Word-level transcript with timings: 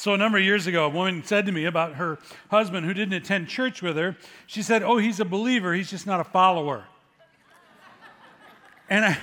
So, 0.00 0.14
a 0.14 0.16
number 0.16 0.38
of 0.38 0.44
years 0.44 0.66
ago, 0.66 0.86
a 0.86 0.88
woman 0.88 1.22
said 1.26 1.44
to 1.44 1.52
me 1.52 1.66
about 1.66 1.96
her 1.96 2.18
husband 2.50 2.86
who 2.86 2.94
didn't 2.94 3.12
attend 3.12 3.48
church 3.48 3.82
with 3.82 3.98
her. 3.98 4.16
She 4.46 4.62
said, 4.62 4.82
Oh, 4.82 4.96
he's 4.96 5.20
a 5.20 5.26
believer, 5.26 5.74
he's 5.74 5.90
just 5.90 6.06
not 6.06 6.20
a 6.20 6.24
follower. 6.24 6.84
and 8.88 9.04
I, 9.04 9.18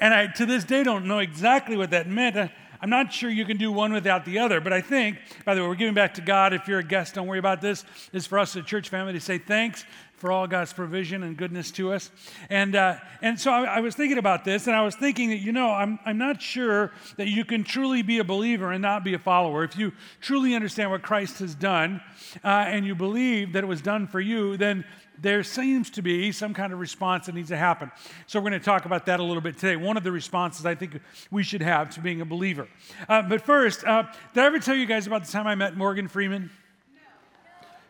and 0.00 0.12
I, 0.12 0.26
to 0.26 0.44
this 0.44 0.64
day, 0.64 0.82
don't 0.82 1.06
know 1.06 1.20
exactly 1.20 1.76
what 1.76 1.90
that 1.90 2.08
meant. 2.08 2.50
I'm 2.86 2.90
not 2.90 3.12
sure 3.12 3.28
you 3.28 3.44
can 3.44 3.56
do 3.56 3.72
one 3.72 3.92
without 3.92 4.24
the 4.24 4.38
other, 4.38 4.60
but 4.60 4.72
I 4.72 4.80
think, 4.80 5.18
by 5.44 5.56
the 5.56 5.60
way, 5.60 5.66
we're 5.66 5.74
giving 5.74 5.92
back 5.92 6.14
to 6.14 6.20
God. 6.20 6.52
If 6.52 6.68
you're 6.68 6.78
a 6.78 6.84
guest, 6.84 7.16
don't 7.16 7.26
worry 7.26 7.40
about 7.40 7.60
this. 7.60 7.82
This 8.12 8.22
is 8.22 8.26
for 8.28 8.38
us, 8.38 8.52
the 8.52 8.62
church 8.62 8.90
family, 8.90 9.12
to 9.14 9.20
say 9.20 9.38
thanks 9.38 9.84
for 10.14 10.30
all 10.30 10.46
God's 10.46 10.72
provision 10.72 11.24
and 11.24 11.36
goodness 11.36 11.72
to 11.72 11.92
us. 11.92 12.12
And, 12.48 12.76
uh, 12.76 12.98
and 13.22 13.40
so 13.40 13.50
I, 13.50 13.64
I, 13.64 13.80
was 13.80 13.96
thinking 13.96 14.18
about 14.18 14.44
this, 14.44 14.68
and 14.68 14.76
I 14.76 14.82
was 14.82 14.94
thinking 14.94 15.30
that, 15.30 15.38
you 15.38 15.50
know, 15.50 15.68
I'm, 15.68 15.98
I'm 16.06 16.16
not 16.16 16.40
sure 16.40 16.92
that 17.16 17.26
you 17.26 17.44
can 17.44 17.64
truly 17.64 18.02
be 18.02 18.18
a 18.20 18.24
believer 18.24 18.70
and 18.70 18.80
not 18.80 19.02
be 19.02 19.14
a 19.14 19.18
follower. 19.18 19.64
If 19.64 19.76
you 19.76 19.92
truly 20.20 20.54
understand 20.54 20.92
what 20.92 21.02
Christ 21.02 21.40
has 21.40 21.56
done 21.56 22.00
uh, 22.44 22.46
and 22.46 22.86
you 22.86 22.94
believe 22.94 23.52
that 23.54 23.64
it 23.64 23.66
was 23.66 23.82
done 23.82 24.06
for 24.06 24.20
you, 24.20 24.56
then 24.56 24.84
there 25.20 25.42
seems 25.42 25.90
to 25.90 26.02
be 26.02 26.32
some 26.32 26.54
kind 26.54 26.72
of 26.72 26.78
response 26.78 27.26
that 27.26 27.34
needs 27.34 27.48
to 27.48 27.56
happen. 27.56 27.90
So 28.26 28.38
we're 28.38 28.50
going 28.50 28.60
to 28.60 28.64
talk 28.64 28.84
about 28.84 29.06
that 29.06 29.20
a 29.20 29.22
little 29.22 29.40
bit 29.40 29.58
today. 29.58 29.76
One 29.76 29.96
of 29.96 30.04
the 30.04 30.12
responses 30.12 30.66
I 30.66 30.74
think 30.74 31.00
we 31.30 31.42
should 31.42 31.62
have 31.62 31.90
to 31.94 32.00
being 32.00 32.20
a 32.20 32.24
believer. 32.24 32.68
Uh, 33.08 33.22
but 33.22 33.42
first, 33.42 33.84
uh, 33.84 34.04
did 34.34 34.42
I 34.42 34.46
ever 34.46 34.58
tell 34.58 34.74
you 34.74 34.86
guys 34.86 35.06
about 35.06 35.24
the 35.24 35.32
time 35.32 35.46
I 35.46 35.54
met 35.54 35.76
Morgan 35.76 36.08
Freeman? 36.08 36.50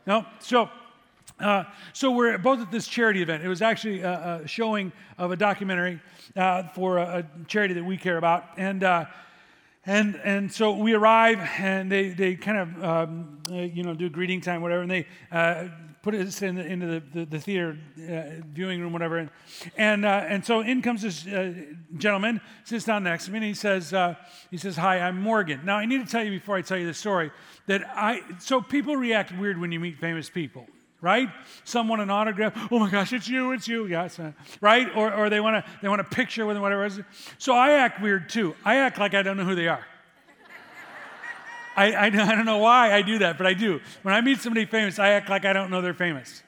No. 0.07 0.21
No? 0.21 0.27
So, 0.41 0.71
uh, 1.41 1.65
so 1.93 2.11
we're 2.13 2.39
both 2.39 2.61
at 2.61 2.71
this 2.71 2.87
charity 2.87 3.23
event. 3.23 3.45
It 3.45 3.49
was 3.49 3.63
actually 3.63 4.01
a, 4.01 4.41
a 4.43 4.49
showing 4.49 4.93
of 5.19 5.33
a 5.33 5.37
documentary 5.37 6.01
uh, 6.37 6.65
for 6.69 6.99
a, 6.99 7.19
a, 7.19 7.47
charity 7.47 7.75
that 7.75 7.85
we 7.85 7.97
care 7.97 8.17
about. 8.17 8.45
And 8.57 8.85
uh, 8.85 9.07
and, 9.89 10.17
and 10.25 10.53
so 10.53 10.73
we 10.73 10.95
arrive 10.95 11.39
and 11.59 11.91
they, 11.91 12.09
they 12.09 12.35
kind 12.35 12.59
of, 12.59 12.85
um, 12.85 13.39
uh, 13.49 13.55
you 13.55 13.85
know, 13.85 13.95
do 13.95 14.11
greeting 14.11 14.41
time, 14.41 14.61
whatever, 14.61 14.83
and 14.83 14.91
they 14.91 15.07
uh, 15.31 15.69
put 16.07 16.15
us 16.15 16.41
in 16.41 16.57
into 16.57 16.87
the, 16.87 17.03
the, 17.13 17.25
the 17.25 17.41
theater 17.41 17.77
uh, 17.99 18.41
viewing 18.53 18.81
room, 18.81 18.93
whatever. 18.93 19.19
And, 19.19 19.31
and, 19.77 20.05
uh, 20.05 20.25
and 20.29 20.47
so 20.47 20.61
in 20.61 20.81
comes 20.81 21.03
this 21.03 21.27
uh, 21.27 21.53
gentleman, 21.97 22.41
sits 22.63 22.85
down 22.85 23.03
next 23.03 23.25
to 23.25 23.33
me, 23.33 23.39
and 23.39 23.45
he 23.45 23.55
says, 23.55 23.93
uh, 23.93 24.15
he 24.49 24.57
says, 24.57 24.77
Hi, 24.77 25.01
I'm 25.01 25.21
Morgan. 25.21 25.63
Now, 25.65 25.79
I 25.79 25.85
need 25.85 26.07
to 26.07 26.09
tell 26.09 26.23
you 26.23 26.31
before 26.31 26.57
I 26.57 26.63
tell 26.63 26.79
you 26.79 26.87
the 26.87 26.95
story 26.95 27.33
that 27.67 27.83
I, 27.89 28.21
so 28.39 28.63
people 28.63 28.97
react 28.97 29.37
weird 29.37 29.59
when 29.59 29.73
you 29.73 29.81
meet 29.81 29.99
famous 29.99 30.31
people 30.31 30.69
right? 31.03 31.29
Someone 31.63 32.01
an 32.01 32.11
autograph. 32.11 32.69
Oh 32.73 32.79
my 32.79 32.91
gosh, 32.91 33.13
it's 33.13 33.29
you, 33.29 33.53
it's 33.53 33.69
you. 33.69 33.87
Yes, 33.87 34.19
uh, 34.19 34.33
right? 34.61 34.89
Or, 34.97 35.13
or 35.13 35.29
they 35.29 35.41
want 35.41 35.65
to 35.65 35.73
they 35.83 35.89
want 35.89 36.01
a 36.01 36.05
picture 36.05 36.47
with 36.47 36.57
them, 36.57 36.63
whatever. 36.63 36.89
So 37.39 37.53
I 37.53 37.73
act 37.73 38.01
weird 38.01 38.31
too. 38.31 38.57
I 38.65 38.77
act 38.77 38.99
like 38.99 39.13
I 39.13 39.23
don't 39.23 39.37
know 39.37 39.45
who 39.45 39.55
they 39.55 39.69
are. 39.69 39.85
I, 41.77 41.93
I, 41.93 42.07
I 42.07 42.11
don't 42.11 42.47
know 42.47 42.59
why 42.59 42.93
I 42.93 43.03
do 43.03 43.19
that, 43.19 43.39
but 43.39 43.47
I 43.47 43.55
do. 43.55 43.81
When 44.03 44.15
I 44.15 44.21
meet 44.21 44.41
somebody 44.41 44.67
famous, 44.67 44.99
I 44.99 45.11
act 45.11 45.29
like 45.29 45.45
I 45.45 45.53
don't 45.53 45.71
know 45.71 45.83
they're 45.83 45.95
famous. 45.95 46.43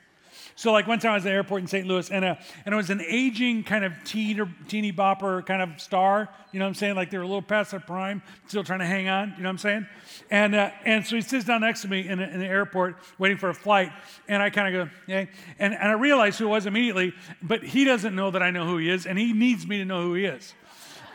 So, 0.59 0.73
like 0.73 0.89
one 0.89 0.99
time 0.99 1.13
I 1.13 1.15
was 1.15 1.25
at 1.25 1.29
the 1.29 1.35
airport 1.35 1.63
in 1.63 1.69
St. 1.69 1.87
Louis, 1.87 2.11
and, 2.11 2.25
a, 2.25 2.37
and 2.67 2.73
it 2.73 2.77
was 2.77 2.91
an 2.91 3.01
aging 3.01 3.63
kind 3.63 3.85
of 3.85 3.93
teeny, 4.03 4.43
teeny 4.67 4.93
bopper 4.93 5.47
kind 5.47 5.63
of 5.63 5.81
star. 5.81 6.29
You 6.51 6.59
know 6.59 6.65
what 6.65 6.71
I'm 6.71 6.75
saying? 6.75 6.97
Like 6.97 7.13
they 7.13 7.17
were 7.17 7.23
a 7.23 7.29
little 7.29 7.43
past 7.43 7.71
their 7.71 7.79
prime, 7.79 8.23
still 8.49 8.65
trying 8.65 8.81
to 8.81 8.85
hang 8.85 9.09
on. 9.09 9.35
You 9.37 9.45
know 9.45 9.51
what 9.51 9.51
I'm 9.51 9.59
saying? 9.59 9.87
And, 10.33 10.57
uh, 10.57 10.71
and 10.85 11.07
so 11.07 11.15
he 11.15 11.23
sits 11.23 11.45
down 11.45 11.61
next 11.61 11.83
to 11.83 11.89
me 11.89 12.09
in, 12.09 12.19
in 12.19 12.41
the 12.41 12.47
airport 12.47 12.97
waiting 13.19 13.39
for 13.39 13.51
a 13.51 13.55
flight, 13.55 13.93
and 14.27 14.43
I 14.43 14.51
kind 14.51 14.75
of 14.75 14.89
go. 14.89 14.91
And, 15.07 15.29
and 15.75 15.75
I 15.81 15.93
realized 15.93 16.41
who 16.41 16.47
it 16.47 16.51
was 16.51 16.67
immediately, 16.67 17.13
but 17.41 17.63
he 17.63 17.85
doesn't 17.85 18.17
know 18.17 18.33
that 18.33 18.43
I 18.43 18.51
know 18.51 18.67
who 18.67 18.79
he 18.79 18.91
is, 18.91 19.07
and 19.07 19.17
he 19.17 19.33
needs 19.33 19.65
me 19.65 19.79
to 19.79 19.85
know 19.85 20.03
who 20.03 20.15
he 20.15 20.25
is. 20.25 20.55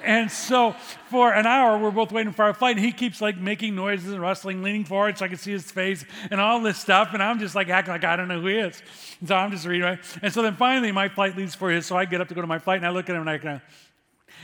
And 0.03 0.29
so 0.29 0.75
for 1.09 1.33
an 1.33 1.45
hour, 1.45 1.77
we're 1.77 1.91
both 1.91 2.11
waiting 2.11 2.33
for 2.33 2.43
our 2.43 2.53
flight, 2.53 2.75
and 2.75 2.85
he 2.85 2.91
keeps 2.91 3.21
like 3.21 3.37
making 3.37 3.75
noises 3.75 4.11
and 4.11 4.21
rustling, 4.21 4.61
leaning 4.61 4.83
forward 4.83 5.17
so 5.17 5.25
I 5.25 5.27
can 5.27 5.37
see 5.37 5.51
his 5.51 5.71
face 5.71 6.03
and 6.29 6.41
all 6.41 6.61
this 6.61 6.77
stuff. 6.77 7.09
And 7.13 7.23
I'm 7.23 7.39
just 7.39 7.55
like 7.55 7.69
acting 7.69 7.93
like 7.93 8.03
I 8.03 8.15
don't 8.15 8.27
know 8.27 8.41
who 8.41 8.47
he 8.47 8.57
is. 8.57 8.81
And 9.19 9.29
so 9.29 9.35
I'm 9.35 9.51
just 9.51 9.65
reading, 9.65 9.83
right? 9.83 9.99
And 10.21 10.33
so 10.33 10.41
then 10.41 10.55
finally, 10.55 10.91
my 10.91 11.09
flight 11.09 11.37
leaves 11.37 11.55
for 11.55 11.71
his. 11.71 11.85
So 11.85 11.95
I 11.95 12.05
get 12.05 12.21
up 12.21 12.27
to 12.27 12.35
go 12.35 12.41
to 12.41 12.47
my 12.47 12.59
flight, 12.59 12.77
and 12.77 12.85
I 12.85 12.89
look 12.89 13.09
at 13.09 13.15
him 13.15 13.21
and 13.21 13.29
I 13.29 13.37
kind 13.37 13.55
of, 13.55 13.61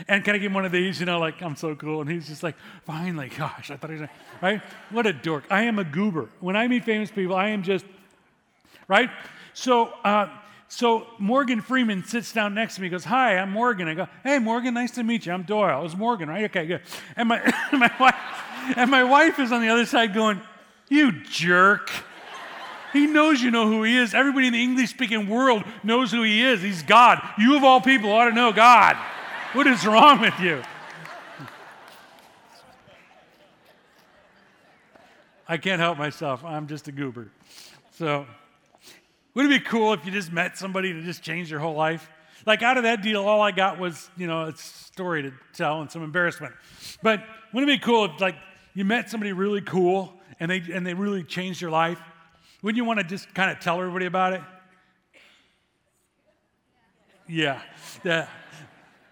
and 0.08 0.24
can 0.24 0.36
I 0.36 0.38
give 0.38 0.52
him 0.52 0.54
one 0.54 0.66
of 0.66 0.72
these? 0.72 1.00
You 1.00 1.06
know, 1.06 1.20
like, 1.20 1.42
I'm 1.42 1.56
so 1.56 1.76
cool. 1.76 2.02
And 2.02 2.10
he's 2.10 2.28
just 2.28 2.42
like, 2.42 2.56
finally, 2.86 3.30
gosh, 3.30 3.70
I 3.70 3.76
thought 3.76 3.90
he 3.90 3.98
was, 3.98 4.10
right? 4.42 4.62
What 4.92 5.06
a 5.06 5.14
dork. 5.14 5.44
I 5.50 5.64
am 5.64 5.78
a 5.78 5.84
goober. 5.84 6.30
When 6.40 6.56
I 6.56 6.68
meet 6.68 6.86
famous 6.86 7.12
people, 7.12 7.36
I 7.36 7.50
am 7.50 7.64
just, 7.64 7.86
right? 8.88 9.10
So, 9.54 9.88
uh, 10.06 10.30
so 10.72 11.08
Morgan 11.18 11.62
Freeman 11.62 12.04
sits 12.04 12.32
down 12.32 12.54
next 12.54 12.76
to 12.76 12.82
me, 12.82 12.90
goes, 12.90 13.04
Hi, 13.06 13.38
I'm 13.38 13.52
Morgan. 13.52 13.88
I 13.88 13.96
go, 13.96 14.08
Hey, 14.24 14.38
Morgan, 14.38 14.76
nice 14.76 14.92
to 14.92 15.04
meet 15.04 15.26
you. 15.26 15.34
I'm 15.34 15.42
Doyle. 15.42 15.80
It 15.80 15.84
was 15.84 15.98
Morgan, 15.98 16.30
right? 16.30 16.46
Okay, 16.46 16.68
good. 16.68 16.82
And 17.16 17.28
my, 17.28 17.40
my, 17.74 17.92
wife, 18.00 18.16
and 18.78 18.92
my 18.92 19.04
wife 19.04 19.40
is 19.40 19.52
on 19.52 19.62
the 19.62 19.70
other 19.70 19.88
side 19.88 20.14
going, 20.14 20.40
You 20.88 21.12
jerk. 21.24 21.90
He 22.94 23.08
knows 23.08 23.42
you 23.42 23.50
know 23.50 23.68
who 23.68 23.84
he 23.84 23.98
is. 23.98 24.14
Everybody 24.14 24.48
in 24.48 24.54
the 24.54 24.62
English 24.62 24.92
speaking 24.92 25.28
world 25.28 25.64
knows 25.84 26.12
who 26.12 26.22
he 26.22 26.44
is. 26.44 26.62
He's 26.62 26.84
God. 26.84 27.20
You, 27.38 27.58
of 27.58 27.64
all 27.64 27.82
people, 27.82 28.12
ought 28.12 28.30
to 28.30 28.36
know 28.36 28.52
God. 28.52 28.96
What 29.54 29.66
is 29.66 29.86
wrong 29.86 30.22
with 30.22 30.40
you? 30.40 30.62
I 35.48 35.58
can't 35.58 35.80
help 35.80 35.98
myself. 35.98 36.46
I'm 36.46 36.68
just 36.68 36.88
a 36.88 36.92
goober. 36.92 37.32
So. 37.92 38.28
Wouldn't 39.34 39.54
it 39.54 39.64
be 39.64 39.66
cool 39.66 39.94
if 39.94 40.06
you 40.06 40.12
just 40.12 40.32
met 40.32 40.58
somebody 40.58 40.94
to 40.94 41.02
just 41.02 41.22
change 41.22 41.52
your 41.52 41.60
whole 41.60 41.76
life? 41.76 42.10
Like 42.46 42.64
out 42.64 42.78
of 42.78 42.84
that 42.84 43.02
deal, 43.02 43.26
all 43.26 43.42
I 43.42 43.52
got 43.52 43.78
was, 43.78 44.10
you 44.18 44.28
know, 44.28 44.46
a 44.46 44.56
story 44.56 45.24
to 45.24 45.34
tell 45.54 45.82
and 45.82 45.92
some 45.92 46.04
embarrassment. 46.04 46.54
But 47.04 47.24
wouldn't 47.54 47.72
it 47.72 47.80
be 47.80 47.86
cool 47.86 48.06
if 48.06 48.20
like 48.22 48.36
you 48.74 48.86
met 48.86 49.10
somebody 49.10 49.34
really 49.34 49.62
cool 49.62 50.14
and 50.40 50.50
they 50.50 50.64
and 50.74 50.86
they 50.86 50.94
really 50.94 51.24
changed 51.24 51.62
your 51.62 51.72
life? 51.72 52.00
Wouldn't 52.62 52.78
you 52.78 52.86
want 52.86 53.00
to 53.00 53.06
just 53.06 53.34
kind 53.34 53.52
of 53.52 53.60
tell 53.60 53.80
everybody 53.80 54.06
about 54.06 54.34
it? 54.34 54.42
Yeah. 57.28 57.62
Yeah. 58.04 58.28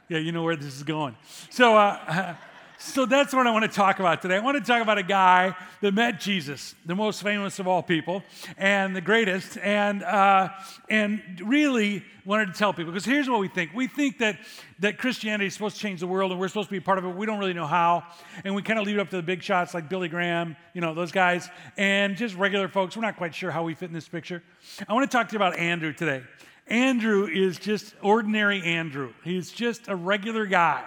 Yeah, 0.10 0.20
you 0.20 0.32
know 0.32 0.44
where 0.44 0.56
this 0.56 0.74
is 0.74 0.84
going. 0.84 1.16
So 1.50 1.76
uh, 1.76 2.36
so 2.80 3.08
that's 3.08 3.34
what 3.34 3.48
I 3.48 3.52
want 3.52 3.66
to 3.66 3.72
talk 3.72 4.00
about 4.00 4.22
today. 4.22 4.36
I 4.36 4.40
want 4.40 4.58
to 4.58 4.64
talk 4.64 4.84
about 4.84 5.00
a 5.00 5.04
guy 5.04 5.56
that 5.82 5.94
met 5.94 6.20
Jesus, 6.20 6.76
the 6.86 6.94
most 6.94 7.24
famous 7.24 7.58
of 7.58 7.68
all 7.68 7.82
people, 7.82 8.24
and 8.56 8.96
the 8.96 9.02
greatest, 9.02 9.58
and 9.58 10.04
uh, 10.04 10.50
and 10.88 11.42
really 11.44 12.04
wanted 12.24 12.48
to 12.48 12.54
tell 12.54 12.74
people 12.74 12.92
because 12.92 13.06
here's 13.06 13.28
what 13.28 13.40
we 13.40 13.48
think: 13.48 13.72
we 13.74 13.88
think 13.88 14.20
that 14.20 14.38
that 14.80 15.00
Christianity 15.00 15.48
is 15.48 15.54
supposed 15.54 15.78
to 15.78 15.82
change 15.82 16.02
the 16.02 16.08
world, 16.08 16.32
and 16.32 16.40
we're 16.40 16.48
supposed 16.48 16.70
to 16.70 16.74
be 16.74 16.80
part 16.80 17.00
of 17.00 17.06
it. 17.06 17.16
We 17.16 17.26
don't 17.26 17.40
really 17.40 17.54
know 17.54 17.66
how, 17.66 18.04
and 18.44 18.54
we 18.54 18.62
kind 18.62 18.78
of 18.78 18.86
leave 18.86 18.98
it 18.98 19.00
up 19.00 19.10
to 19.10 19.16
the 19.16 19.24
big 19.24 19.42
shots 19.42 19.74
like 19.74 19.90
Billy 19.90 20.08
Graham, 20.08 20.56
you 20.74 20.82
know, 20.82 20.94
those 20.94 21.12
guys, 21.12 21.50
and 21.78 22.16
just 22.16 22.36
regular 22.36 22.68
folks. 22.68 22.96
We're 22.96 23.02
not 23.02 23.18
quite 23.18 23.34
sure 23.34 23.50
how 23.50 23.64
we 23.64 23.74
fit 23.74 23.88
in 23.88 23.94
this 23.94 24.08
picture. 24.08 24.44
I 24.88 24.94
want 24.94 25.10
to 25.10 25.18
talk 25.18 25.30
to 25.30 25.34
you 25.34 25.38
about 25.38 25.58
Andrew 25.58 25.94
today. 25.94 26.22
Andrew 26.68 27.26
is 27.26 27.58
just 27.58 27.96
ordinary 28.04 28.62
Andrew. 28.62 29.14
He's 29.24 29.52
just 29.52 29.88
a 29.88 29.96
regular 29.96 30.46
guy 30.46 30.84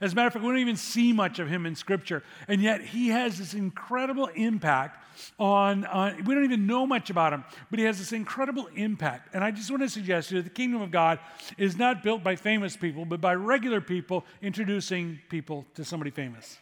as 0.00 0.12
a 0.12 0.16
matter 0.16 0.28
of 0.28 0.32
fact, 0.32 0.44
we 0.44 0.50
don't 0.50 0.58
even 0.58 0.76
see 0.76 1.12
much 1.12 1.38
of 1.38 1.48
him 1.48 1.66
in 1.66 1.74
Scripture. 1.74 2.22
And 2.48 2.60
yet, 2.60 2.80
he 2.82 3.08
has 3.08 3.38
this 3.38 3.54
incredible 3.54 4.26
impact 4.34 5.04
on, 5.38 5.86
we 6.24 6.34
don't 6.34 6.44
even 6.44 6.66
know 6.66 6.86
much 6.86 7.10
about 7.10 7.32
him, 7.32 7.44
but 7.70 7.78
he 7.78 7.84
has 7.84 7.98
this 7.98 8.12
incredible 8.12 8.68
impact. 8.74 9.34
And 9.34 9.42
I 9.42 9.50
just 9.50 9.70
want 9.70 9.82
to 9.82 9.88
suggest 9.88 10.28
to 10.28 10.36
you 10.36 10.42
that 10.42 10.48
the 10.48 10.54
kingdom 10.54 10.82
of 10.82 10.90
God 10.90 11.18
is 11.56 11.76
not 11.76 12.02
built 12.02 12.22
by 12.22 12.36
famous 12.36 12.76
people, 12.76 13.04
but 13.04 13.20
by 13.20 13.34
regular 13.34 13.80
people 13.80 14.24
introducing 14.42 15.20
people 15.28 15.64
to 15.74 15.84
somebody 15.84 16.10
famous. 16.10 16.58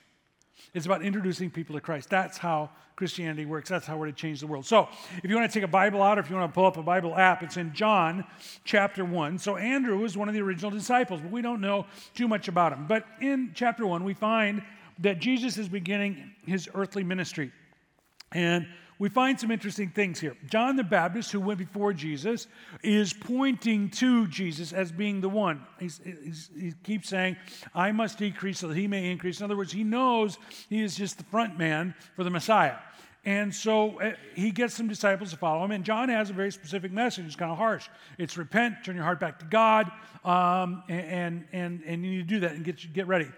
It's 0.74 0.86
about 0.86 1.02
introducing 1.02 1.50
people 1.50 1.76
to 1.76 1.80
Christ. 1.80 2.10
That's 2.10 2.36
how 2.36 2.68
Christianity 2.96 3.46
works. 3.46 3.68
That's 3.68 3.86
how 3.86 3.96
we're 3.96 4.06
to 4.06 4.12
change 4.12 4.40
the 4.40 4.48
world. 4.48 4.66
So, 4.66 4.88
if 5.22 5.30
you 5.30 5.36
want 5.36 5.50
to 5.50 5.54
take 5.54 5.64
a 5.64 5.70
Bible 5.70 6.02
out 6.02 6.18
or 6.18 6.20
if 6.20 6.28
you 6.28 6.36
want 6.36 6.50
to 6.50 6.54
pull 6.54 6.66
up 6.66 6.76
a 6.76 6.82
Bible 6.82 7.14
app, 7.14 7.44
it's 7.44 7.56
in 7.56 7.72
John 7.72 8.24
chapter 8.64 9.04
1. 9.04 9.38
So, 9.38 9.56
Andrew 9.56 9.98
was 9.98 10.16
one 10.16 10.28
of 10.28 10.34
the 10.34 10.40
original 10.40 10.72
disciples, 10.72 11.20
but 11.20 11.30
we 11.30 11.42
don't 11.42 11.60
know 11.60 11.86
too 12.14 12.26
much 12.26 12.48
about 12.48 12.72
him. 12.72 12.86
But 12.88 13.06
in 13.20 13.52
chapter 13.54 13.86
1, 13.86 14.02
we 14.02 14.14
find 14.14 14.62
that 14.98 15.20
Jesus 15.20 15.58
is 15.58 15.68
beginning 15.68 16.32
his 16.44 16.68
earthly 16.74 17.04
ministry. 17.04 17.52
And 18.32 18.66
we 19.04 19.10
find 19.10 19.38
some 19.38 19.50
interesting 19.50 19.90
things 19.90 20.18
here. 20.18 20.34
John 20.48 20.76
the 20.76 20.82
Baptist, 20.82 21.30
who 21.30 21.38
went 21.38 21.58
before 21.58 21.92
Jesus, 21.92 22.46
is 22.82 23.12
pointing 23.12 23.90
to 23.90 24.26
Jesus 24.28 24.72
as 24.72 24.90
being 24.90 25.20
the 25.20 25.28
one. 25.28 25.60
He's, 25.78 26.00
he's, 26.02 26.48
he 26.58 26.72
keeps 26.84 27.10
saying, 27.10 27.36
I 27.74 27.92
must 27.92 28.16
decrease 28.16 28.60
so 28.60 28.68
that 28.68 28.78
he 28.78 28.88
may 28.88 29.10
increase. 29.10 29.40
In 29.40 29.44
other 29.44 29.58
words, 29.58 29.72
he 29.72 29.84
knows 29.84 30.38
he 30.70 30.82
is 30.82 30.96
just 30.96 31.18
the 31.18 31.24
front 31.24 31.58
man 31.58 31.94
for 32.16 32.24
the 32.24 32.30
Messiah. 32.30 32.76
And 33.26 33.54
so 33.54 34.00
uh, 34.00 34.12
he 34.34 34.50
gets 34.50 34.72
some 34.72 34.88
disciples 34.88 35.32
to 35.32 35.36
follow 35.36 35.62
him. 35.66 35.72
And 35.72 35.84
John 35.84 36.08
has 36.08 36.30
a 36.30 36.32
very 36.32 36.50
specific 36.50 36.90
message. 36.90 37.26
It's 37.26 37.36
kind 37.36 37.52
of 37.52 37.58
harsh. 37.58 37.90
It's 38.16 38.38
repent, 38.38 38.84
turn 38.86 38.96
your 38.96 39.04
heart 39.04 39.20
back 39.20 39.38
to 39.40 39.44
God, 39.44 39.92
um, 40.24 40.82
and, 40.88 41.44
and, 41.52 41.82
and 41.84 42.06
you 42.06 42.10
need 42.10 42.28
to 42.28 42.34
do 42.34 42.40
that 42.40 42.52
and 42.52 42.64
get, 42.64 42.90
get 42.94 43.06
ready. 43.06 43.28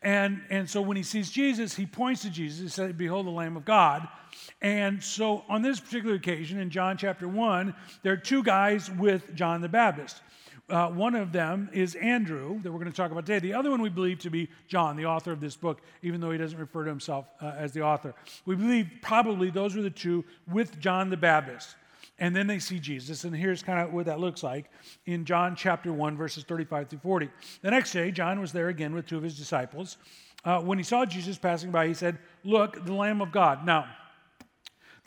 And, 0.00 0.40
and 0.48 0.68
so 0.68 0.80
when 0.80 0.96
he 0.96 1.02
sees 1.02 1.30
Jesus, 1.30 1.74
he 1.74 1.84
points 1.84 2.22
to 2.22 2.30
Jesus. 2.30 2.60
He 2.62 2.68
says, 2.68 2.94
Behold 2.94 3.26
the 3.26 3.30
Lamb 3.30 3.58
of 3.58 3.66
God. 3.66 4.08
And 4.62 5.02
so 5.02 5.44
on 5.48 5.62
this 5.62 5.80
particular 5.80 6.16
occasion 6.16 6.58
in 6.58 6.70
John 6.70 6.96
chapter 6.96 7.26
1, 7.26 7.74
there 8.02 8.12
are 8.12 8.18
two 8.18 8.42
guys 8.42 8.90
with 8.90 9.34
John 9.34 9.60
the 9.60 9.68
Baptist. 9.68 10.20
Uh, 10.68 10.88
one 10.88 11.16
of 11.16 11.32
them 11.32 11.68
is 11.72 11.96
Andrew, 11.96 12.60
that 12.62 12.70
we're 12.70 12.78
going 12.78 12.90
to 12.90 12.96
talk 12.96 13.10
about 13.10 13.26
today. 13.26 13.40
The 13.40 13.54
other 13.54 13.70
one 13.70 13.82
we 13.82 13.88
believe 13.88 14.20
to 14.20 14.30
be 14.30 14.48
John, 14.68 14.96
the 14.96 15.06
author 15.06 15.32
of 15.32 15.40
this 15.40 15.56
book, 15.56 15.80
even 16.02 16.20
though 16.20 16.30
he 16.30 16.38
doesn't 16.38 16.58
refer 16.58 16.84
to 16.84 16.90
himself 16.90 17.26
uh, 17.40 17.54
as 17.56 17.72
the 17.72 17.82
author. 17.82 18.14
We 18.46 18.54
believe 18.54 18.88
probably 19.02 19.50
those 19.50 19.74
were 19.74 19.82
the 19.82 19.90
two 19.90 20.24
with 20.50 20.78
John 20.78 21.10
the 21.10 21.16
Baptist. 21.16 21.74
And 22.20 22.36
then 22.36 22.46
they 22.46 22.58
see 22.58 22.78
Jesus. 22.78 23.24
And 23.24 23.34
here's 23.34 23.62
kind 23.62 23.80
of 23.80 23.92
what 23.92 24.06
that 24.06 24.20
looks 24.20 24.42
like 24.42 24.70
in 25.06 25.24
John 25.24 25.56
chapter 25.56 25.92
1, 25.92 26.16
verses 26.16 26.44
35 26.44 26.88
through 26.90 26.98
40. 26.98 27.30
The 27.62 27.70
next 27.70 27.92
day, 27.92 28.10
John 28.10 28.40
was 28.40 28.52
there 28.52 28.68
again 28.68 28.94
with 28.94 29.06
two 29.06 29.16
of 29.16 29.22
his 29.22 29.38
disciples. 29.38 29.96
Uh, 30.44 30.60
when 30.60 30.78
he 30.78 30.84
saw 30.84 31.04
Jesus 31.04 31.38
passing 31.38 31.70
by, 31.70 31.88
he 31.88 31.94
said, 31.94 32.18
Look, 32.44 32.84
the 32.84 32.92
Lamb 32.92 33.22
of 33.22 33.32
God. 33.32 33.64
Now, 33.64 33.86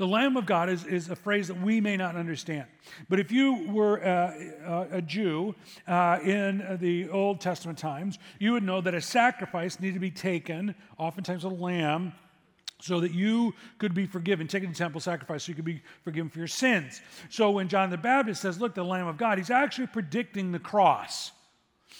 the 0.03 0.09
Lamb 0.09 0.35
of 0.35 0.45
God 0.45 0.69
is, 0.69 0.85
is 0.85 1.09
a 1.09 1.15
phrase 1.15 1.47
that 1.47 1.61
we 1.61 1.79
may 1.79 1.95
not 1.95 2.17
understand. 2.17 2.65
But 3.07 3.21
if 3.21 3.31
you 3.31 3.71
were 3.71 4.05
uh, 4.05 4.85
a 4.91 5.01
Jew 5.01 5.55
uh, 5.87 6.19
in 6.21 6.77
the 6.81 7.07
Old 7.09 7.39
Testament 7.39 7.77
times, 7.77 8.19
you 8.37 8.51
would 8.51 8.63
know 8.63 8.81
that 8.81 8.93
a 8.93 8.99
sacrifice 8.99 9.79
needed 9.79 9.93
to 9.93 9.99
be 10.01 10.11
taken, 10.11 10.75
oftentimes 10.97 11.45
a 11.45 11.47
lamb, 11.47 12.11
so 12.81 12.99
that 12.99 13.13
you 13.13 13.55
could 13.77 13.93
be 13.93 14.05
forgiven. 14.05 14.45
Taking 14.45 14.71
the 14.71 14.75
temple 14.75 14.99
sacrifice 14.99 15.45
so 15.45 15.51
you 15.51 15.55
could 15.55 15.63
be 15.63 15.81
forgiven 16.03 16.29
for 16.29 16.39
your 16.39 16.49
sins. 16.49 16.99
So 17.29 17.51
when 17.51 17.69
John 17.69 17.89
the 17.89 17.95
Baptist 17.95 18.41
says, 18.41 18.59
Look, 18.59 18.75
the 18.75 18.83
Lamb 18.83 19.07
of 19.07 19.15
God, 19.15 19.37
he's 19.37 19.51
actually 19.51 19.87
predicting 19.87 20.51
the 20.51 20.59
cross. 20.59 21.31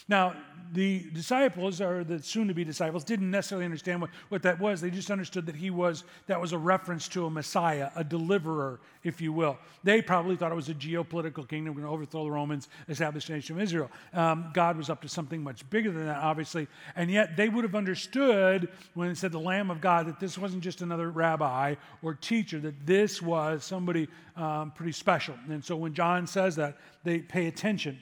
Now, 0.08 0.36
the 0.72 1.08
disciples, 1.14 1.82
or 1.82 2.04
the 2.04 2.22
soon 2.22 2.48
to 2.48 2.54
be 2.54 2.64
disciples, 2.64 3.04
didn't 3.04 3.30
necessarily 3.30 3.66
understand 3.66 4.02
what, 4.02 4.10
what 4.30 4.42
that 4.44 4.60
was. 4.60 4.82
They 4.82 4.90
just 4.90 5.12
understood 5.12 5.46
that 5.46 5.56
he 5.56 5.70
was, 5.70 6.04
that 6.28 6.42
was 6.42 6.52
a 6.52 6.58
reference 6.58 7.08
to 7.10 7.26
a 7.26 7.30
Messiah, 7.30 7.92
a 7.96 8.04
deliverer, 8.04 8.80
if 9.04 9.22
you 9.22 9.32
will. 9.32 9.58
They 9.84 10.02
probably 10.02 10.36
thought 10.36 10.52
it 10.52 10.56
was 10.56 10.70
a 10.70 10.74
geopolitical 10.74 11.48
kingdom 11.48 11.74
going 11.74 11.86
to 11.86 11.92
overthrow 11.92 12.24
the 12.24 12.32
Romans, 12.32 12.70
establish 12.90 13.28
the 13.28 13.34
nation 13.34 13.56
of 13.56 13.62
Israel. 13.62 13.92
Um, 14.14 14.50
God 14.54 14.78
was 14.78 14.90
up 14.90 15.02
to 15.04 15.08
something 15.08 15.44
much 15.44 15.70
bigger 15.70 15.92
than 15.92 16.06
that, 16.08 16.18
obviously. 16.24 16.68
And 16.96 17.12
yet 17.12 17.38
they 17.38 17.50
would 17.50 17.64
have 17.64 17.76
understood 17.76 18.70
when 18.96 19.10
it 19.10 19.18
said 19.18 19.32
the 19.32 19.40
Lamb 19.40 19.70
of 19.70 19.80
God 19.80 20.08
that 20.08 20.20
this 20.20 20.38
wasn't 20.38 20.64
just 20.64 20.82
another 20.82 21.12
rabbi 21.12 21.76
or 22.02 22.16
teacher, 22.16 22.60
that 22.62 22.86
this 22.86 23.22
was 23.22 23.64
somebody 23.64 24.08
um, 24.36 24.72
pretty 24.72 24.92
special. 24.92 25.36
And 25.50 25.64
so 25.64 25.76
when 25.76 25.94
John 25.94 26.26
says 26.26 26.56
that, 26.56 26.78
they 27.04 27.20
pay 27.20 27.48
attention. 27.48 28.00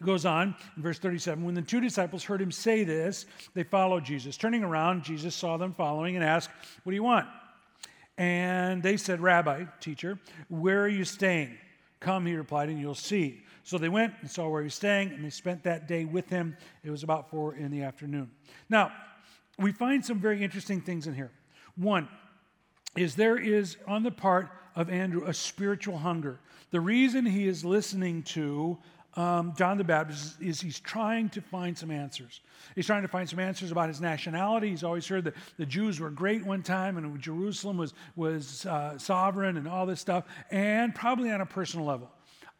It 0.00 0.04
goes 0.04 0.26
on 0.26 0.54
in 0.76 0.82
verse 0.82 0.98
37 0.98 1.44
When 1.44 1.54
the 1.54 1.62
two 1.62 1.80
disciples 1.80 2.24
heard 2.24 2.40
him 2.40 2.52
say 2.52 2.84
this, 2.84 3.26
they 3.54 3.62
followed 3.62 4.04
Jesus. 4.04 4.36
Turning 4.36 4.62
around, 4.62 5.04
Jesus 5.04 5.34
saw 5.34 5.56
them 5.56 5.72
following 5.72 6.16
and 6.16 6.24
asked, 6.24 6.50
What 6.82 6.90
do 6.90 6.96
you 6.96 7.02
want? 7.02 7.26
And 8.18 8.82
they 8.82 8.96
said, 8.96 9.20
Rabbi, 9.20 9.64
teacher, 9.80 10.18
where 10.48 10.82
are 10.82 10.88
you 10.88 11.04
staying? 11.04 11.56
Come, 12.00 12.26
he 12.26 12.34
replied, 12.34 12.68
and 12.68 12.80
you'll 12.80 12.94
see. 12.94 13.42
So 13.62 13.78
they 13.78 13.88
went 13.88 14.14
and 14.20 14.30
saw 14.30 14.48
where 14.48 14.60
he 14.60 14.66
was 14.66 14.74
staying, 14.74 15.12
and 15.12 15.24
they 15.24 15.30
spent 15.30 15.64
that 15.64 15.88
day 15.88 16.04
with 16.04 16.28
him. 16.28 16.56
It 16.84 16.90
was 16.90 17.02
about 17.02 17.30
four 17.30 17.54
in 17.54 17.70
the 17.70 17.82
afternoon. 17.82 18.30
Now, 18.68 18.92
we 19.58 19.72
find 19.72 20.04
some 20.04 20.20
very 20.20 20.42
interesting 20.42 20.80
things 20.80 21.06
in 21.06 21.14
here. 21.14 21.32
One 21.76 22.08
is 22.96 23.16
there 23.16 23.36
is, 23.36 23.76
on 23.86 24.02
the 24.02 24.10
part 24.10 24.48
of 24.74 24.90
Andrew, 24.90 25.24
a 25.26 25.34
spiritual 25.34 25.98
hunger. 25.98 26.38
The 26.70 26.80
reason 26.80 27.26
he 27.26 27.48
is 27.48 27.64
listening 27.64 28.22
to 28.24 28.78
um, 29.16 29.54
John 29.56 29.78
the 29.78 29.84
Baptist 29.84 30.40
is, 30.40 30.48
is 30.48 30.60
he's 30.60 30.78
trying 30.78 31.30
to 31.30 31.40
find 31.40 31.76
some 31.76 31.90
answers. 31.90 32.40
He's 32.74 32.86
trying 32.86 33.02
to 33.02 33.08
find 33.08 33.28
some 33.28 33.38
answers 33.38 33.72
about 33.72 33.88
his 33.88 34.00
nationality. 34.00 34.68
He's 34.70 34.84
always 34.84 35.06
heard 35.06 35.24
that 35.24 35.34
the 35.56 35.64
Jews 35.66 35.98
were 36.00 36.10
great 36.10 36.44
one 36.44 36.62
time 36.62 36.98
and 36.98 37.20
Jerusalem 37.20 37.78
was, 37.78 37.94
was 38.14 38.66
uh, 38.66 38.98
sovereign 38.98 39.56
and 39.56 39.66
all 39.66 39.86
this 39.86 40.00
stuff, 40.00 40.24
and 40.50 40.94
probably 40.94 41.30
on 41.30 41.40
a 41.40 41.46
personal 41.46 41.86
level. 41.86 42.10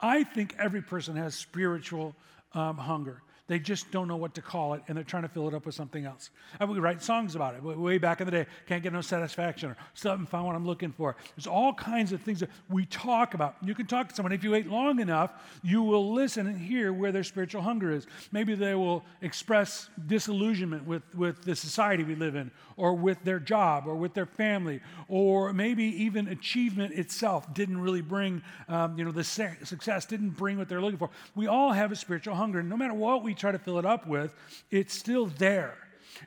I 0.00 0.25
think 0.25 0.55
every 0.58 0.82
person 0.82 1.17
has 1.17 1.35
spiritual 1.35 2.14
um, 2.53 2.79
hunger. 2.79 3.23
They 3.48 3.60
just 3.60 3.93
don't 3.93 4.08
know 4.08 4.16
what 4.16 4.34
to 4.34 4.43
call 4.43 4.75
it, 4.75 4.82
and 4.88 4.96
they're 4.96 5.04
trying 5.04 5.22
to 5.22 5.28
fill 5.28 5.46
it 5.46 5.54
up 5.54 5.66
with 5.66 5.75
something 5.75 6.04
else. 6.04 6.31
And 6.58 6.69
we 6.69 6.81
write 6.81 7.00
songs 7.00 7.37
about 7.37 7.54
it. 7.54 7.62
Way 7.62 7.98
back 7.98 8.20
in 8.20 8.26
the 8.26 8.32
day, 8.32 8.46
can't 8.66 8.82
get 8.82 8.93
no 8.93 9.00
satisfaction, 9.00 9.70
or 9.70 9.76
still 9.94 10.10
haven't 10.10 10.26
found 10.26 10.46
what 10.46 10.56
I'm 10.56 10.66
looking 10.66 10.90
for. 10.90 11.14
There's 11.37 11.46
all 11.46 11.72
kinds 11.72 12.10
of 12.10 12.20
things 12.22 12.40
that 12.40 12.50
we 12.69 12.87
talk 12.87 13.34
about. 13.34 13.54
You 13.62 13.75
can 13.75 13.87
talk 13.87 14.08
to 14.08 14.14
someone. 14.16 14.32
If 14.32 14.43
you 14.43 14.50
wait 14.50 14.66
long 14.66 14.98
enough, 14.98 15.31
you 15.62 15.82
will 15.82 16.12
listen 16.12 16.48
and 16.48 16.58
hear 16.58 16.93
where 16.93 17.12
their 17.12 17.22
spiritual 17.22 17.62
hunger 17.62 17.93
is. 17.93 18.08
Maybe 18.32 18.56
they 18.56 18.75
will 18.75 19.04
express 19.22 19.90
disillusionment 20.06 20.84
with, 20.84 21.02
with 21.14 21.44
the 21.44 21.54
society 21.54 22.02
we 22.02 22.16
live 22.16 22.34
in, 22.34 22.50
or 22.76 22.94
with 22.94 23.22
their 23.22 23.38
job, 23.38 23.87
or 23.87 23.94
with 23.94 24.12
their 24.12 24.26
family, 24.26 24.81
or 25.08 25.52
maybe 25.52 25.84
even 25.84 26.26
achievement 26.28 26.94
itself 26.94 27.54
didn't 27.54 27.81
really 27.81 28.02
bring, 28.02 28.42
um, 28.69 28.99
you 28.99 29.04
know, 29.04 29.12
the 29.12 29.22
success 29.22 30.04
didn't 30.04 30.31
bring 30.31 30.58
what 30.58 30.69
they're 30.69 30.81
looking 30.81 30.99
for. 30.99 31.10
We 31.37 31.46
all 31.46 31.72
have 31.72 31.92
a 31.92 31.96
spiritual 31.96 32.34
hunger, 32.34 32.58
and 32.58 32.69
no 32.69 32.76
matter 32.76 32.92
what 32.92 33.22
we 33.22 33.36
try 33.37 33.53
to 33.53 33.59
fill 33.59 33.79
it 33.79 33.87
up 33.87 34.06
with, 34.06 34.35
it's 34.71 34.94
still 34.94 35.27
there. 35.27 35.77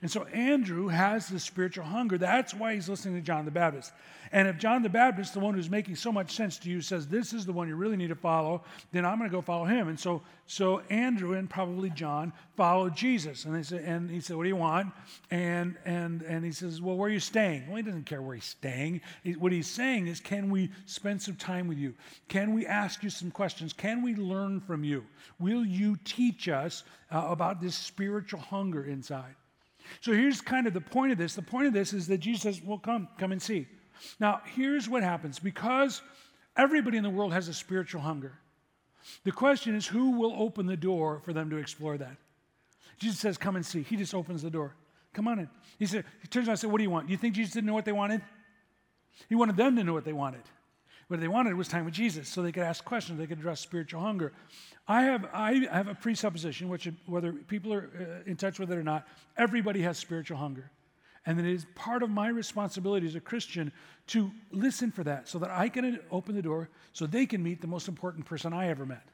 And 0.01 0.09
so 0.09 0.24
Andrew 0.25 0.88
has 0.88 1.27
this 1.27 1.44
spiritual 1.44 1.86
hunger. 1.86 2.18
That's 2.18 2.53
why 2.53 2.75
he's 2.75 2.89
listening 2.89 3.15
to 3.15 3.21
John 3.21 3.45
the 3.45 3.51
Baptist. 3.51 3.91
And 4.31 4.47
if 4.47 4.57
John 4.57 4.83
the 4.83 4.89
Baptist, 4.89 5.33
the 5.33 5.39
one 5.39 5.56
who's 5.56 5.69
making 5.69 5.95
so 5.95 6.12
much 6.12 6.36
sense 6.36 6.59
to 6.59 6.69
you, 6.69 6.81
says 6.81 7.07
this 7.07 7.33
is 7.33 7.45
the 7.45 7.51
one 7.51 7.68
you 7.68 7.75
really 7.75 7.97
need 7.97 8.09
to 8.09 8.15
follow, 8.15 8.63
then 8.91 9.06
I'm 9.06 9.18
going 9.18 9.30
to 9.30 9.36
go 9.36 9.41
follow 9.41 9.65
him. 9.65 9.88
And 9.88 10.00
so, 10.00 10.21
so 10.45 10.81
Andrew 10.89 11.33
and 11.33 11.50
probably 11.50 11.89
John 11.89 12.31
followed 12.56 12.95
Jesus. 12.95 13.45
And, 13.45 13.56
they 13.56 13.63
said, 13.63 13.81
and 13.81 14.09
he 14.09 14.19
said, 14.19 14.36
What 14.36 14.44
do 14.44 14.50
you 14.50 14.56
want? 14.56 14.94
And, 15.31 15.77
and, 15.86 16.21
and 16.21 16.45
he 16.45 16.51
says, 16.51 16.80
Well, 16.81 16.95
where 16.95 17.09
are 17.09 17.13
you 17.13 17.19
staying? 17.19 17.68
Well, 17.68 17.77
he 17.77 17.83
doesn't 17.83 18.06
care 18.06 18.21
where 18.21 18.36
he's 18.36 18.45
staying. 18.45 19.01
He, 19.24 19.33
what 19.33 19.51
he's 19.51 19.68
saying 19.68 20.07
is, 20.07 20.19
Can 20.19 20.51
we 20.51 20.69
spend 20.86 21.21
some 21.21 21.36
time 21.36 21.68
with 21.68 21.80
you? 21.80 21.95
Can 22.27 22.53
we 22.53 22.68
ask 22.68 23.03
you 23.03 23.09
some 23.09 23.31
questions? 23.31 23.74
Can 23.74 24.03
we 24.03 24.13
learn 24.15 24.59
from 24.59 24.83
you? 24.83 25.06
Will 25.39 25.65
you 25.65 25.97
teach 26.03 26.47
us 26.47 26.83
uh, 27.12 27.25
about 27.30 27.62
this 27.62 27.75
spiritual 27.75 28.41
hunger 28.41 28.83
inside? 28.83 29.36
So 30.01 30.13
here's 30.13 30.41
kind 30.41 30.68
of 30.68 30.74
the 30.74 30.81
point 30.81 31.12
of 31.12 31.18
this. 31.18 31.36
The 31.36 31.41
point 31.41 31.68
of 31.68 31.74
this 31.74 31.94
is 31.94 32.07
that 32.07 32.19
Jesus 32.19 32.41
says, 32.41 32.62
Well, 32.63 32.77
come, 32.77 33.07
come 33.18 33.31
and 33.31 33.41
see. 33.41 33.68
Now, 34.19 34.41
here's 34.56 34.88
what 34.88 35.03
happens 35.03 35.39
because 35.39 36.01
everybody 36.56 36.97
in 36.97 37.03
the 37.03 37.09
world 37.09 37.33
has 37.33 37.47
a 37.47 37.53
spiritual 37.53 38.01
hunger. 38.01 38.39
The 39.24 39.31
question 39.31 39.75
is, 39.75 39.88
who 39.88 40.12
will 40.12 40.33
open 40.38 40.65
the 40.65 40.77
door 40.77 41.21
for 41.24 41.33
them 41.33 41.50
to 41.50 41.57
explore 41.57 41.97
that? 41.97 42.18
Jesus 42.97 43.19
says, 43.19 43.38
Come 43.38 43.56
and 43.56 43.65
see. 43.65 43.83
He 43.83 43.95
just 43.95 44.13
opens 44.13 44.41
the 44.41 44.50
door. 44.50 44.75
Come 45.13 45.27
on 45.27 45.39
in. 45.39 45.50
He 45.80 45.86
said, 45.86 46.06
he 46.21 46.27
turns 46.27 46.47
around 46.47 46.53
and 46.53 46.59
said, 46.59 46.71
What 46.71 46.77
do 46.77 46.83
you 46.83 46.89
want? 46.89 47.07
Do 47.07 47.12
you 47.12 47.18
think 47.18 47.36
Jesus 47.36 47.53
didn't 47.53 47.68
know 47.68 47.74
what 47.74 47.86
they 47.86 47.91
wanted? 47.91 48.21
He 49.27 49.36
wanted 49.36 49.57
them 49.57 49.75
to 49.75 49.83
know 49.83 49.94
what 49.94 50.06
they 50.06 50.13
wanted. 50.13 50.41
What 51.10 51.20
they 51.20 51.28
wanted 51.28 51.56
was 51.56 51.68
time 51.68 51.86
with 51.86 51.96
Jesus 51.96 52.30
so 52.30 52.44
they 52.44 52.52
could 52.52 52.64
ask 52.64 52.86
questions, 52.86 53.18
they 53.18 53.26
could 53.26 53.40
address 53.40 53.60
spiritual 53.60 54.00
hunger. 54.00 54.32
I 54.88 55.02
have, 55.04 55.28
I 55.34 55.68
have 55.72 55.88
a 55.88 55.96
presupposition, 55.96 56.70
which 56.70 56.88
whether 57.08 57.34
people 57.34 57.74
are 57.74 57.90
uh, 58.00 58.30
in 58.30 58.38
touch 58.38 58.60
with 58.60 58.72
it 58.72 58.78
or 58.78 58.84
not, 58.84 59.08
everybody 59.36 59.82
has 59.82 59.98
spiritual 59.98 60.38
hunger. 60.38 60.70
And 61.26 61.40
it 61.40 61.48
is 61.48 61.66
part 61.74 62.04
of 62.04 62.12
my 62.12 62.28
responsibility 62.28 63.08
as 63.08 63.16
a 63.16 63.20
Christian 63.20 63.72
to 64.08 64.30
listen 64.51 64.92
for 64.92 65.04
that 65.04 65.28
so 65.28 65.39
that 65.39 65.50
I 65.50 65.68
can 65.68 66.00
open 66.12 66.36
the 66.36 66.44
door 66.44 66.70
so 66.94 67.08
they 67.08 67.25
can 67.25 67.42
meet 67.42 67.60
the 67.60 67.68
most 67.68 67.88
important 67.88 68.28
person 68.28 68.54
I 68.54 68.70
ever 68.70 68.86
met 68.86 69.08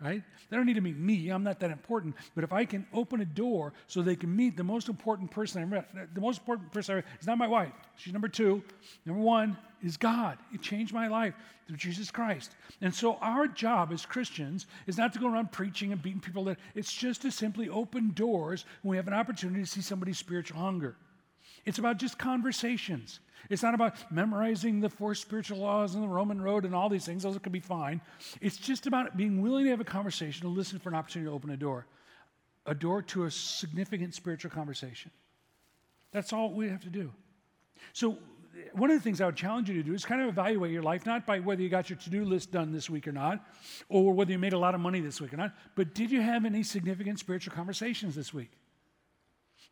right? 0.00 0.22
They 0.50 0.56
don't 0.56 0.66
need 0.66 0.74
to 0.74 0.80
meet 0.80 0.98
me. 0.98 1.28
I'm 1.28 1.44
not 1.44 1.60
that 1.60 1.70
important. 1.70 2.14
But 2.34 2.44
if 2.44 2.52
I 2.52 2.64
can 2.64 2.86
open 2.92 3.20
a 3.20 3.24
door 3.24 3.72
so 3.86 4.02
they 4.02 4.16
can 4.16 4.34
meet 4.34 4.56
the 4.56 4.64
most 4.64 4.88
important 4.88 5.30
person 5.30 5.62
I 5.62 5.64
met, 5.64 5.88
the 6.14 6.20
most 6.20 6.40
important 6.40 6.72
person 6.72 6.94
I 6.94 6.96
met 6.96 7.04
is 7.20 7.26
not 7.26 7.38
my 7.38 7.46
wife. 7.46 7.72
She's 7.96 8.12
number 8.12 8.28
two. 8.28 8.62
Number 9.06 9.22
one 9.22 9.56
is 9.82 9.96
God. 9.96 10.38
It 10.52 10.62
changed 10.62 10.92
my 10.92 11.08
life 11.08 11.34
through 11.66 11.76
Jesus 11.76 12.10
Christ. 12.10 12.52
And 12.80 12.94
so 12.94 13.16
our 13.20 13.46
job 13.46 13.92
as 13.92 14.04
Christians 14.04 14.66
is 14.86 14.98
not 14.98 15.12
to 15.14 15.18
go 15.18 15.28
around 15.28 15.52
preaching 15.52 15.92
and 15.92 16.02
beating 16.02 16.20
people. 16.20 16.44
That 16.44 16.58
it's 16.74 16.92
just 16.92 17.22
to 17.22 17.30
simply 17.30 17.68
open 17.68 18.12
doors 18.14 18.64
when 18.82 18.90
we 18.90 18.96
have 18.96 19.08
an 19.08 19.14
opportunity 19.14 19.60
to 19.60 19.66
see 19.66 19.80
somebody's 19.80 20.18
spiritual 20.18 20.60
hunger. 20.60 20.96
It's 21.64 21.78
about 21.78 21.98
just 21.98 22.18
conversations. 22.18 23.20
It's 23.50 23.62
not 23.62 23.74
about 23.74 24.10
memorizing 24.10 24.80
the 24.80 24.88
four 24.88 25.14
spiritual 25.14 25.58
laws 25.58 25.94
and 25.94 26.02
the 26.02 26.08
Roman 26.08 26.40
road 26.40 26.64
and 26.64 26.74
all 26.74 26.88
these 26.88 27.04
things. 27.04 27.22
Those 27.22 27.38
could 27.38 27.52
be 27.52 27.60
fine. 27.60 28.00
It's 28.40 28.56
just 28.56 28.86
about 28.86 29.16
being 29.16 29.42
willing 29.42 29.64
to 29.64 29.70
have 29.70 29.80
a 29.80 29.84
conversation, 29.84 30.42
to 30.42 30.48
listen 30.48 30.78
for 30.78 30.88
an 30.88 30.94
opportunity 30.94 31.28
to 31.30 31.34
open 31.34 31.50
a 31.50 31.56
door, 31.56 31.86
a 32.66 32.74
door 32.74 33.02
to 33.02 33.24
a 33.24 33.30
significant 33.30 34.14
spiritual 34.14 34.50
conversation. 34.50 35.10
That's 36.12 36.32
all 36.32 36.52
we 36.52 36.68
have 36.68 36.82
to 36.82 36.90
do. 36.90 37.12
So, 37.92 38.18
one 38.72 38.88
of 38.88 38.96
the 38.96 39.02
things 39.02 39.20
I 39.20 39.26
would 39.26 39.36
challenge 39.36 39.68
you 39.68 39.74
to 39.74 39.82
do 39.82 39.94
is 39.94 40.04
kind 40.04 40.22
of 40.22 40.28
evaluate 40.28 40.70
your 40.70 40.82
life, 40.82 41.06
not 41.06 41.26
by 41.26 41.40
whether 41.40 41.60
you 41.60 41.68
got 41.68 41.90
your 41.90 41.98
to 41.98 42.10
do 42.10 42.24
list 42.24 42.52
done 42.52 42.72
this 42.72 42.88
week 42.88 43.08
or 43.08 43.12
not, 43.12 43.44
or 43.88 44.12
whether 44.12 44.30
you 44.30 44.38
made 44.38 44.52
a 44.52 44.58
lot 44.58 44.76
of 44.76 44.80
money 44.80 45.00
this 45.00 45.20
week 45.20 45.34
or 45.34 45.36
not, 45.36 45.52
but 45.74 45.92
did 45.92 46.10
you 46.10 46.20
have 46.20 46.44
any 46.44 46.62
significant 46.62 47.18
spiritual 47.18 47.52
conversations 47.52 48.14
this 48.14 48.32
week? 48.32 48.52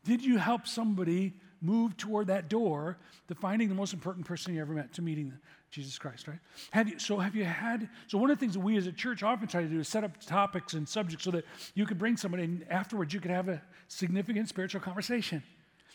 Did 0.03 0.23
you 0.23 0.37
help 0.37 0.67
somebody 0.67 1.33
move 1.63 1.97
toward 1.97 2.27
that 2.27 2.49
door 2.49 2.97
to 3.29 3.35
finding 3.35 3.69
the 3.69 3.75
most 3.75 3.93
important 3.93 4.25
person 4.25 4.53
you 4.53 4.61
ever 4.61 4.73
met, 4.73 4.93
to 4.93 5.01
meeting 5.01 5.33
Jesus 5.71 5.97
Christ, 5.97 6.27
right? 6.27 6.37
Have 6.71 6.89
you, 6.89 6.99
so 6.99 7.17
have 7.17 7.35
you 7.35 7.45
had, 7.45 7.89
so 8.07 8.17
one 8.17 8.29
of 8.29 8.37
the 8.37 8.39
things 8.39 8.53
that 8.53 8.59
we 8.59 8.77
as 8.77 8.85
a 8.85 8.91
church 8.91 9.23
often 9.23 9.47
try 9.47 9.61
to 9.61 9.67
do 9.67 9.79
is 9.79 9.87
set 9.87 10.03
up 10.03 10.19
topics 10.21 10.73
and 10.73 10.87
subjects 10.87 11.25
so 11.25 11.31
that 11.31 11.45
you 11.73 11.85
could 11.85 11.97
bring 11.97 12.15
somebody 12.17 12.43
and 12.43 12.65
afterwards 12.69 13.13
you 13.13 13.19
could 13.19 13.31
have 13.31 13.49
a 13.49 13.59
significant 13.87 14.49
spiritual 14.49 14.81
conversation. 14.81 15.41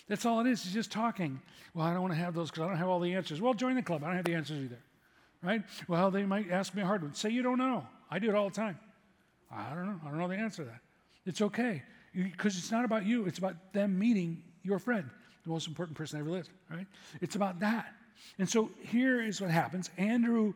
That's 0.08 0.25
all 0.25 0.40
it 0.40 0.46
is, 0.46 0.64
it's 0.64 0.72
just 0.72 0.90
talking. 0.90 1.40
Well, 1.75 1.87
I 1.87 1.92
don't 1.92 2.00
want 2.00 2.14
to 2.14 2.18
have 2.18 2.34
those 2.34 2.50
because 2.50 2.64
I 2.64 2.68
don't 2.68 2.78
have 2.78 2.88
all 2.88 2.98
the 2.98 3.14
answers. 3.14 3.40
Well, 3.40 3.54
join 3.54 3.76
the 3.76 3.82
club. 3.82 4.02
I 4.02 4.06
don't 4.06 4.16
have 4.16 4.25
the 4.25 4.34
answers 4.34 4.64
either, 4.64 4.78
right? 5.42 5.62
Well, 5.87 6.10
they 6.10 6.25
might 6.25 6.50
ask 6.50 6.75
me 6.75 6.82
a 6.82 6.87
hard 6.87 7.02
one. 7.02 7.14
Say 7.14 7.28
you 7.28 7.42
don't 7.42 7.58
know. 7.58 7.87
I 8.10 8.18
do 8.18 8.30
it 8.30 8.34
all 8.34 8.48
the 8.48 8.54
time. 8.54 8.78
I 9.52 9.75
don't 9.75 9.87
know. 9.87 10.00
I 10.04 10.08
don't 10.08 10.18
know 10.18 10.28
the 10.28 10.37
answer 10.37 10.64
to 10.64 10.70
that. 10.70 10.80
It's 11.26 11.42
okay 11.42 11.82
because 12.14 12.56
it's 12.56 12.72
not 12.72 12.87
about 12.87 13.04
you. 13.04 13.26
It's 13.26 13.38
about 13.38 13.72
them 13.75 13.98
meeting 13.98 14.42
your 14.62 14.78
friend, 14.78 15.08
the 15.48 15.54
most 15.54 15.66
important 15.66 15.96
person 15.96 16.20
ever 16.20 16.30
lived, 16.30 16.50
right? 16.70 16.86
It's 17.20 17.34
about 17.34 17.60
that. 17.60 17.94
And 18.38 18.48
so 18.48 18.70
here 18.82 19.22
is 19.22 19.40
what 19.40 19.50
happens. 19.50 19.90
Andrew, 19.96 20.52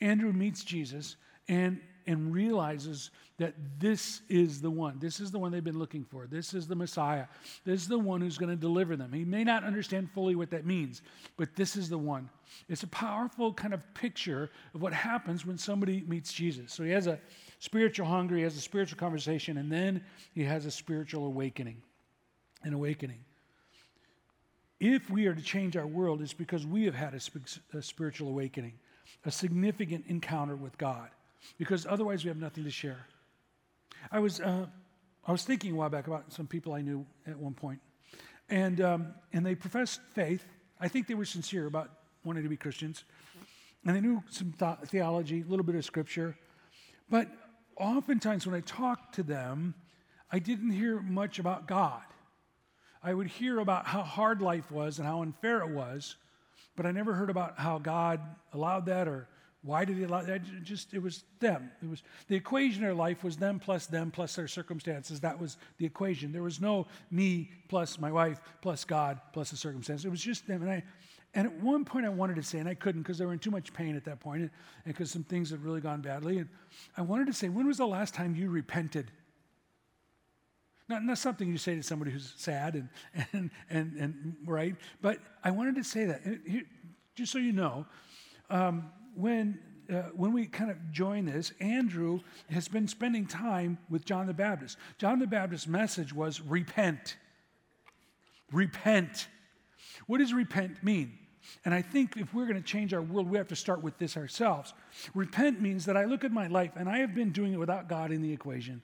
Andrew 0.00 0.32
meets 0.32 0.62
Jesus 0.62 1.16
and, 1.48 1.80
and 2.06 2.32
realizes 2.32 3.10
that 3.38 3.54
this 3.78 4.22
is 4.28 4.60
the 4.60 4.70
one. 4.70 4.98
This 5.00 5.18
is 5.18 5.30
the 5.30 5.38
one 5.38 5.50
they've 5.50 5.64
been 5.64 5.78
looking 5.78 6.04
for. 6.04 6.26
This 6.26 6.54
is 6.54 6.66
the 6.66 6.76
Messiah. 6.76 7.26
This 7.64 7.82
is 7.82 7.88
the 7.88 7.98
one 7.98 8.20
who's 8.20 8.38
going 8.38 8.50
to 8.50 8.56
deliver 8.56 8.96
them. 8.96 9.12
He 9.12 9.24
may 9.24 9.44
not 9.44 9.64
understand 9.64 10.10
fully 10.12 10.36
what 10.36 10.50
that 10.50 10.64
means, 10.64 11.02
but 11.36 11.54
this 11.56 11.76
is 11.76 11.88
the 11.88 11.98
one. 11.98 12.30
It's 12.68 12.84
a 12.84 12.88
powerful 12.88 13.52
kind 13.52 13.74
of 13.74 13.82
picture 13.94 14.50
of 14.74 14.80
what 14.80 14.92
happens 14.92 15.44
when 15.44 15.58
somebody 15.58 16.04
meets 16.06 16.32
Jesus. 16.32 16.72
So 16.72 16.84
he 16.84 16.90
has 16.92 17.08
a 17.08 17.18
spiritual 17.58 18.06
hunger, 18.06 18.36
he 18.36 18.42
has 18.42 18.56
a 18.56 18.60
spiritual 18.60 18.98
conversation, 18.98 19.58
and 19.58 19.70
then 19.70 20.04
he 20.34 20.44
has 20.44 20.66
a 20.66 20.70
spiritual 20.70 21.26
awakening. 21.26 21.82
An 22.62 22.72
awakening. 22.72 23.18
If 24.78 25.08
we 25.08 25.26
are 25.26 25.34
to 25.34 25.42
change 25.42 25.76
our 25.76 25.86
world, 25.86 26.20
it's 26.20 26.34
because 26.34 26.66
we 26.66 26.84
have 26.84 26.94
had 26.94 27.14
a, 27.14 27.76
a 27.78 27.82
spiritual 27.82 28.28
awakening, 28.28 28.74
a 29.24 29.30
significant 29.30 30.04
encounter 30.08 30.54
with 30.54 30.76
God, 30.76 31.08
because 31.58 31.86
otherwise 31.86 32.24
we 32.24 32.28
have 32.28 32.36
nothing 32.36 32.64
to 32.64 32.70
share. 32.70 33.06
I 34.12 34.18
was, 34.18 34.40
uh, 34.40 34.66
I 35.26 35.32
was 35.32 35.44
thinking 35.44 35.72
a 35.72 35.74
while 35.76 35.88
back 35.88 36.06
about 36.06 36.32
some 36.32 36.46
people 36.46 36.74
I 36.74 36.82
knew 36.82 37.06
at 37.26 37.38
one 37.38 37.54
point, 37.54 37.80
and, 38.50 38.80
um, 38.80 39.14
and 39.32 39.44
they 39.46 39.54
professed 39.54 40.00
faith. 40.14 40.44
I 40.78 40.88
think 40.88 41.06
they 41.06 41.14
were 41.14 41.24
sincere 41.24 41.66
about 41.66 41.90
wanting 42.22 42.42
to 42.42 42.48
be 42.50 42.56
Christians, 42.56 43.04
and 43.86 43.96
they 43.96 44.00
knew 44.00 44.22
some 44.28 44.52
th- 44.58 44.90
theology, 44.90 45.40
a 45.40 45.50
little 45.50 45.64
bit 45.64 45.74
of 45.74 45.84
scripture. 45.84 46.36
But 47.08 47.28
oftentimes 47.76 48.46
when 48.46 48.54
I 48.54 48.60
talked 48.60 49.14
to 49.14 49.22
them, 49.22 49.74
I 50.30 50.38
didn't 50.38 50.72
hear 50.72 51.00
much 51.00 51.38
about 51.38 51.66
God. 51.66 52.02
I 53.06 53.14
would 53.14 53.28
hear 53.28 53.60
about 53.60 53.86
how 53.86 54.02
hard 54.02 54.42
life 54.42 54.72
was 54.72 54.98
and 54.98 55.06
how 55.06 55.22
unfair 55.22 55.60
it 55.60 55.70
was, 55.70 56.16
but 56.74 56.86
I 56.86 56.90
never 56.90 57.14
heard 57.14 57.30
about 57.30 57.56
how 57.56 57.78
God 57.78 58.20
allowed 58.52 58.86
that 58.86 59.06
or 59.06 59.28
why 59.62 59.84
did 59.84 59.96
he 59.96 60.02
allow 60.02 60.22
that? 60.22 60.42
Just 60.64 60.92
it 60.92 61.00
was 61.00 61.22
them. 61.38 61.70
It 61.80 61.88
was 61.88 62.02
the 62.26 62.34
equation 62.34 62.84
of 62.84 62.96
life 62.96 63.22
was 63.22 63.36
them 63.36 63.60
plus 63.60 63.86
them 63.86 64.10
plus 64.10 64.34
their 64.34 64.48
circumstances. 64.48 65.20
That 65.20 65.40
was 65.40 65.56
the 65.78 65.86
equation. 65.86 66.32
There 66.32 66.42
was 66.42 66.60
no 66.60 66.88
me 67.12 67.50
plus 67.68 67.98
my 68.00 68.10
wife 68.10 68.40
plus 68.60 68.84
God 68.84 69.20
plus 69.32 69.50
the 69.50 69.56
circumstances. 69.56 70.04
It 70.04 70.10
was 70.10 70.20
just 70.20 70.48
them. 70.48 70.62
And 70.62 70.70
I 70.70 70.84
and 71.32 71.46
at 71.46 71.60
one 71.60 71.84
point 71.84 72.06
I 72.06 72.08
wanted 72.08 72.36
to 72.36 72.42
say, 72.42 72.58
and 72.58 72.68
I 72.68 72.74
couldn't 72.74 73.02
because 73.02 73.18
they 73.18 73.26
were 73.26 73.32
in 73.32 73.38
too 73.38 73.50
much 73.52 73.72
pain 73.72 73.94
at 73.94 74.04
that 74.06 74.18
point, 74.18 74.42
and 74.42 74.50
because 74.84 75.12
some 75.12 75.22
things 75.22 75.50
had 75.50 75.62
really 75.62 75.80
gone 75.80 76.00
badly. 76.00 76.38
And 76.38 76.48
I 76.96 77.02
wanted 77.02 77.28
to 77.28 77.32
say, 77.32 77.50
when 77.50 77.68
was 77.68 77.76
the 77.76 77.86
last 77.86 78.14
time 78.14 78.34
you 78.34 78.48
repented? 78.48 79.12
Not, 80.88 81.04
not 81.04 81.18
something 81.18 81.50
you 81.50 81.58
say 81.58 81.74
to 81.74 81.82
somebody 81.82 82.12
who's 82.12 82.32
sad 82.36 82.74
and, 82.74 82.88
and, 83.32 83.50
and, 83.70 83.96
and 83.96 84.36
right, 84.46 84.76
but 85.02 85.18
I 85.42 85.50
wanted 85.50 85.76
to 85.76 85.84
say 85.84 86.04
that, 86.06 86.22
just 87.14 87.32
so 87.32 87.38
you 87.38 87.52
know, 87.52 87.86
um, 88.50 88.90
when, 89.14 89.58
uh, 89.92 90.02
when 90.14 90.32
we 90.32 90.46
kind 90.46 90.70
of 90.70 90.92
join 90.92 91.26
this, 91.26 91.52
Andrew 91.60 92.20
has 92.50 92.68
been 92.68 92.86
spending 92.86 93.26
time 93.26 93.78
with 93.90 94.04
John 94.04 94.26
the 94.26 94.34
Baptist. 94.34 94.76
John 94.98 95.18
the 95.18 95.26
Baptist's 95.26 95.66
message 95.66 96.12
was 96.12 96.40
repent. 96.40 97.16
Repent. 98.52 99.26
What 100.06 100.18
does 100.18 100.32
repent 100.32 100.84
mean? 100.84 101.18
And 101.64 101.72
I 101.74 101.82
think 101.82 102.16
if 102.16 102.32
we're 102.34 102.46
going 102.46 102.60
to 102.60 102.66
change 102.66 102.92
our 102.92 103.02
world, 103.02 103.28
we 103.28 103.38
have 103.38 103.48
to 103.48 103.56
start 103.56 103.82
with 103.82 103.98
this 103.98 104.16
ourselves. 104.16 104.74
Repent 105.14 105.60
means 105.60 105.84
that 105.86 105.96
I 105.96 106.04
look 106.04 106.24
at 106.24 106.32
my 106.32 106.46
life 106.48 106.72
and 106.76 106.88
I 106.88 106.98
have 106.98 107.14
been 107.14 107.30
doing 107.30 107.52
it 107.52 107.58
without 107.58 107.88
God 107.88 108.12
in 108.12 108.22
the 108.22 108.32
equation. 108.32 108.82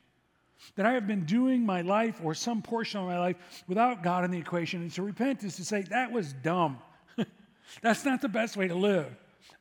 That 0.76 0.86
I 0.86 0.92
have 0.92 1.06
been 1.06 1.24
doing 1.24 1.66
my 1.66 1.82
life 1.82 2.20
or 2.22 2.34
some 2.34 2.62
portion 2.62 3.00
of 3.00 3.06
my 3.06 3.18
life 3.18 3.36
without 3.66 4.02
God 4.02 4.24
in 4.24 4.30
the 4.30 4.38
equation. 4.38 4.82
And 4.82 4.92
to 4.92 5.02
repent 5.02 5.44
is 5.44 5.56
to 5.56 5.64
say, 5.64 5.82
that 5.82 6.12
was 6.12 6.32
dumb. 6.32 6.78
That's 7.82 8.04
not 8.04 8.20
the 8.20 8.28
best 8.28 8.56
way 8.56 8.68
to 8.68 8.74
live. 8.74 9.06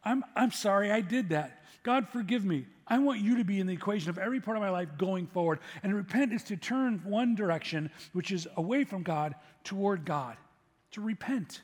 I'm, 0.03 0.23
I'm 0.35 0.51
sorry 0.51 0.91
I 0.91 1.01
did 1.01 1.29
that. 1.29 1.63
God, 1.83 2.07
forgive 2.09 2.45
me. 2.45 2.65
I 2.87 2.99
want 2.99 3.21
you 3.21 3.37
to 3.37 3.43
be 3.43 3.59
in 3.59 3.67
the 3.67 3.73
equation 3.73 4.09
of 4.09 4.17
every 4.17 4.39
part 4.39 4.57
of 4.57 4.61
my 4.61 4.69
life 4.69 4.89
going 4.97 5.27
forward. 5.27 5.59
And 5.81 5.95
repent 5.95 6.33
is 6.33 6.43
to 6.43 6.57
turn 6.57 7.01
one 7.05 7.35
direction, 7.35 7.89
which 8.13 8.31
is 8.31 8.47
away 8.57 8.83
from 8.83 9.03
God, 9.03 9.35
toward 9.63 10.05
God. 10.05 10.37
To 10.91 11.01
repent. 11.01 11.61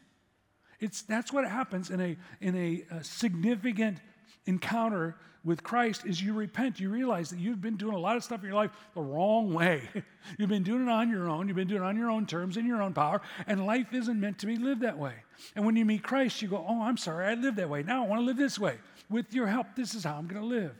It's, 0.79 1.01
that's 1.01 1.33
what 1.33 1.47
happens 1.47 1.89
in 1.89 1.99
a, 1.99 2.17
in 2.39 2.55
a, 2.55 2.95
a 2.95 3.03
significant 3.03 3.99
encounter 4.47 5.15
with 5.47 5.63
Christ 5.63 6.05
is 6.05 6.21
you 6.21 6.33
repent. 6.33 6.79
You 6.79 6.89
realize 6.89 7.29
that 7.29 7.39
you've 7.39 7.61
been 7.61 7.77
doing 7.77 7.95
a 7.95 7.99
lot 7.99 8.17
of 8.17 8.23
stuff 8.23 8.41
in 8.41 8.47
your 8.47 8.55
life 8.55 8.71
the 8.93 9.01
wrong 9.01 9.53
way. 9.53 9.81
you've 10.37 10.49
been 10.49 10.63
doing 10.63 10.83
it 10.83 10.89
on 10.89 11.09
your 11.09 11.29
own. 11.29 11.47
You've 11.47 11.55
been 11.55 11.69
doing 11.69 11.81
it 11.81 11.85
on 11.85 11.95
your 11.95 12.11
own 12.11 12.25
terms, 12.25 12.57
in 12.57 12.65
your 12.65 12.81
own 12.81 12.93
power, 12.93 13.21
and 13.47 13.65
life 13.65 13.93
isn't 13.93 14.19
meant 14.19 14.39
to 14.39 14.45
be 14.45 14.57
lived 14.57 14.81
that 14.81 14.97
way. 14.97 15.13
And 15.55 15.65
when 15.65 15.75
you 15.77 15.85
meet 15.85 16.03
Christ, 16.03 16.41
you 16.41 16.49
go, 16.49 16.65
Oh, 16.67 16.81
I'm 16.81 16.97
sorry, 16.97 17.27
I 17.27 17.35
lived 17.35 17.57
that 17.57 17.69
way. 17.69 17.83
Now 17.83 18.03
I 18.03 18.07
want 18.07 18.21
to 18.21 18.25
live 18.25 18.37
this 18.37 18.59
way. 18.59 18.75
With 19.09 19.33
your 19.33 19.47
help, 19.47 19.67
this 19.75 19.93
is 19.93 20.03
how 20.03 20.15
I'm 20.17 20.27
going 20.27 20.41
to 20.41 20.47
live. 20.47 20.75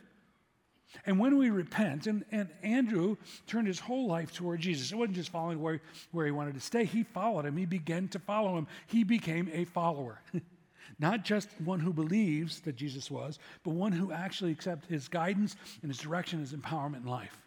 And 1.06 1.18
when 1.18 1.38
we 1.38 1.50
repent, 1.50 2.06
and, 2.06 2.24
and 2.30 2.48
Andrew 2.62 3.16
turned 3.46 3.66
his 3.66 3.78
whole 3.78 4.06
life 4.06 4.32
toward 4.32 4.60
Jesus. 4.60 4.90
It 4.90 4.96
wasn't 4.96 5.16
just 5.16 5.30
following 5.30 5.60
where, 5.60 5.80
where 6.12 6.26
he 6.26 6.32
wanted 6.32 6.54
to 6.54 6.60
stay, 6.60 6.84
he 6.84 7.04
followed 7.04 7.44
him. 7.46 7.56
He 7.56 7.66
began 7.66 8.08
to 8.08 8.18
follow 8.18 8.56
him. 8.56 8.66
He 8.86 9.04
became 9.04 9.50
a 9.52 9.64
follower. 9.64 10.20
Not 10.98 11.24
just 11.24 11.48
one 11.64 11.80
who 11.80 11.92
believes 11.92 12.60
that 12.60 12.76
Jesus 12.76 13.10
was, 13.10 13.38
but 13.64 13.70
one 13.70 13.92
who 13.92 14.12
actually 14.12 14.50
accepts 14.50 14.88
his 14.88 15.08
guidance 15.08 15.56
and 15.82 15.90
his 15.90 15.98
direction, 15.98 16.40
his 16.40 16.52
empowerment 16.52 17.02
in 17.02 17.06
life. 17.06 17.38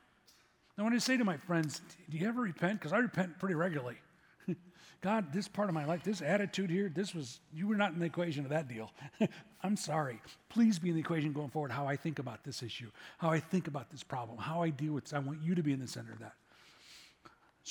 I 0.77 0.83
want 0.83 0.95
to 0.95 1.00
say 1.00 1.17
to 1.17 1.24
my 1.24 1.38
friends, 1.38 1.81
do 2.10 2.17
you 2.17 2.27
ever 2.27 2.41
repent? 2.41 2.79
Because 2.79 2.93
I 2.93 2.98
repent 2.98 3.38
pretty 3.38 3.55
regularly. 3.55 3.98
God, 5.01 5.31
this 5.31 5.48
part 5.48 5.69
of 5.69 5.75
my 5.75 5.86
life, 5.86 6.03
this 6.03 6.21
attitude 6.21 6.69
here, 6.69 6.89
this 6.89 7.13
was, 7.13 7.39
you 7.53 7.67
were 7.67 7.75
not 7.75 7.93
in 7.93 8.00
the 8.00 8.05
equation 8.05 8.45
of 8.45 8.50
that 8.50 8.67
deal. 8.67 8.91
I'm 9.63 9.75
sorry. 9.75 10.19
Please 10.50 10.79
be 10.79 10.89
in 10.89 10.95
the 10.95 11.01
equation 11.01 11.33
going 11.33 11.50
forward 11.50 11.71
how 11.71 11.88
I 11.88 11.95
think 11.95 12.19
about 12.19 12.43
this 12.43 12.63
issue, 12.63 12.89
how 13.19 13.29
I 13.29 13.39
think 13.39 13.67
about 13.67 13.91
this 13.91 14.01
problem, 14.01 14.38
how 14.38 14.63
I 14.63 14.69
deal 14.69 14.93
with 14.93 15.03
this. 15.03 15.13
I 15.13 15.19
want 15.19 15.41
you 15.41 15.53
to 15.53 15.62
be 15.62 15.71
in 15.71 15.79
the 15.79 15.88
center 15.88 16.13
of 16.13 16.19
that. 16.19 16.33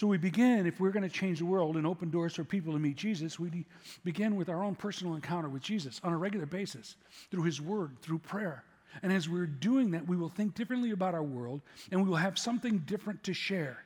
So 0.00 0.07
we 0.07 0.16
begin, 0.16 0.66
if 0.66 0.80
we're 0.80 0.92
going 0.92 1.02
to 1.02 1.14
change 1.14 1.40
the 1.40 1.45
world 1.45 1.76
and 1.76 1.87
open 1.87 2.09
doors 2.09 2.35
for 2.35 2.42
people 2.42 2.73
to 2.73 2.78
meet 2.78 2.97
Jesus, 2.97 3.38
we 3.38 3.66
begin 4.02 4.35
with 4.35 4.49
our 4.49 4.64
own 4.64 4.75
personal 4.75 5.14
encounter 5.14 5.50
with 5.50 5.61
Jesus 5.61 6.00
on 6.02 6.14
a 6.14 6.16
regular 6.16 6.47
basis 6.47 6.97
through 7.30 7.42
his 7.42 7.61
word, 7.61 7.99
through 8.00 8.21
prayer. 8.21 8.64
And 9.02 9.12
as 9.12 9.28
we're 9.28 9.45
doing 9.45 9.90
that, 9.90 10.09
we 10.09 10.16
will 10.16 10.30
think 10.30 10.54
differently 10.54 10.92
about 10.92 11.12
our 11.12 11.23
world 11.23 11.61
and 11.90 12.02
we 12.02 12.09
will 12.09 12.16
have 12.16 12.38
something 12.38 12.78
different 12.87 13.23
to 13.25 13.35
share. 13.35 13.76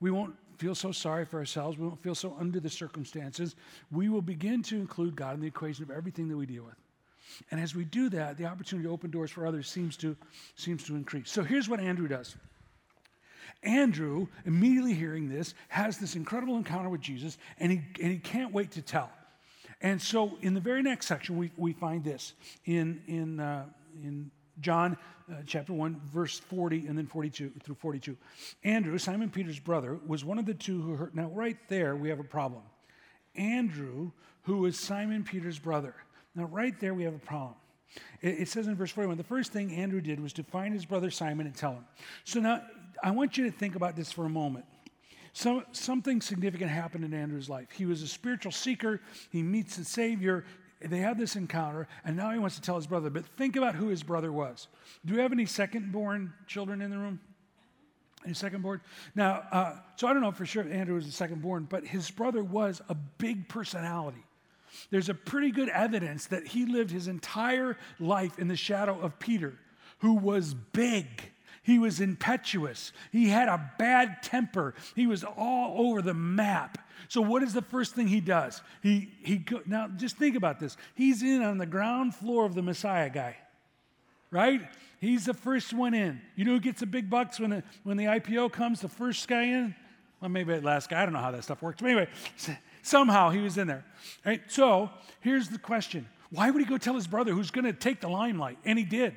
We 0.00 0.10
won't 0.10 0.36
feel 0.56 0.74
so 0.74 0.90
sorry 0.90 1.26
for 1.26 1.38
ourselves. 1.38 1.76
We 1.76 1.86
won't 1.86 2.02
feel 2.02 2.14
so 2.14 2.34
under 2.40 2.58
the 2.58 2.70
circumstances. 2.70 3.56
We 3.92 4.08
will 4.08 4.22
begin 4.22 4.62
to 4.62 4.76
include 4.76 5.16
God 5.16 5.34
in 5.34 5.42
the 5.42 5.48
equation 5.48 5.84
of 5.84 5.90
everything 5.90 6.30
that 6.30 6.36
we 6.38 6.46
deal 6.46 6.64
with. 6.64 6.80
And 7.50 7.60
as 7.60 7.74
we 7.74 7.84
do 7.84 8.08
that, 8.08 8.38
the 8.38 8.46
opportunity 8.46 8.88
to 8.88 8.94
open 8.94 9.10
doors 9.10 9.30
for 9.30 9.46
others 9.46 9.68
seems 9.68 9.98
to, 9.98 10.16
seems 10.56 10.82
to 10.84 10.96
increase. 10.96 11.30
So 11.30 11.42
here's 11.42 11.68
what 11.68 11.78
Andrew 11.78 12.08
does. 12.08 12.36
Andrew, 13.64 14.28
immediately 14.44 14.94
hearing 14.94 15.28
this, 15.28 15.54
has 15.68 15.98
this 15.98 16.16
incredible 16.16 16.56
encounter 16.56 16.88
with 16.88 17.00
Jesus, 17.00 17.38
and 17.58 17.72
he, 17.72 17.82
and 18.00 18.12
he 18.12 18.18
can't 18.18 18.52
wait 18.52 18.72
to 18.72 18.82
tell. 18.82 19.10
And 19.80 20.00
so, 20.00 20.38
in 20.40 20.54
the 20.54 20.60
very 20.60 20.82
next 20.82 21.06
section, 21.06 21.36
we, 21.36 21.50
we 21.56 21.72
find 21.72 22.04
this 22.04 22.34
in, 22.64 23.02
in, 23.06 23.40
uh, 23.40 23.64
in 24.02 24.30
John 24.60 24.96
uh, 25.30 25.36
chapter 25.46 25.72
1, 25.72 26.00
verse 26.12 26.38
40 26.38 26.86
and 26.86 26.96
then 26.96 27.06
42 27.06 27.52
through 27.62 27.74
42. 27.76 28.16
Andrew, 28.62 28.98
Simon 28.98 29.30
Peter's 29.30 29.58
brother, 29.58 29.98
was 30.06 30.24
one 30.24 30.38
of 30.38 30.46
the 30.46 30.54
two 30.54 30.80
who 30.80 30.94
heard. 30.94 31.14
Now, 31.14 31.28
right 31.28 31.56
there, 31.68 31.96
we 31.96 32.08
have 32.08 32.20
a 32.20 32.24
problem. 32.24 32.62
Andrew, 33.34 34.12
who 34.42 34.64
is 34.66 34.78
Simon 34.78 35.24
Peter's 35.24 35.58
brother. 35.58 35.94
Now, 36.34 36.44
right 36.44 36.78
there, 36.80 36.94
we 36.94 37.04
have 37.04 37.14
a 37.14 37.18
problem. 37.18 37.54
It, 38.20 38.40
it 38.40 38.48
says 38.48 38.66
in 38.66 38.76
verse 38.76 38.90
41 38.90 39.16
the 39.16 39.24
first 39.24 39.52
thing 39.52 39.74
Andrew 39.74 40.00
did 40.00 40.20
was 40.20 40.32
to 40.34 40.42
find 40.42 40.74
his 40.74 40.84
brother 40.84 41.10
Simon 41.10 41.46
and 41.46 41.54
tell 41.54 41.72
him. 41.72 41.84
So 42.24 42.40
now, 42.40 42.62
I 43.04 43.12
want 43.12 43.38
you 43.38 43.44
to 43.44 43.52
think 43.52 43.76
about 43.76 43.94
this 43.94 44.10
for 44.10 44.24
a 44.24 44.30
moment. 44.30 44.64
So, 45.32 45.62
something 45.72 46.20
significant 46.20 46.70
happened 46.70 47.04
in 47.04 47.12
Andrew's 47.12 47.48
life. 47.48 47.68
He 47.72 47.86
was 47.86 48.02
a 48.02 48.08
spiritual 48.08 48.52
seeker. 48.52 49.00
He 49.30 49.42
meets 49.42 49.76
the 49.76 49.84
Savior 49.84 50.44
they 50.80 50.98
have 50.98 51.18
this 51.18 51.36
encounter, 51.36 51.88
and 52.04 52.16
now 52.16 52.30
he 52.30 52.38
wants 52.38 52.56
to 52.56 52.62
tell 52.62 52.76
his 52.76 52.86
brother. 52.86 53.10
But 53.10 53.24
think 53.36 53.56
about 53.56 53.74
who 53.74 53.88
his 53.88 54.02
brother 54.02 54.32
was. 54.32 54.68
Do 55.04 55.14
we 55.14 55.20
have 55.20 55.32
any 55.32 55.46
second 55.46 55.92
born 55.92 56.32
children 56.46 56.82
in 56.82 56.90
the 56.90 56.98
room? 56.98 57.20
Any 58.24 58.34
second 58.34 58.62
born? 58.62 58.80
Now, 59.14 59.44
uh, 59.50 59.76
so 59.96 60.08
I 60.08 60.12
don't 60.12 60.22
know 60.22 60.32
for 60.32 60.46
sure 60.46 60.62
if 60.62 60.72
Andrew 60.72 60.94
was 60.94 61.06
the 61.06 61.12
second 61.12 61.42
born, 61.42 61.66
but 61.68 61.86
his 61.86 62.10
brother 62.10 62.42
was 62.42 62.80
a 62.88 62.94
big 62.94 63.48
personality. 63.48 64.24
There's 64.90 65.08
a 65.08 65.14
pretty 65.14 65.50
good 65.50 65.68
evidence 65.68 66.26
that 66.26 66.46
he 66.46 66.66
lived 66.66 66.90
his 66.90 67.06
entire 67.06 67.76
life 68.00 68.38
in 68.38 68.48
the 68.48 68.56
shadow 68.56 68.98
of 69.00 69.18
Peter, 69.18 69.54
who 69.98 70.14
was 70.14 70.54
big. 70.54 71.06
He 71.64 71.78
was 71.78 71.98
impetuous. 71.98 72.92
He 73.10 73.28
had 73.28 73.48
a 73.48 73.72
bad 73.78 74.22
temper. 74.22 74.74
He 74.94 75.06
was 75.06 75.24
all 75.24 75.88
over 75.88 76.02
the 76.02 76.14
map. 76.14 76.78
So, 77.08 77.22
what 77.22 77.42
is 77.42 77.54
the 77.54 77.62
first 77.62 77.94
thing 77.94 78.06
he 78.06 78.20
does? 78.20 78.60
He, 78.82 79.10
he 79.22 79.38
go, 79.38 79.62
now, 79.64 79.88
just 79.88 80.16
think 80.18 80.36
about 80.36 80.60
this. 80.60 80.76
He's 80.94 81.22
in 81.22 81.42
on 81.42 81.56
the 81.58 81.66
ground 81.66 82.14
floor 82.14 82.44
of 82.44 82.54
the 82.54 82.62
Messiah 82.62 83.08
guy, 83.08 83.36
right? 84.30 84.60
He's 85.00 85.24
the 85.24 85.34
first 85.34 85.72
one 85.72 85.94
in. 85.94 86.20
You 86.36 86.44
know 86.44 86.52
who 86.52 86.60
gets 86.60 86.80
the 86.80 86.86
big 86.86 87.08
bucks 87.08 87.40
when 87.40 87.50
the, 87.50 87.62
when 87.82 87.96
the 87.96 88.04
IPO 88.04 88.52
comes? 88.52 88.80
The 88.80 88.88
first 88.88 89.26
guy 89.26 89.44
in? 89.44 89.74
Well, 90.20 90.28
maybe 90.28 90.54
the 90.54 90.60
last 90.60 90.90
guy. 90.90 91.00
I 91.00 91.06
don't 91.06 91.14
know 91.14 91.20
how 91.20 91.30
that 91.30 91.44
stuff 91.44 91.62
works. 91.62 91.80
But 91.80 91.88
anyway, 91.88 92.08
somehow 92.82 93.30
he 93.30 93.40
was 93.40 93.56
in 93.56 93.66
there. 93.66 93.84
Right? 94.24 94.42
So 94.48 94.90
here's 95.20 95.48
the 95.48 95.58
question 95.58 96.06
Why 96.30 96.50
would 96.50 96.60
he 96.60 96.68
go 96.68 96.76
tell 96.76 96.94
his 96.94 97.06
brother 97.06 97.32
who's 97.32 97.50
going 97.50 97.64
to 97.64 97.72
take 97.72 98.02
the 98.02 98.08
limelight? 98.08 98.58
And 98.66 98.78
he 98.78 98.84
did. 98.84 99.14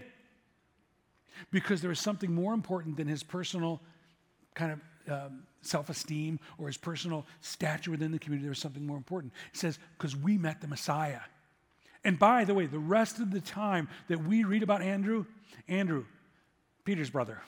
Because 1.52 1.82
there 1.82 1.90
was 1.90 2.00
something 2.00 2.34
more 2.34 2.54
important 2.54 2.98
than 2.98 3.08
his 3.08 3.24
personal 3.24 3.82
kind 4.56 4.72
of 4.74 4.80
um, 5.10 5.44
self 5.62 5.90
esteem 5.90 6.40
or 6.58 6.68
his 6.68 6.78
personal 6.78 7.26
stature 7.42 7.92
within 7.92 8.12
the 8.12 8.20
community. 8.20 8.44
There 8.44 8.52
was 8.52 8.60
something 8.60 8.86
more 8.86 8.98
important. 8.98 9.34
He 9.52 9.58
says, 9.58 9.80
because 9.98 10.16
we 10.16 10.38
met 10.38 10.62
the 10.62 10.68
Messiah. 10.68 11.22
And 12.04 12.18
by 12.18 12.46
the 12.46 12.54
way, 12.54 12.66
the 12.66 12.80
rest 12.80 13.20
of 13.20 13.32
the 13.32 13.42
time 13.42 13.90
that 14.08 14.24
we 14.24 14.44
read 14.44 14.64
about 14.64 14.82
Andrew, 14.82 15.26
Andrew, 15.68 16.06
Peter's 16.86 17.10
brother. 17.10 17.42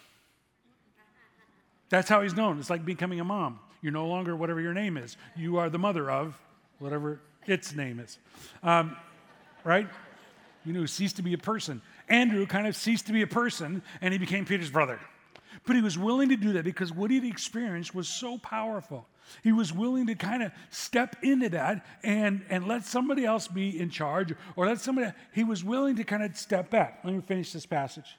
That's 1.90 2.10
how 2.10 2.22
he's 2.22 2.36
known. 2.36 2.60
It's 2.60 2.70
like 2.70 2.86
becoming 2.86 3.20
a 3.20 3.24
mom. 3.24 3.60
You're 3.82 3.94
no 3.94 4.08
longer 4.08 4.36
whatever 4.36 4.60
your 4.60 4.74
name 4.74 4.98
is, 4.98 5.16
you 5.36 5.58
are 5.58 5.70
the 5.70 5.80
mother 5.80 6.12
of 6.12 6.38
whatever 6.80 7.22
its 7.48 7.74
name 7.74 8.00
is. 8.00 8.18
Um, 8.62 8.98
right? 9.64 9.88
You 10.66 10.74
know, 10.74 10.86
ceased 10.86 11.16
to 11.16 11.22
be 11.22 11.34
a 11.34 11.38
person. 11.38 11.82
Andrew 12.10 12.46
kind 12.46 12.68
of 12.68 12.76
ceased 12.76 13.08
to 13.08 13.14
be 13.14 13.22
a 13.22 13.28
person 13.28 13.82
and 14.02 14.14
he 14.14 14.18
became 14.18 14.46
Peter's 14.46 14.70
brother. 14.70 15.00
But 15.66 15.76
he 15.76 15.82
was 15.82 15.98
willing 15.98 16.30
to 16.30 16.38
do 16.38 16.54
that 16.54 16.64
because 16.64 16.92
what 16.92 17.12
he'd 17.12 17.26
experienced 17.26 17.94
was 17.94 18.08
so 18.08 18.38
powerful. 18.38 19.08
He 19.44 19.52
was 19.52 19.74
willing 19.74 20.08
to 20.08 20.16
kind 20.16 20.42
of 20.42 20.52
step 20.70 21.16
into 21.22 21.50
that 21.50 21.86
and, 22.04 22.44
and 22.50 22.68
let 22.68 22.86
somebody 22.86 23.26
else 23.26 23.48
be 23.48 23.80
in 23.80 23.90
charge 23.90 24.34
or 24.56 24.66
let 24.66 24.80
somebody, 24.80 25.12
he 25.34 25.44
was 25.44 25.64
willing 25.64 25.96
to 25.98 26.04
kind 26.04 26.24
of 26.24 26.36
step 26.38 26.70
back. 26.70 27.02
Let 27.04 27.14
me 27.14 27.22
finish 27.22 27.52
this 27.52 27.66
passage. 27.66 28.18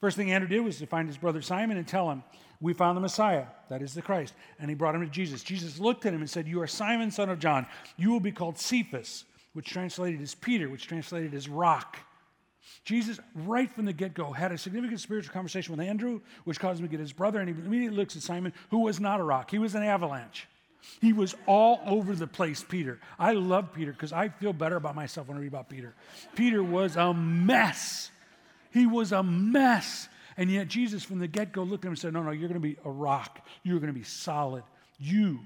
First 0.00 0.16
thing 0.16 0.32
Andrew 0.32 0.48
did 0.48 0.60
was 0.60 0.78
to 0.78 0.86
find 0.86 1.08
his 1.08 1.18
brother 1.18 1.42
Simon 1.42 1.76
and 1.76 1.86
tell 1.86 2.10
him, 2.10 2.22
We 2.60 2.72
found 2.72 2.96
the 2.96 3.02
Messiah, 3.02 3.46
that 3.68 3.82
is 3.82 3.92
the 3.92 4.02
Christ. 4.02 4.34
And 4.58 4.70
he 4.70 4.74
brought 4.74 4.94
him 4.94 5.02
to 5.02 5.10
Jesus. 5.10 5.42
Jesus 5.42 5.78
looked 5.78 6.06
at 6.06 6.14
him 6.14 6.20
and 6.20 6.30
said, 6.30 6.48
You 6.48 6.62
are 6.62 6.66
Simon, 6.66 7.10
son 7.10 7.28
of 7.28 7.38
John. 7.38 7.66
You 7.96 8.10
will 8.10 8.20
be 8.20 8.32
called 8.32 8.58
Cephas, 8.58 9.24
which 9.52 9.66
translated 9.66 10.22
as 10.22 10.34
Peter, 10.34 10.68
which 10.70 10.86
translated 10.86 11.34
as 11.34 11.48
rock. 11.48 11.98
Jesus, 12.84 13.18
right 13.34 13.70
from 13.70 13.84
the 13.84 13.92
get 13.92 14.14
go, 14.14 14.32
had 14.32 14.52
a 14.52 14.58
significant 14.58 15.00
spiritual 15.00 15.32
conversation 15.32 15.76
with 15.76 15.86
Andrew, 15.86 16.20
which 16.44 16.60
caused 16.60 16.80
him 16.80 16.86
to 16.86 16.90
get 16.90 17.00
his 17.00 17.12
brother, 17.12 17.40
and 17.40 17.48
he 17.48 17.54
immediately 17.54 17.96
looks 17.96 18.16
at 18.16 18.22
Simon, 18.22 18.52
who 18.70 18.80
was 18.80 19.00
not 19.00 19.20
a 19.20 19.22
rock. 19.22 19.50
He 19.50 19.58
was 19.58 19.74
an 19.74 19.82
avalanche. 19.82 20.46
He 21.00 21.12
was 21.12 21.34
all 21.46 21.80
over 21.86 22.14
the 22.14 22.26
place, 22.26 22.64
Peter. 22.66 23.00
I 23.18 23.32
love 23.32 23.72
Peter 23.72 23.92
because 23.92 24.12
I 24.12 24.28
feel 24.28 24.52
better 24.52 24.76
about 24.76 24.94
myself 24.94 25.28
when 25.28 25.36
I 25.36 25.40
read 25.40 25.48
about 25.48 25.68
Peter. 25.68 25.94
Peter 26.34 26.62
was 26.62 26.96
a 26.96 27.12
mess. 27.12 28.10
He 28.72 28.86
was 28.86 29.12
a 29.12 29.22
mess. 29.22 30.08
And 30.36 30.50
yet, 30.50 30.68
Jesus, 30.68 31.02
from 31.02 31.18
the 31.18 31.28
get 31.28 31.52
go, 31.52 31.62
looked 31.62 31.84
at 31.84 31.88
him 31.88 31.92
and 31.92 31.98
said, 31.98 32.12
No, 32.14 32.22
no, 32.22 32.30
you're 32.30 32.48
going 32.48 32.60
to 32.60 32.66
be 32.66 32.76
a 32.84 32.90
rock. 32.90 33.46
You're 33.62 33.78
going 33.78 33.92
to 33.92 33.98
be 33.98 34.04
solid. 34.04 34.62
You 34.98 35.40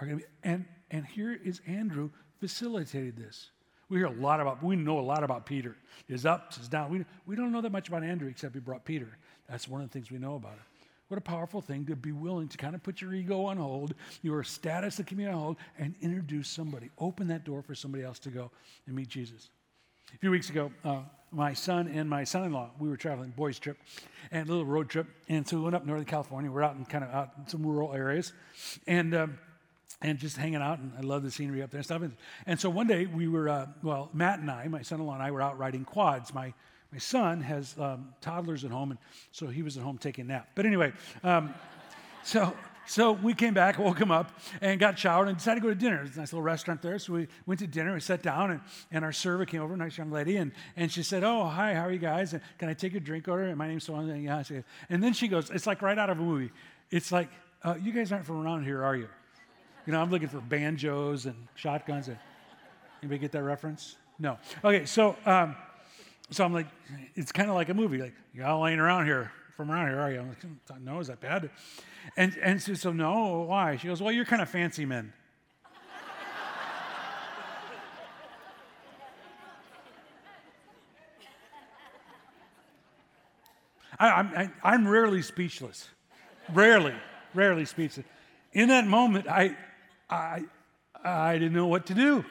are 0.00 0.06
going 0.06 0.18
to 0.20 0.24
be. 0.24 0.30
And, 0.44 0.66
and 0.90 1.04
here 1.04 1.32
is 1.32 1.60
Andrew 1.66 2.10
facilitated 2.38 3.16
this. 3.16 3.50
We 3.90 3.98
hear 3.98 4.06
a 4.06 4.12
lot 4.12 4.40
about, 4.40 4.62
we 4.62 4.76
know 4.76 4.98
a 4.98 5.02
lot 5.02 5.22
about 5.22 5.44
Peter. 5.44 5.76
His 6.06 6.24
ups, 6.24 6.56
his 6.56 6.68
downs. 6.68 6.90
We, 6.92 7.04
we 7.26 7.36
don't 7.36 7.52
know 7.52 7.60
that 7.60 7.72
much 7.72 7.88
about 7.88 8.02
Andrew 8.02 8.28
except 8.28 8.54
he 8.54 8.60
brought 8.60 8.84
Peter. 8.84 9.08
That's 9.48 9.68
one 9.68 9.82
of 9.82 9.88
the 9.88 9.92
things 9.92 10.10
we 10.10 10.18
know 10.18 10.36
about 10.36 10.52
him. 10.52 10.64
What 11.08 11.18
a 11.18 11.20
powerful 11.20 11.60
thing 11.60 11.86
to 11.86 11.96
be 11.96 12.12
willing 12.12 12.46
to 12.48 12.56
kind 12.56 12.76
of 12.76 12.84
put 12.84 13.00
your 13.00 13.12
ego 13.12 13.44
on 13.46 13.56
hold, 13.56 13.94
your 14.22 14.44
status 14.44 15.00
of 15.00 15.06
community 15.06 15.34
on 15.34 15.42
hold, 15.42 15.56
and 15.76 15.96
introduce 16.00 16.48
somebody. 16.48 16.88
Open 16.98 17.26
that 17.28 17.44
door 17.44 17.62
for 17.62 17.74
somebody 17.74 18.04
else 18.04 18.20
to 18.20 18.30
go 18.30 18.52
and 18.86 18.94
meet 18.94 19.08
Jesus. 19.08 19.50
A 20.14 20.18
few 20.18 20.30
weeks 20.30 20.50
ago, 20.50 20.70
uh, 20.84 21.00
my 21.32 21.52
son 21.52 21.88
and 21.88 22.08
my 22.08 22.22
son-in-law, 22.22 22.70
we 22.78 22.88
were 22.88 22.96
traveling, 22.96 23.30
boys 23.30 23.58
trip, 23.58 23.76
and 24.30 24.48
a 24.48 24.50
little 24.50 24.66
road 24.66 24.88
trip. 24.88 25.08
And 25.28 25.46
so 25.46 25.56
we 25.56 25.64
went 25.64 25.74
up 25.74 25.84
Northern 25.84 26.04
California. 26.04 26.48
We're 26.50 26.62
out 26.62 26.76
in 26.76 26.84
kind 26.84 27.02
of 27.02 27.10
out 27.10 27.32
in 27.38 27.48
some 27.48 27.66
rural 27.66 27.92
areas. 27.92 28.32
And 28.86 29.14
um, 29.14 29.38
and 30.02 30.18
just 30.18 30.36
hanging 30.36 30.62
out. 30.62 30.78
And 30.78 30.92
I 30.96 31.00
love 31.00 31.22
the 31.22 31.30
scenery 31.30 31.62
up 31.62 31.70
there 31.70 31.78
and 31.78 31.84
stuff. 31.84 32.02
And, 32.02 32.16
and 32.46 32.58
so 32.58 32.70
one 32.70 32.86
day 32.86 33.06
we 33.06 33.28
were, 33.28 33.48
uh, 33.48 33.66
well, 33.82 34.10
Matt 34.12 34.40
and 34.40 34.50
I, 34.50 34.66
my 34.68 34.82
son 34.82 35.00
in 35.00 35.06
law 35.06 35.14
and 35.14 35.22
I, 35.22 35.30
were 35.30 35.42
out 35.42 35.58
riding 35.58 35.84
quads. 35.84 36.32
My, 36.32 36.52
my 36.92 36.98
son 36.98 37.40
has 37.42 37.76
um, 37.78 38.12
toddlers 38.20 38.64
at 38.64 38.70
home, 38.70 38.90
and 38.90 38.98
so 39.30 39.46
he 39.46 39.62
was 39.62 39.76
at 39.76 39.82
home 39.82 39.98
taking 39.98 40.24
a 40.24 40.28
nap. 40.28 40.48
But 40.54 40.66
anyway, 40.66 40.92
um, 41.22 41.54
so. 42.22 42.54
So 42.86 43.12
we 43.12 43.34
came 43.34 43.54
back, 43.54 43.78
woke 43.78 44.00
him 44.00 44.10
up, 44.10 44.32
and 44.60 44.80
got 44.80 44.98
showered 44.98 45.28
and 45.28 45.36
decided 45.36 45.60
to 45.60 45.68
go 45.68 45.72
to 45.72 45.78
dinner. 45.78 45.98
There's 45.98 46.16
a 46.16 46.20
nice 46.20 46.32
little 46.32 46.42
restaurant 46.42 46.82
there. 46.82 46.98
So 46.98 47.12
we 47.12 47.28
went 47.46 47.60
to 47.60 47.68
dinner. 47.68 47.94
We 47.94 48.00
sat 48.00 48.20
down, 48.20 48.50
and, 48.50 48.60
and 48.90 49.04
our 49.04 49.12
server 49.12 49.46
came 49.46 49.62
over, 49.62 49.74
a 49.74 49.76
nice 49.76 49.96
young 49.96 50.10
lady, 50.10 50.38
and, 50.38 50.50
and 50.76 50.90
she 50.90 51.04
said, 51.04 51.22
Oh, 51.22 51.44
hi, 51.44 51.74
how 51.74 51.82
are 51.82 51.92
you 51.92 52.00
guys? 52.00 52.32
And 52.32 52.42
can 52.58 52.68
I 52.68 52.74
take 52.74 52.92
your 52.92 53.00
drink 53.00 53.28
order? 53.28 53.44
And 53.44 53.56
my 53.56 53.68
name's 53.68 53.84
so 53.84 53.94
on. 53.94 54.20
Yeah. 54.20 54.42
And 54.88 55.04
then 55.04 55.12
she 55.12 55.28
goes, 55.28 55.50
It's 55.50 55.68
like 55.68 55.82
right 55.82 55.96
out 55.96 56.10
of 56.10 56.18
a 56.18 56.22
movie. 56.22 56.50
It's 56.90 57.12
like, 57.12 57.28
uh, 57.62 57.76
You 57.80 57.92
guys 57.92 58.10
aren't 58.10 58.26
from 58.26 58.44
around 58.44 58.64
here, 58.64 58.82
are 58.82 58.96
you? 58.96 59.08
You 59.90 59.96
know, 59.96 60.02
I'm 60.02 60.10
looking 60.12 60.28
for 60.28 60.38
banjos 60.38 61.26
and 61.26 61.34
shotguns. 61.56 62.06
And, 62.06 62.16
anybody 63.02 63.18
get 63.18 63.32
that 63.32 63.42
reference? 63.42 63.96
No. 64.20 64.38
Okay, 64.62 64.84
so 64.84 65.16
um, 65.26 65.56
so 66.30 66.44
I'm 66.44 66.52
like, 66.52 66.68
it's 67.16 67.32
kind 67.32 67.48
of 67.48 67.56
like 67.56 67.70
a 67.70 67.74
movie. 67.74 67.98
Like, 67.98 68.14
you 68.32 68.44
all 68.44 68.64
ain't 68.68 68.78
around 68.78 69.06
here 69.06 69.32
from 69.56 69.68
around 69.68 69.88
here, 69.88 69.98
are 69.98 70.12
you? 70.12 70.20
I'm 70.20 70.28
like, 70.28 70.80
no, 70.80 71.00
is 71.00 71.08
that 71.08 71.18
bad? 71.18 71.50
And 72.16 72.36
and 72.40 72.62
so, 72.62 72.74
so 72.74 72.92
no, 72.92 73.40
why? 73.48 73.78
She 73.78 73.88
goes, 73.88 74.00
well, 74.00 74.12
you're 74.12 74.24
kind 74.24 74.40
of 74.40 74.48
fancy 74.48 74.84
men. 74.84 75.12
I, 83.98 84.50
am 84.62 84.86
rarely 84.86 85.20
speechless. 85.20 85.88
Rarely, 86.52 86.94
rarely 87.34 87.64
speechless. 87.64 88.06
In 88.52 88.68
that 88.68 88.86
moment, 88.86 89.26
I, 89.26 89.56
I, 90.10 90.44
I 91.04 91.34
didn't 91.34 91.52
know 91.52 91.66
what 91.66 91.86
to 91.86 91.94
do. 91.94 92.24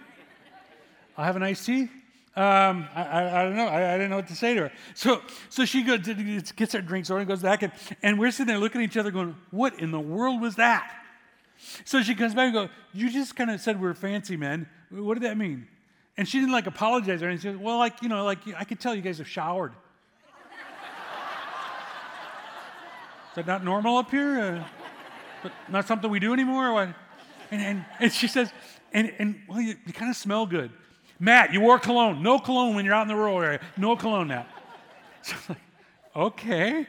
I 1.18 1.26
have 1.26 1.36
an 1.36 1.44
iced 1.44 1.66
tea. 1.66 1.90
Um, 2.36 2.88
I, 2.96 3.04
I, 3.04 3.40
I, 3.40 3.44
don't 3.44 3.56
know. 3.56 3.68
I, 3.68 3.94
I, 3.94 3.98
didn't 3.98 4.12
know 4.12 4.18
what 4.18 4.28
to 4.28 4.36
say 4.36 4.54
to 4.54 4.62
her. 4.62 4.72
So, 4.94 5.22
so 5.50 5.66
she 5.66 5.84
goes, 5.84 6.08
gets 6.56 6.74
her 6.74 6.82
drinks 6.82 7.10
order 7.10 7.22
and 7.22 7.28
goes 7.28 7.42
back, 7.42 7.64
and, 7.64 7.74
and 8.04 8.20
we're 8.20 8.32
sitting 8.32 8.48
there 8.48 8.60
looking 8.60 8.82
at 8.82 8.86
each 8.86 8.98
other 8.98 9.12
going, 9.12 9.36
What 9.52 9.80
in 9.80 9.92
the 9.92 10.00
world 10.00 10.40
was 10.40 10.56
that? 10.56 10.90
So 11.84 12.02
she 12.02 12.16
comes 12.16 12.34
back 12.34 12.46
and 12.46 12.54
goes, 12.54 12.70
You 12.94 13.12
just 13.12 13.36
kind 13.36 13.52
of 13.52 13.60
said 13.60 13.82
we're 13.82 13.94
fancy 13.94 14.38
men. 14.38 14.70
What 14.90 15.16
did 15.16 15.24
that 15.24 15.38
mean? 15.38 15.68
And 16.16 16.28
she 16.28 16.40
didn't 16.40 16.54
like 16.54 16.68
apologize 16.68 17.22
or 17.24 17.28
anything. 17.28 17.52
She 17.52 17.58
said, 17.58 17.64
Well, 17.64 17.78
like, 17.78 18.02
you 18.02 18.10
know, 18.10 18.24
like 18.24 18.40
I 18.58 18.64
could 18.64 18.80
tell 18.80 18.96
you 18.96 19.02
guys 19.02 19.18
have 19.18 19.28
showered. 19.28 19.74
Is 23.32 23.36
that 23.36 23.48
not 23.48 23.64
normal 23.64 23.98
up 23.98 24.12
here? 24.12 24.66
Uh, 25.44 25.50
not 25.68 25.88
something 25.88 26.10
we 26.10 26.20
do 26.20 26.32
anymore? 26.34 26.70
Or 26.70 26.74
what? 26.74 26.90
And, 27.52 27.62
and, 27.62 27.86
and 28.00 28.12
she 28.12 28.28
says, 28.28 28.52
and, 28.94 29.14
and 29.20 29.42
well, 29.48 29.62
you, 29.62 29.76
you 29.86 29.94
kind 29.94 30.10
of 30.10 30.18
smell 30.18 30.46
good. 30.46 30.72
Matt, 31.20 31.54
you 31.54 31.62
wore 31.62 31.80
cologne. 31.80 32.24
No 32.24 32.40
cologne 32.40 32.76
when 32.76 32.86
you're 32.86 32.94
out 32.94 33.02
in 33.02 33.08
the 33.08 33.16
rural 33.16 33.42
area. 33.42 33.60
No 33.78 33.96
cologne, 33.96 34.28
Matt. 34.28 34.48
So 35.22 35.36
I'm 35.36 35.44
like, 35.50 35.58
okay. 36.16 36.88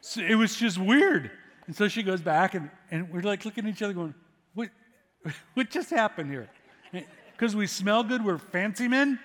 So 0.00 0.20
it 0.20 0.34
was 0.34 0.56
just 0.56 0.78
weird. 0.78 1.30
And 1.68 1.76
so 1.76 1.86
she 1.86 2.02
goes 2.02 2.20
back, 2.20 2.54
and, 2.54 2.68
and 2.90 3.08
we're 3.08 3.20
like 3.20 3.44
looking 3.44 3.64
at 3.64 3.70
each 3.70 3.82
other 3.82 3.92
going, 3.92 4.14
what, 4.54 4.68
what 5.54 5.70
just 5.70 5.90
happened 5.90 6.28
here? 6.28 6.50
Because 7.30 7.54
we 7.54 7.68
smell 7.68 8.02
good, 8.02 8.24
we're 8.24 8.38
fancy 8.38 8.88
men? 8.88 9.20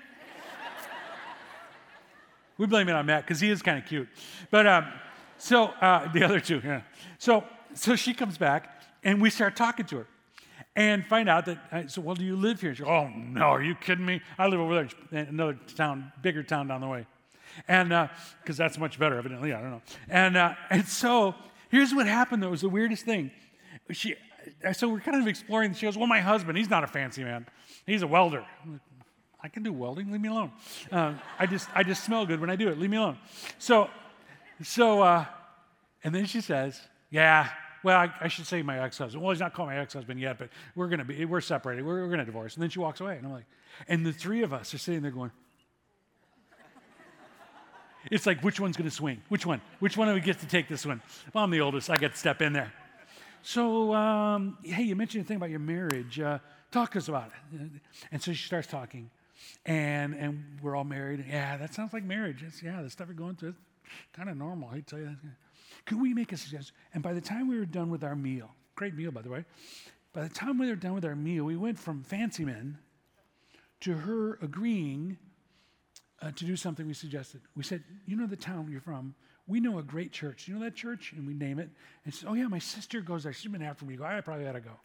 we 2.59 2.67
blame 2.67 2.89
it 2.89 2.95
on 2.95 3.07
Matt 3.07 3.23
because 3.23 3.39
he 3.39 3.49
is 3.49 3.63
kind 3.63 3.79
of 3.79 3.85
cute. 3.85 4.07
But 4.51 4.67
um, 4.67 4.85
so 5.39 5.65
uh, 5.65 6.11
the 6.11 6.23
other 6.23 6.39
two, 6.39 6.61
yeah. 6.63 6.81
So, 7.17 7.43
so 7.73 7.95
she 7.95 8.13
comes 8.13 8.37
back, 8.37 8.83
and 9.03 9.19
we 9.19 9.31
start 9.31 9.55
talking 9.55 9.87
to 9.87 9.97
her 9.97 10.07
and 10.75 11.05
find 11.05 11.27
out 11.27 11.45
that, 11.45 11.57
I 11.71 11.85
said, 11.87 12.03
well, 12.03 12.15
do 12.15 12.23
you 12.23 12.35
live 12.35 12.61
here? 12.61 12.73
She 12.75 12.83
goes, 12.83 12.89
oh, 12.89 13.09
no, 13.15 13.41
are 13.41 13.63
you 13.63 13.75
kidding 13.75 14.05
me? 14.05 14.21
I 14.37 14.47
live 14.47 14.59
over 14.59 14.87
there, 15.11 15.25
another 15.25 15.57
town, 15.75 16.11
bigger 16.21 16.43
town 16.43 16.67
down 16.67 16.81
the 16.81 16.87
way. 16.87 17.05
And, 17.67 17.89
because 17.89 18.59
uh, 18.59 18.63
that's 18.63 18.77
much 18.77 18.99
better, 18.99 19.17
evidently, 19.17 19.53
I 19.53 19.61
don't 19.61 19.71
know. 19.71 19.81
And, 20.09 20.37
uh, 20.37 20.53
and 20.69 20.85
so 20.85 21.33
here's 21.69 21.93
what 21.93 22.07
happened, 22.07 22.43
though, 22.43 22.47
it 22.47 22.51
was 22.51 22.61
the 22.61 22.69
weirdest 22.69 23.05
thing. 23.05 23.31
She, 23.91 24.15
so 24.73 24.89
we're 24.89 24.99
kind 24.99 25.21
of 25.21 25.27
exploring, 25.27 25.73
she 25.73 25.85
goes, 25.85 25.97
well, 25.97 26.07
my 26.07 26.19
husband, 26.19 26.57
he's 26.57 26.69
not 26.69 26.83
a 26.83 26.87
fancy 26.87 27.23
man. 27.23 27.47
He's 27.85 28.01
a 28.01 28.07
welder. 28.07 28.45
I 29.41 29.49
can 29.49 29.63
do 29.63 29.71
welding, 29.71 30.11
leave 30.11 30.21
me 30.21 30.29
alone. 30.29 30.51
Uh, 30.91 31.13
I, 31.39 31.45
just, 31.45 31.69
I 31.73 31.83
just 31.83 32.03
smell 32.03 32.25
good 32.25 32.39
when 32.39 32.49
I 32.49 32.55
do 32.55 32.69
it, 32.69 32.79
leave 32.79 32.89
me 32.89 32.97
alone. 32.97 33.17
So, 33.59 33.89
so 34.63 35.01
uh, 35.01 35.25
and 36.03 36.13
then 36.13 36.25
she 36.25 36.41
says, 36.41 36.79
yeah, 37.09 37.49
well, 37.83 37.97
I, 37.97 38.11
I, 38.21 38.27
should 38.27 38.45
say 38.45 38.61
my 38.61 38.83
ex-husband. 38.83 39.21
Well, 39.21 39.31
he's 39.31 39.39
not 39.39 39.53
called 39.53 39.69
my 39.69 39.77
ex-husband 39.77 40.19
yet, 40.19 40.37
but 40.37 40.49
we're 40.75 40.87
gonna 40.87 41.05
be, 41.05 41.25
we're 41.25 41.41
separated. 41.41 41.85
We're, 41.85 42.01
we're 42.03 42.09
gonna 42.09 42.25
divorce. 42.25 42.55
And 42.55 42.63
then 42.63 42.69
she 42.69 42.79
walks 42.79 42.99
away, 42.99 43.17
and 43.17 43.25
I'm 43.25 43.31
like, 43.31 43.45
and 43.87 44.05
the 44.05 44.13
three 44.13 44.43
of 44.43 44.53
us 44.53 44.73
are 44.73 44.77
sitting 44.77 45.01
there 45.01 45.11
going, 45.11 45.31
it's 48.09 48.25
like, 48.25 48.41
which 48.41 48.59
one's 48.59 48.77
gonna 48.77 48.91
swing? 48.91 49.21
Which 49.29 49.45
one? 49.45 49.61
Which 49.79 49.97
one 49.97 50.07
do 50.07 50.13
we 50.13 50.21
get 50.21 50.39
to 50.39 50.47
take 50.47 50.67
this 50.67 50.85
one? 50.85 51.01
Well, 51.33 51.43
I'm 51.43 51.51
the 51.51 51.61
oldest. 51.61 51.89
I 51.89 51.97
get 51.97 52.13
to 52.13 52.17
step 52.17 52.41
in 52.41 52.53
there. 52.53 52.71
So, 53.41 53.93
um, 53.93 54.57
hey, 54.63 54.83
you 54.83 54.95
mentioned 54.95 55.23
a 55.23 55.27
thing 55.27 55.37
about 55.37 55.49
your 55.49 55.59
marriage. 55.59 56.19
Uh, 56.19 56.39
talk 56.71 56.91
to 56.91 56.97
us 56.97 57.07
about 57.07 57.31
it. 57.53 57.69
And 58.11 58.21
so 58.21 58.33
she 58.33 58.45
starts 58.45 58.67
talking. 58.67 59.09
And, 59.65 60.13
and 60.13 60.59
we're 60.61 60.75
all 60.75 60.83
married. 60.83 61.25
Yeah, 61.29 61.57
that 61.57 61.73
sounds 61.73 61.93
like 61.93 62.03
marriage. 62.03 62.43
It's, 62.43 62.61
yeah, 62.61 62.81
the 62.81 62.89
stuff 62.89 63.07
you're 63.07 63.15
going 63.15 63.35
through, 63.35 63.49
it's 63.49 64.17
kind 64.17 64.29
of 64.29 64.37
normal. 64.37 64.69
I 64.69 64.81
tell 64.81 64.99
you 64.99 65.05
that. 65.05 65.17
Could 65.87 66.01
we 66.01 66.13
make 66.13 66.33
a 66.33 66.37
suggestion? 66.37 66.75
And 66.93 67.01
by 67.01 67.13
the 67.13 67.21
time 67.21 67.47
we 67.47 67.57
were 67.57 67.65
done 67.65 67.89
with 67.89 68.03
our 68.03 68.15
meal, 68.15 68.51
great 68.75 68.93
meal, 68.93 69.09
by 69.09 69.21
the 69.21 69.29
way, 69.29 69.45
by 70.13 70.21
the 70.23 70.29
time 70.29 70.59
we 70.59 70.67
were 70.67 70.75
done 70.75 70.93
with 70.93 71.05
our 71.05 71.15
meal, 71.15 71.45
we 71.45 71.55
went 71.55 71.79
from 71.79 72.03
fancy 72.03 72.43
men 72.43 72.77
to 73.81 73.93
her 73.93 74.37
agreeing 74.41 75.17
uh, 76.21 76.31
to 76.31 76.45
do 76.45 76.57
something 76.57 76.85
we 76.85 76.93
suggested. 76.93 77.41
We 77.55 77.63
said, 77.63 77.83
You 78.05 78.17
know 78.17 78.27
the 78.27 78.35
town 78.35 78.67
you're 78.69 78.81
from? 78.81 79.15
We 79.47 79.61
know 79.61 79.79
a 79.79 79.83
great 79.83 80.11
church. 80.11 80.47
You 80.47 80.55
know 80.55 80.59
that 80.65 80.75
church? 80.75 81.13
And 81.15 81.25
we 81.25 81.33
name 81.33 81.57
it. 81.57 81.69
And 82.03 82.13
she 82.13 82.21
said, 82.21 82.29
Oh, 82.29 82.33
yeah, 82.33 82.47
my 82.47 82.59
sister 82.59 82.99
goes 82.99 83.23
there. 83.23 83.31
She's 83.31 83.49
been 83.49 83.61
after 83.61 83.85
me. 83.85 83.95
Go, 83.95 84.03
I 84.03 84.19
probably 84.19 84.45
ought 84.45 84.53
to 84.53 84.59
go. 84.59 84.77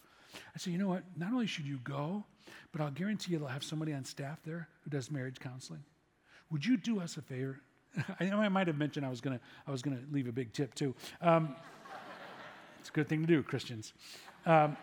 I 0.55 0.59
said, 0.59 0.73
You 0.73 0.79
know 0.79 0.89
what? 0.89 1.03
Not 1.17 1.33
only 1.33 1.49
should 1.49 1.67
you 1.67 1.79
go, 1.79 2.25
but 2.71 2.81
I'll 2.81 2.93
guarantee 2.93 3.33
you 3.33 3.39
they'll 3.39 3.49
have 3.49 3.65
somebody 3.65 3.93
on 3.93 4.05
staff 4.05 4.39
there 4.45 4.69
who 4.85 4.91
does 4.91 5.11
marriage 5.11 5.41
counseling. 5.41 5.83
Would 6.51 6.65
you 6.65 6.77
do 6.77 7.01
us 7.01 7.17
a 7.17 7.23
favor? 7.23 7.61
I 8.21 8.31
I 8.31 8.49
might 8.49 8.67
have 8.67 8.79
mentioned 8.79 9.05
I 9.05 9.11
was 9.11 9.21
to 9.21 9.41
I 9.67 9.71
was 9.71 9.83
gonna 9.83 10.01
leave 10.11 10.29
a 10.29 10.33
big 10.33 10.53
tip 10.53 10.75
too. 10.75 10.95
Um, 11.21 11.57
it's 12.81 12.89
a 12.89 12.93
good 12.93 13.09
thing 13.09 13.21
to 13.21 13.27
do, 13.27 13.43
Christians. 13.43 13.93
Um, 14.45 14.77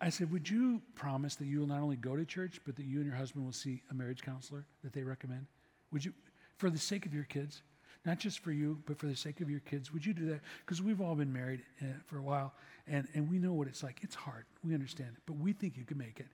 I 0.00 0.08
said, 0.08 0.30
Would 0.32 0.48
you 0.48 0.80
promise 0.94 1.36
that 1.36 1.46
you 1.46 1.60
will 1.60 1.66
not 1.66 1.80
only 1.80 1.96
go 1.96 2.16
to 2.16 2.24
church, 2.24 2.60
but 2.64 2.76
that 2.76 2.84
you 2.84 2.98
and 2.98 3.06
your 3.06 3.16
husband 3.16 3.44
will 3.44 3.52
see 3.52 3.82
a 3.90 3.94
marriage 3.94 4.22
counselor 4.22 4.64
that 4.82 4.92
they 4.92 5.02
recommend? 5.02 5.46
Would 5.92 6.04
you, 6.04 6.12
for 6.56 6.70
the 6.70 6.78
sake 6.78 7.04
of 7.06 7.12
your 7.12 7.24
kids, 7.24 7.62
not 8.06 8.18
just 8.18 8.38
for 8.38 8.50
you, 8.50 8.82
but 8.86 8.98
for 8.98 9.06
the 9.06 9.16
sake 9.16 9.42
of 9.42 9.50
your 9.50 9.60
kids, 9.60 9.92
would 9.92 10.06
you 10.06 10.14
do 10.14 10.26
that? 10.26 10.40
Because 10.64 10.80
we've 10.80 11.02
all 11.02 11.14
been 11.14 11.32
married 11.32 11.62
uh, 11.82 11.86
for 12.06 12.16
a 12.16 12.22
while, 12.22 12.54
and, 12.86 13.06
and 13.14 13.30
we 13.30 13.38
know 13.38 13.52
what 13.52 13.68
it's 13.68 13.82
like. 13.82 13.98
It's 14.02 14.14
hard. 14.14 14.44
We 14.64 14.72
understand 14.72 15.10
it, 15.16 15.22
but 15.26 15.36
we 15.36 15.52
think 15.52 15.76
you 15.76 15.84
can 15.84 15.98
make 15.98 16.18
it. 16.18 16.28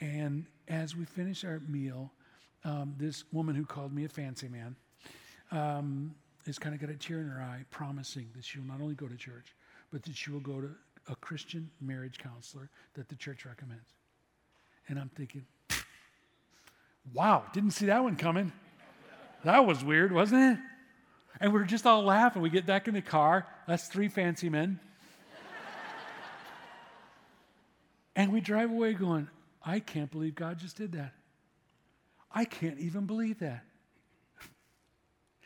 And 0.00 0.46
as 0.68 0.94
we 0.94 1.04
finish 1.06 1.44
our 1.44 1.60
meal, 1.68 2.12
um, 2.66 2.94
this 2.98 3.24
woman 3.32 3.54
who 3.54 3.64
called 3.64 3.94
me 3.94 4.04
a 4.04 4.08
fancy 4.08 4.48
man 4.48 4.74
um, 5.52 6.14
is 6.46 6.58
kind 6.58 6.74
of 6.74 6.80
got 6.80 6.90
a 6.90 6.94
tear 6.94 7.20
in 7.20 7.28
her 7.28 7.40
eye, 7.40 7.64
promising 7.70 8.28
that 8.34 8.44
she 8.44 8.58
will 8.58 8.66
not 8.66 8.80
only 8.80 8.94
go 8.94 9.06
to 9.06 9.16
church, 9.16 9.54
but 9.92 10.02
that 10.02 10.16
she 10.16 10.30
will 10.30 10.40
go 10.40 10.60
to 10.60 10.70
a 11.08 11.14
Christian 11.16 11.70
marriage 11.80 12.18
counselor 12.18 12.68
that 12.94 13.08
the 13.08 13.14
church 13.14 13.46
recommends. 13.46 13.88
And 14.88 14.98
I'm 14.98 15.10
thinking, 15.10 15.46
wow, 17.14 17.44
didn't 17.52 17.70
see 17.70 17.86
that 17.86 18.02
one 18.02 18.16
coming. 18.16 18.52
That 19.44 19.64
was 19.64 19.84
weird, 19.84 20.10
wasn't 20.10 20.58
it? 20.58 20.58
And 21.40 21.52
we 21.52 21.60
are 21.60 21.64
just 21.64 21.86
all 21.86 22.02
laughing. 22.02 22.42
We 22.42 22.50
get 22.50 22.66
back 22.66 22.88
in 22.88 22.94
the 22.94 23.02
car. 23.02 23.46
That's 23.68 23.86
three 23.86 24.08
fancy 24.08 24.48
men. 24.48 24.80
and 28.16 28.32
we 28.32 28.40
drive 28.40 28.72
away 28.72 28.94
going, 28.94 29.28
I 29.64 29.78
can't 29.78 30.10
believe 30.10 30.34
God 30.34 30.58
just 30.58 30.76
did 30.76 30.92
that. 30.92 31.12
I 32.36 32.44
can't 32.44 32.78
even 32.78 33.06
believe 33.06 33.38
that. 33.38 33.64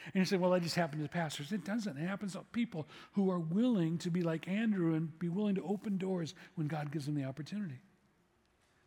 And 0.07 0.15
you 0.15 0.25
say, 0.25 0.37
well, 0.37 0.51
that 0.51 0.63
just 0.63 0.75
happened 0.75 1.05
to 1.05 1.09
pastors. 1.09 1.53
It 1.53 1.65
doesn't. 1.65 1.97
It 1.97 2.07
happens 2.07 2.33
to 2.33 2.41
people 2.51 2.89
who 3.13 3.31
are 3.31 3.39
willing 3.39 3.97
to 3.99 4.11
be 4.11 4.23
like 4.23 4.49
Andrew 4.49 4.95
and 4.95 5.17
be 5.21 5.29
willing 5.29 5.55
to 5.55 5.63
open 5.63 5.99
doors 5.99 6.35
when 6.57 6.67
God 6.67 6.91
gives 6.91 7.07
them 7.07 7.15
the 7.15 7.25
opportunity. 7.25 7.79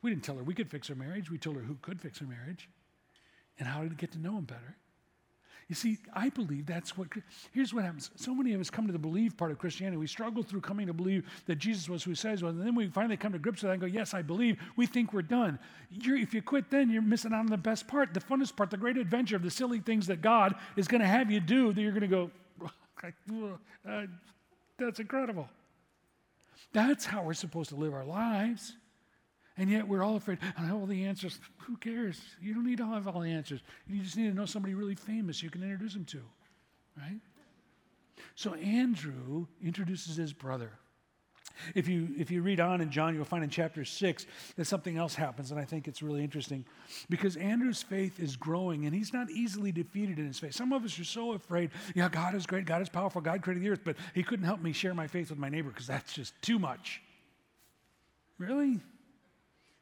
We 0.01 0.09
didn't 0.09 0.25
tell 0.25 0.35
her 0.35 0.43
we 0.43 0.53
could 0.53 0.69
fix 0.69 0.89
her 0.89 0.95
marriage. 0.95 1.31
We 1.31 1.37
told 1.37 1.55
her 1.55 1.61
who 1.61 1.77
could 1.81 2.01
fix 2.01 2.19
her 2.19 2.25
marriage 2.25 2.67
and 3.57 3.69
how 3.69 3.83
to 3.83 3.89
get 3.89 4.11
to 4.11 4.19
know 4.19 4.37
him 4.37 4.43
better. 4.43 4.75
You 5.69 5.75
see, 5.75 5.97
I 6.13 6.29
believe 6.29 6.65
that's 6.65 6.97
what, 6.97 7.07
here's 7.53 7.73
what 7.73 7.83
happens. 7.83 8.11
So 8.15 8.35
many 8.35 8.53
of 8.53 8.61
us 8.61 8.69
come 8.69 8.85
to 8.87 8.93
the 8.93 8.99
believe 8.99 9.37
part 9.37 9.51
of 9.51 9.59
Christianity. 9.59 9.97
We 9.97 10.07
struggle 10.07 10.43
through 10.43 10.61
coming 10.61 10.87
to 10.87 10.93
believe 10.93 11.25
that 11.45 11.55
Jesus 11.55 11.87
was 11.87 12.03
who 12.03 12.11
he 12.11 12.15
says 12.15 12.43
was, 12.43 12.55
and 12.55 12.65
then 12.65 12.75
we 12.75 12.87
finally 12.87 13.17
come 13.17 13.31
to 13.31 13.39
grips 13.39 13.61
with 13.61 13.69
that 13.69 13.73
and 13.73 13.81
go, 13.81 13.87
yes, 13.87 14.13
I 14.13 14.21
believe. 14.21 14.57
We 14.75 14.85
think 14.85 15.13
we're 15.13 15.21
done. 15.21 15.57
You're, 15.89 16.17
if 16.17 16.33
you 16.33 16.41
quit 16.41 16.69
then, 16.69 16.89
you're 16.89 17.01
missing 17.01 17.33
out 17.33 17.39
on 17.39 17.45
the 17.47 17.57
best 17.57 17.87
part, 17.87 18.13
the 18.13 18.19
funnest 18.19 18.55
part, 18.55 18.71
the 18.71 18.77
great 18.77 18.97
adventure 18.97 19.35
of 19.35 19.43
the 19.43 19.51
silly 19.51 19.79
things 19.79 20.07
that 20.07 20.21
God 20.21 20.55
is 20.75 20.87
going 20.87 21.01
to 21.01 21.07
have 21.07 21.31
you 21.31 21.39
do 21.39 21.71
that 21.73 21.81
you're 21.81 21.91
going 21.91 22.01
to 22.01 22.07
go, 22.07 22.31
that's 24.77 24.99
incredible. 24.99 25.49
That's 26.71 27.05
how 27.05 27.23
we're 27.23 27.33
supposed 27.33 27.69
to 27.69 27.75
live 27.75 27.93
our 27.93 28.05
lives. 28.05 28.73
And 29.57 29.69
yet 29.69 29.87
we're 29.87 30.03
all 30.03 30.15
afraid, 30.15 30.39
I 30.57 30.61
have 30.61 30.75
all 30.75 30.85
the 30.87 31.05
answers. 31.05 31.39
Who 31.67 31.77
cares? 31.77 32.19
You 32.41 32.55
don't 32.55 32.65
need 32.65 32.79
to 32.79 32.87
have 32.87 33.07
all 33.07 33.21
the 33.21 33.31
answers. 33.31 33.61
You 33.87 34.01
just 34.01 34.17
need 34.17 34.29
to 34.29 34.35
know 34.35 34.45
somebody 34.45 34.73
really 34.73 34.95
famous 34.95 35.43
you 35.43 35.51
can 35.51 35.61
introduce 35.61 35.93
them 35.93 36.05
to, 36.05 36.21
right? 36.97 37.19
So 38.35 38.55
Andrew 38.55 39.45
introduces 39.63 40.15
his 40.15 40.33
brother. 40.33 40.71
If 41.75 41.87
you, 41.87 42.09
if 42.17 42.31
you 42.31 42.41
read 42.41 42.59
on 42.59 42.81
in 42.81 42.89
John, 42.89 43.13
you'll 43.13 43.25
find 43.25 43.43
in 43.43 43.49
chapter 43.49 43.85
6 43.85 44.25
that 44.55 44.65
something 44.65 44.97
else 44.97 45.13
happens, 45.13 45.51
and 45.51 45.59
I 45.59 45.65
think 45.65 45.87
it's 45.87 46.01
really 46.01 46.23
interesting 46.23 46.65
because 47.09 47.35
Andrew's 47.37 47.83
faith 47.83 48.19
is 48.19 48.35
growing 48.35 48.85
and 48.85 48.95
he's 48.95 49.13
not 49.13 49.29
easily 49.29 49.71
defeated 49.71 50.17
in 50.17 50.25
his 50.25 50.39
faith. 50.39 50.55
Some 50.55 50.73
of 50.73 50.83
us 50.83 50.99
are 50.99 51.03
so 51.03 51.33
afraid, 51.33 51.69
yeah, 51.93 52.09
God 52.09 52.33
is 52.33 52.47
great, 52.47 52.65
God 52.65 52.81
is 52.81 52.89
powerful, 52.89 53.21
God 53.21 53.43
created 53.43 53.63
the 53.63 53.69
earth, 53.69 53.81
but 53.83 53.97
he 54.15 54.23
couldn't 54.23 54.45
help 54.45 54.61
me 54.61 54.73
share 54.73 54.95
my 54.95 55.05
faith 55.05 55.29
with 55.29 55.37
my 55.37 55.49
neighbor 55.49 55.69
because 55.69 55.87
that's 55.87 56.13
just 56.13 56.33
too 56.41 56.57
much. 56.57 57.03
Really? 58.39 58.79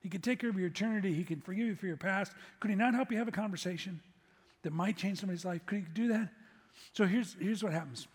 He 0.01 0.09
can 0.09 0.21
take 0.21 0.39
care 0.39 0.49
of 0.49 0.57
your 0.57 0.67
eternity. 0.67 1.13
He 1.13 1.23
can 1.23 1.41
forgive 1.41 1.67
you 1.67 1.75
for 1.75 1.85
your 1.85 1.97
past. 1.97 2.33
Could 2.59 2.69
he 2.69 2.75
not 2.75 2.93
help 2.93 3.11
you 3.11 3.17
have 3.17 3.27
a 3.27 3.31
conversation 3.31 4.01
that 4.63 4.73
might 4.73 4.97
change 4.97 5.19
somebody's 5.19 5.45
life? 5.45 5.61
Could 5.65 5.79
he 5.79 5.85
do 5.93 6.07
that? 6.09 6.29
So 6.93 7.05
here's, 7.05 7.35
here's 7.39 7.63
what 7.63 7.73
happens. 7.73 8.07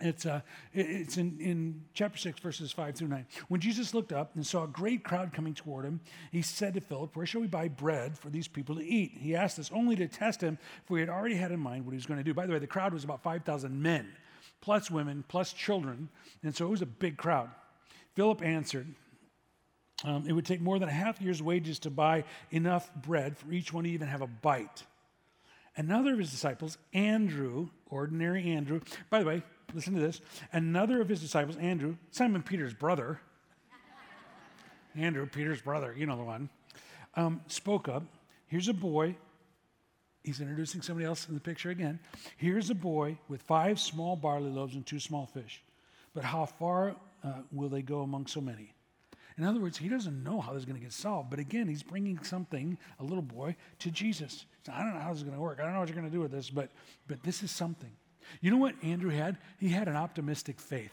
It's, 0.00 0.26
uh, 0.26 0.40
it's 0.72 1.16
in, 1.16 1.38
in 1.38 1.84
chapter 1.94 2.18
6, 2.18 2.40
verses 2.40 2.72
5 2.72 2.96
through 2.96 3.08
9. 3.08 3.26
When 3.48 3.60
Jesus 3.60 3.94
looked 3.94 4.12
up 4.12 4.34
and 4.34 4.44
saw 4.44 4.64
a 4.64 4.68
great 4.68 5.04
crowd 5.04 5.32
coming 5.32 5.54
toward 5.54 5.84
him, 5.84 6.00
he 6.32 6.42
said 6.42 6.74
to 6.74 6.80
Philip, 6.80 7.14
Where 7.14 7.26
shall 7.26 7.40
we 7.40 7.46
buy 7.46 7.68
bread 7.68 8.18
for 8.18 8.28
these 8.28 8.48
people 8.48 8.74
to 8.76 8.84
eat? 8.84 9.12
He 9.20 9.36
asked 9.36 9.58
this 9.58 9.70
only 9.72 9.94
to 9.96 10.08
test 10.08 10.40
him, 10.40 10.58
for 10.86 10.96
he 10.96 11.00
had 11.00 11.08
already 11.08 11.36
had 11.36 11.52
in 11.52 11.60
mind 11.60 11.84
what 11.84 11.92
he 11.92 11.96
was 11.96 12.06
going 12.06 12.18
to 12.18 12.24
do. 12.24 12.34
By 12.34 12.46
the 12.46 12.52
way, 12.52 12.58
the 12.58 12.66
crowd 12.66 12.92
was 12.92 13.04
about 13.04 13.22
5,000 13.22 13.80
men, 13.80 14.08
plus 14.60 14.90
women, 14.90 15.24
plus 15.28 15.52
children, 15.52 16.08
and 16.42 16.54
so 16.54 16.66
it 16.66 16.70
was 16.70 16.82
a 16.82 16.86
big 16.86 17.16
crowd. 17.16 17.50
Philip 18.14 18.42
answered, 18.42 18.88
um, 20.04 20.24
it 20.26 20.32
would 20.32 20.46
take 20.46 20.60
more 20.60 20.78
than 20.78 20.88
a 20.88 20.92
half 20.92 21.20
year's 21.20 21.42
wages 21.42 21.78
to 21.80 21.90
buy 21.90 22.24
enough 22.50 22.92
bread 22.94 23.36
for 23.36 23.52
each 23.52 23.72
one 23.72 23.84
to 23.84 23.90
even 23.90 24.08
have 24.08 24.22
a 24.22 24.26
bite. 24.26 24.84
Another 25.76 26.12
of 26.12 26.18
his 26.18 26.30
disciples, 26.30 26.76
Andrew, 26.92 27.68
ordinary 27.86 28.50
Andrew, 28.50 28.80
by 29.10 29.20
the 29.20 29.26
way, 29.26 29.42
listen 29.74 29.94
to 29.94 30.00
this. 30.00 30.20
Another 30.52 31.00
of 31.00 31.08
his 31.08 31.20
disciples, 31.20 31.56
Andrew, 31.56 31.96
Simon 32.10 32.42
Peter's 32.42 32.74
brother, 32.74 33.20
Andrew, 34.94 35.26
Peter's 35.26 35.62
brother, 35.62 35.94
you 35.96 36.04
know 36.04 36.16
the 36.16 36.24
one, 36.24 36.50
um, 37.14 37.40
spoke 37.46 37.88
up. 37.88 38.02
Here's 38.48 38.68
a 38.68 38.74
boy. 38.74 39.16
He's 40.22 40.40
introducing 40.40 40.82
somebody 40.82 41.06
else 41.06 41.26
in 41.28 41.34
the 41.34 41.40
picture 41.40 41.70
again. 41.70 41.98
Here's 42.36 42.68
a 42.68 42.74
boy 42.74 43.18
with 43.28 43.40
five 43.42 43.80
small 43.80 44.14
barley 44.14 44.50
loaves 44.50 44.74
and 44.74 44.84
two 44.84 45.00
small 45.00 45.26
fish. 45.26 45.62
But 46.14 46.24
how 46.24 46.44
far 46.44 46.94
uh, 47.24 47.32
will 47.50 47.70
they 47.70 47.82
go 47.82 48.02
among 48.02 48.26
so 48.26 48.40
many? 48.40 48.74
In 49.38 49.44
other 49.44 49.60
words, 49.60 49.78
he 49.78 49.88
doesn't 49.88 50.22
know 50.22 50.40
how 50.40 50.52
this 50.52 50.60
is 50.60 50.64
going 50.66 50.78
to 50.78 50.82
get 50.82 50.92
solved. 50.92 51.30
But 51.30 51.38
again, 51.38 51.68
he's 51.68 51.82
bringing 51.82 52.22
something, 52.22 52.78
a 52.98 53.04
little 53.04 53.22
boy, 53.22 53.56
to 53.80 53.90
Jesus. 53.90 54.46
So 54.66 54.72
I 54.72 54.82
don't 54.82 54.94
know 54.94 55.00
how 55.00 55.10
this 55.10 55.18
is 55.18 55.24
going 55.24 55.36
to 55.36 55.40
work. 55.40 55.58
I 55.60 55.64
don't 55.64 55.72
know 55.72 55.80
what 55.80 55.88
you're 55.88 55.96
going 55.96 56.10
to 56.10 56.14
do 56.14 56.20
with 56.20 56.32
this, 56.32 56.50
but, 56.50 56.70
but 57.08 57.22
this 57.22 57.42
is 57.42 57.50
something. 57.50 57.92
You 58.40 58.50
know 58.50 58.56
what 58.56 58.74
Andrew 58.82 59.10
had? 59.10 59.38
He 59.58 59.68
had 59.68 59.88
an 59.88 59.96
optimistic 59.96 60.60
faith. 60.60 60.92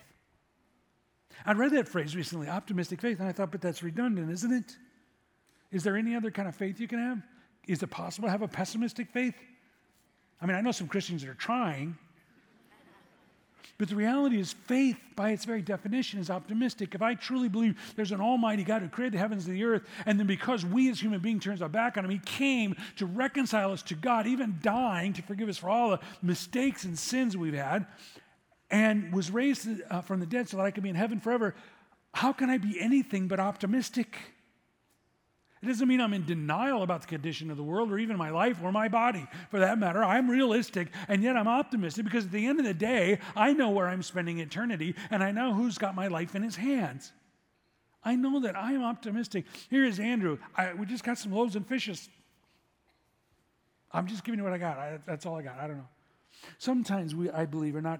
I 1.46 1.54
read 1.54 1.72
that 1.72 1.88
phrase 1.88 2.16
recently, 2.16 2.48
optimistic 2.48 3.02
faith, 3.02 3.20
and 3.20 3.28
I 3.28 3.32
thought, 3.32 3.52
but 3.52 3.62
that's 3.62 3.84
redundant, 3.84 4.32
isn't 4.32 4.52
it? 4.52 4.76
Is 5.72 5.84
there 5.84 5.96
any 5.96 6.16
other 6.16 6.32
kind 6.32 6.48
of 6.48 6.56
faith 6.56 6.80
you 6.80 6.88
can 6.88 7.00
have? 7.00 7.22
Is 7.68 7.84
it 7.84 7.88
possible 7.92 8.28
to 8.28 8.32
have 8.32 8.42
a 8.42 8.48
pessimistic 8.48 9.10
faith? 9.12 9.36
I 10.42 10.46
mean, 10.46 10.56
I 10.56 10.62
know 10.62 10.72
some 10.72 10.88
Christians 10.88 11.22
that 11.22 11.30
are 11.30 11.36
trying, 11.36 11.98
but 13.78 13.88
the 13.88 13.96
reality 13.96 14.40
is, 14.40 14.54
faith, 14.54 14.98
by 15.16 15.32
its 15.32 15.46
very 15.46 15.62
definition, 15.62 16.20
is 16.20 16.30
optimistic. 16.30 16.94
If 16.94 17.02
I 17.02 17.16
truly 17.16 17.48
believe 17.48 17.78
there's 17.96 18.12
an 18.12 18.20
almighty 18.20 18.64
God 18.64 18.82
who 18.82 18.90
created 18.90 19.14
the 19.14 19.20
heavens 19.20 19.48
and 19.48 19.56
the 19.56 19.64
earth, 19.64 19.84
and 20.06 20.20
then 20.20 20.28
because 20.28 20.66
we 20.66 20.90
as 20.90 21.00
human 21.00 21.22
beings 21.22 21.44
turned 21.44 21.62
our 21.62 21.70
back 21.70 21.98
on 21.98 22.04
him, 22.04 22.12
he 22.12 22.20
came 22.20 22.76
to 22.98 23.06
reconcile 23.06 23.72
us 23.72 23.82
to 23.84 23.96
God, 23.96 24.28
even 24.28 24.58
dying 24.62 25.14
to 25.14 25.22
forgive 25.22 25.48
us 25.48 25.58
for 25.58 25.70
all 25.70 25.92
the 25.92 26.00
mistakes 26.22 26.84
and 26.84 27.00
sins 27.00 27.38
we've 27.38 27.54
had, 27.54 27.88
and 28.70 29.14
was 29.14 29.32
raised 29.32 29.68
uh, 29.90 30.02
from 30.02 30.20
the 30.20 30.26
dead 30.26 30.50
so 30.50 30.58
that 30.58 30.66
I 30.66 30.72
could 30.72 30.84
be 30.84 30.90
in 30.90 30.96
heaven 30.96 31.20
forever, 31.20 31.56
how 32.14 32.34
can 32.34 32.50
I 32.50 32.58
be 32.58 32.80
anything 32.80 33.28
but 33.28 33.40
optimistic? 33.40 34.18
It 35.62 35.66
doesn't 35.66 35.88
mean 35.90 36.00
I'm 36.00 36.14
in 36.14 36.26
denial 36.26 36.84
about 36.84 37.02
the 37.02 37.08
condition 37.08 37.52
of 37.52 37.58
the 37.58 37.64
world 37.64 37.92
or 37.92 37.98
even 37.98 38.16
my 38.16 38.30
life 38.30 38.60
or 38.64 38.72
my 38.72 38.88
body 38.88 39.28
for 39.52 39.60
that 39.60 39.78
matter. 39.78 40.02
I'm 40.02 40.30
realistic 40.30 40.88
and 41.10 41.22
yet 41.22 41.36
I'm 41.36 41.50
optimistic 41.50 42.06
because 42.06 42.26
at 42.26 42.32
the 42.32 42.46
end 42.46 42.60
of 42.60 42.66
the 42.66 42.74
day, 42.74 43.20
I 43.36 43.52
know 43.52 43.70
where 43.70 43.88
I'm 43.88 44.02
spending 44.02 44.40
eternity 44.40 44.96
and 45.10 45.22
I 45.22 45.32
know 45.32 45.54
who's 45.54 45.78
got 45.78 45.96
my 45.96 46.08
life 46.08 46.34
in 46.34 46.44
his 46.44 46.56
hands. 46.56 47.12
I 48.04 48.16
know 48.16 48.40
that 48.40 48.56
I 48.56 48.72
am 48.72 48.84
optimistic. 48.84 49.46
Here 49.70 49.84
is 49.84 50.00
Andrew. 50.00 50.38
I, 50.56 50.74
we 50.74 50.86
just 50.86 51.04
got 51.04 51.18
some 51.18 51.34
loaves 51.34 51.58
and 51.58 51.68
fishes. 51.68 52.08
I'm 53.92 54.08
just 54.08 54.24
giving 54.24 54.40
you 54.40 54.46
what 54.46 54.54
I 54.54 54.58
got. 54.58 54.78
I, 54.78 55.00
that's 55.06 55.26
all 55.26 55.36
I 55.36 55.42
got. 55.42 55.60
I 55.60 55.68
don't 55.68 55.78
know. 55.78 55.90
Sometimes 56.58 57.14
we, 57.14 57.30
I 57.32 57.46
believe, 57.46 57.76
are 57.76 57.82
not 57.82 58.00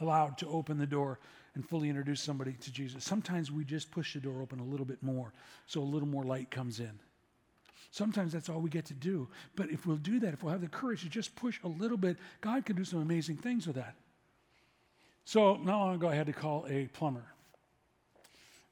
allowed 0.00 0.36
to 0.38 0.48
open 0.48 0.76
the 0.76 0.86
door 0.86 1.18
and 1.54 1.68
fully 1.68 1.88
introduce 1.88 2.20
somebody 2.20 2.52
to 2.52 2.72
Jesus. 2.72 3.04
Sometimes 3.04 3.50
we 3.50 3.64
just 3.64 3.90
push 3.90 4.14
the 4.14 4.20
door 4.20 4.42
open 4.42 4.60
a 4.60 4.64
little 4.64 4.86
bit 4.86 5.02
more 5.02 5.32
so 5.66 5.80
a 5.80 5.82
little 5.82 6.08
more 6.08 6.24
light 6.24 6.50
comes 6.50 6.80
in. 6.80 6.98
Sometimes 7.90 8.32
that's 8.32 8.48
all 8.48 8.60
we 8.60 8.70
get 8.70 8.84
to 8.86 8.94
do. 8.94 9.28
But 9.56 9.70
if 9.70 9.86
we'll 9.86 9.96
do 9.96 10.20
that, 10.20 10.32
if 10.32 10.42
we'll 10.42 10.52
have 10.52 10.60
the 10.60 10.68
courage 10.68 11.02
to 11.02 11.08
just 11.08 11.34
push 11.34 11.58
a 11.64 11.68
little 11.68 11.96
bit, 11.96 12.16
God 12.40 12.64
can 12.64 12.76
do 12.76 12.84
some 12.84 13.02
amazing 13.02 13.36
things 13.36 13.66
with 13.66 13.76
that. 13.76 13.96
So 15.24 15.56
not 15.56 15.78
long 15.78 15.94
ago, 15.96 16.08
I 16.08 16.14
had 16.14 16.26
to 16.26 16.32
call 16.32 16.66
a 16.68 16.86
plumber. 16.92 17.24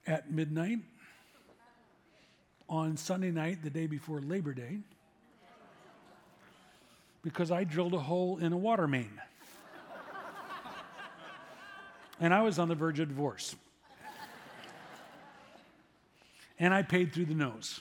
At 0.06 0.30
midnight, 0.30 0.78
on 2.68 2.96
Sunday 2.96 3.30
night, 3.30 3.62
the 3.62 3.70
day 3.70 3.86
before 3.86 4.20
Labor 4.20 4.54
Day, 4.54 4.78
because 7.22 7.50
I 7.50 7.64
drilled 7.64 7.94
a 7.94 7.98
hole 7.98 8.38
in 8.38 8.52
a 8.52 8.56
water 8.56 8.86
main. 8.86 9.20
And 12.20 12.34
I 12.34 12.42
was 12.42 12.58
on 12.58 12.68
the 12.68 12.74
verge 12.74 13.00
of 13.00 13.08
divorce. 13.08 13.56
and 16.58 16.74
I 16.74 16.82
paid 16.82 17.12
through 17.12 17.26
the 17.26 17.34
nose, 17.34 17.80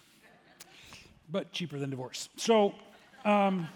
but 1.30 1.52
cheaper 1.52 1.80
than 1.80 1.90
divorce. 1.90 2.30
So 2.38 2.74
um, 3.26 3.68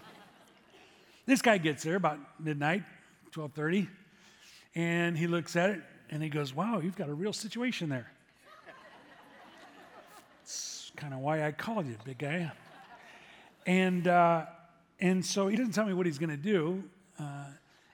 this 1.26 1.42
guy 1.42 1.58
gets 1.58 1.84
there 1.84 1.96
about 1.96 2.20
midnight, 2.40 2.84
12:30, 3.32 3.88
and 4.76 5.18
he 5.18 5.28
looks 5.28 5.56
at 5.56 5.70
it 5.72 5.82
and 6.10 6.22
he 6.22 6.30
goes, 6.30 6.54
"Wow, 6.54 6.80
you've 6.80 6.96
got 6.96 7.10
a 7.10 7.14
real 7.14 7.34
situation 7.34 7.90
there." 7.90 8.12
It's 10.44 10.92
kind 10.96 11.14
of 11.14 11.20
why 11.20 11.46
I 11.46 11.52
called 11.52 11.88
you, 11.88 11.96
big 12.04 12.18
guy. 12.18 12.52
And 13.66 14.08
uh, 14.08 14.46
and 15.00 15.26
so 15.26 15.48
he 15.48 15.56
doesn't 15.56 15.74
tell 15.74 15.86
me 15.86 15.94
what 15.94 16.06
he's 16.06 16.20
going 16.20 16.30
to 16.30 16.38
do. 16.38 16.84
Uh, 17.20 17.46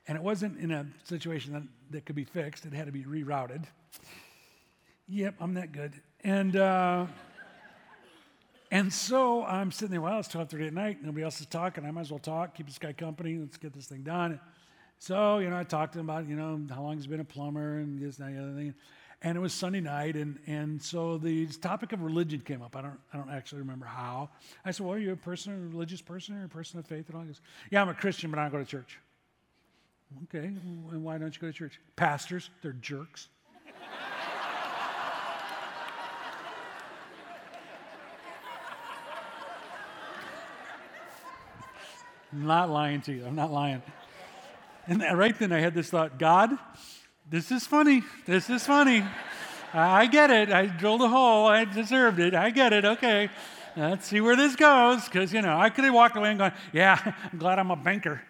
and 0.07 0.17
it 0.17 0.23
wasn't 0.23 0.57
in 0.59 0.71
a 0.71 0.85
situation 1.03 1.53
that, 1.53 1.63
that 1.91 2.05
could 2.05 2.15
be 2.15 2.23
fixed, 2.23 2.65
it 2.65 2.73
had 2.73 2.85
to 2.85 2.91
be 2.91 3.03
rerouted. 3.03 3.65
Yep, 5.07 5.35
I'm 5.39 5.53
that 5.55 5.71
good. 5.71 5.93
And, 6.23 6.55
uh, 6.55 7.05
and 8.71 8.91
so 8.91 9.45
I'm 9.45 9.71
sitting 9.71 9.91
there, 9.91 10.01
well, 10.01 10.19
it's 10.19 10.27
12.30 10.29 10.67
at 10.67 10.73
night. 10.73 10.97
Nobody 11.03 11.23
else 11.23 11.39
is 11.39 11.45
talking. 11.45 11.85
I 11.85 11.91
might 11.91 12.01
as 12.01 12.11
well 12.11 12.19
talk, 12.19 12.55
keep 12.55 12.67
this 12.67 12.77
guy 12.77 12.93
company. 12.93 13.37
Let's 13.37 13.57
get 13.57 13.73
this 13.73 13.87
thing 13.87 14.03
done. 14.03 14.39
So, 14.99 15.37
you 15.37 15.49
know, 15.49 15.57
I 15.57 15.63
talked 15.63 15.93
to 15.93 15.99
him 15.99 16.09
about, 16.09 16.27
you 16.27 16.35
know, 16.35 16.59
how 16.73 16.81
long 16.81 16.95
he's 16.95 17.07
been 17.07 17.19
a 17.19 17.25
plumber 17.25 17.77
and 17.77 18.01
this 18.01 18.17
and 18.17 18.27
that, 18.27 18.31
and 18.31 18.37
the 18.37 18.43
other 18.43 18.59
thing. 18.59 18.73
And 19.21 19.35
it 19.35 19.41
was 19.41 19.51
Sunday 19.51 19.79
night, 19.79 20.15
and, 20.15 20.37
and 20.45 20.79
so 20.81 21.17
the 21.17 21.47
topic 21.47 21.91
of 21.91 22.01
religion 22.01 22.39
came 22.41 22.61
up. 22.61 22.75
I 22.75 22.81
don't, 22.81 22.99
I 23.11 23.17
don't 23.17 23.31
actually 23.31 23.59
remember 23.59 23.87
how. 23.87 24.29
I 24.63 24.69
said, 24.69 24.85
Well, 24.85 24.95
are 24.95 24.99
you 24.99 25.11
a 25.11 25.15
person, 25.15 25.53
a 25.53 25.69
religious 25.69 26.01
person, 26.01 26.35
or 26.37 26.45
a 26.45 26.49
person 26.49 26.77
of 26.77 26.85
faith? 26.85 27.07
And 27.07 27.17
all? 27.17 27.23
Goes, 27.23 27.41
Yeah, 27.71 27.81
I'm 27.81 27.89
a 27.89 27.95
Christian, 27.95 28.29
but 28.29 28.37
I 28.37 28.43
don't 28.43 28.51
go 28.51 28.59
to 28.59 28.65
church. 28.65 28.99
Okay, 30.23 30.47
and 30.47 31.03
why 31.03 31.17
don't 31.17 31.35
you 31.35 31.41
go 31.41 31.47
to 31.47 31.53
church? 31.53 31.79
Pastors, 31.95 32.49
they're 32.61 32.71
jerks. 32.73 33.27
I'm 42.33 42.45
not 42.45 42.69
lying 42.69 43.01
to 43.01 43.13
you. 43.13 43.25
I'm 43.25 43.35
not 43.35 43.51
lying. 43.51 43.81
And 44.87 45.01
right 45.17 45.37
then 45.37 45.51
I 45.51 45.59
had 45.59 45.73
this 45.73 45.89
thought 45.89 46.19
God, 46.19 46.57
this 47.29 47.51
is 47.51 47.65
funny. 47.65 48.03
This 48.25 48.49
is 48.49 48.65
funny. 48.65 49.03
I 49.73 50.05
get 50.07 50.29
it. 50.29 50.49
I 50.51 50.67
drilled 50.67 51.01
a 51.01 51.09
hole. 51.09 51.47
I 51.47 51.65
deserved 51.65 52.19
it. 52.19 52.33
I 52.33 52.49
get 52.49 52.73
it. 52.73 52.85
Okay. 52.85 53.29
Let's 53.75 54.07
see 54.07 54.21
where 54.21 54.35
this 54.35 54.55
goes. 54.55 55.05
Because, 55.05 55.33
you 55.33 55.41
know, 55.41 55.57
I 55.57 55.69
could 55.69 55.83
have 55.85 55.93
walked 55.93 56.15
away 56.15 56.29
and 56.29 56.39
gone, 56.39 56.53
yeah, 56.73 57.13
I'm 57.31 57.37
glad 57.37 57.59
I'm 57.59 57.71
a 57.71 57.75
banker. 57.75 58.21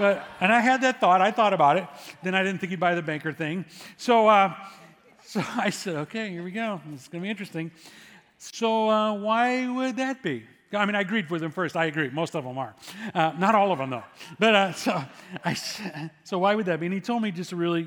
But, 0.00 0.26
and 0.40 0.50
I 0.50 0.60
had 0.60 0.80
that 0.80 0.98
thought. 0.98 1.20
I 1.20 1.30
thought 1.30 1.52
about 1.52 1.76
it. 1.76 1.86
Then 2.22 2.34
I 2.34 2.42
didn't 2.42 2.58
think 2.58 2.70
he'd 2.70 2.80
buy 2.80 2.94
the 2.94 3.02
banker 3.02 3.34
thing. 3.34 3.66
So, 3.98 4.28
uh, 4.28 4.54
so 5.26 5.44
I 5.56 5.68
said, 5.68 5.96
okay, 5.96 6.30
here 6.30 6.42
we 6.42 6.52
go. 6.52 6.80
It's 6.94 7.06
going 7.06 7.20
to 7.20 7.26
be 7.26 7.28
interesting. 7.28 7.70
So, 8.38 8.88
uh, 8.88 9.12
why 9.12 9.68
would 9.68 9.96
that 9.96 10.22
be? 10.22 10.44
I 10.72 10.86
mean, 10.86 10.94
I 10.94 11.02
agreed 11.02 11.28
with 11.28 11.42
him 11.42 11.50
first. 11.50 11.76
I 11.76 11.84
agree. 11.84 12.08
Most 12.08 12.34
of 12.34 12.44
them 12.44 12.56
are. 12.56 12.74
Uh, 13.14 13.32
not 13.38 13.54
all 13.54 13.72
of 13.72 13.78
them, 13.78 13.90
though. 13.90 14.04
But 14.38 14.54
uh, 14.54 14.72
so, 14.72 15.04
I, 15.44 15.54
so 16.24 16.38
why 16.38 16.54
would 16.54 16.64
that 16.64 16.80
be? 16.80 16.86
And 16.86 16.94
he 16.94 17.02
told 17.02 17.20
me 17.20 17.30
just 17.30 17.52
really 17.52 17.86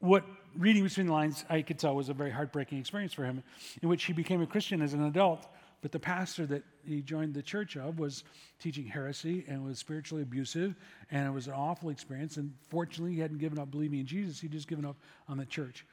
what 0.00 0.24
reading 0.56 0.82
between 0.82 1.06
the 1.06 1.12
lines 1.12 1.44
I 1.48 1.62
could 1.62 1.78
tell 1.78 1.94
was 1.94 2.08
a 2.08 2.14
very 2.14 2.32
heartbreaking 2.32 2.78
experience 2.78 3.12
for 3.12 3.24
him, 3.24 3.44
in 3.80 3.88
which 3.88 4.06
he 4.06 4.12
became 4.12 4.42
a 4.42 4.46
Christian 4.46 4.82
as 4.82 4.92
an 4.92 5.04
adult, 5.04 5.46
but 5.82 5.92
the 5.92 5.98
pastor 5.98 6.46
that 6.46 6.62
he 6.84 7.00
joined 7.00 7.34
the 7.34 7.42
church 7.42 7.76
of 7.76 7.98
was 7.98 8.24
teaching 8.60 8.86
heresy 8.86 9.44
and 9.48 9.64
was 9.64 9.78
spiritually 9.78 10.22
abusive, 10.22 10.74
and 11.10 11.26
it 11.26 11.30
was 11.30 11.46
an 11.46 11.54
awful 11.54 11.90
experience. 11.90 12.36
And 12.36 12.52
fortunately, 12.68 13.14
he 13.14 13.20
hadn't 13.20 13.38
given 13.38 13.58
up 13.58 13.70
believing 13.70 14.00
in 14.00 14.06
Jesus, 14.06 14.40
he'd 14.40 14.52
just 14.52 14.68
given 14.68 14.84
up 14.84 14.96
on 15.28 15.38
the 15.38 15.46
church. 15.46 15.86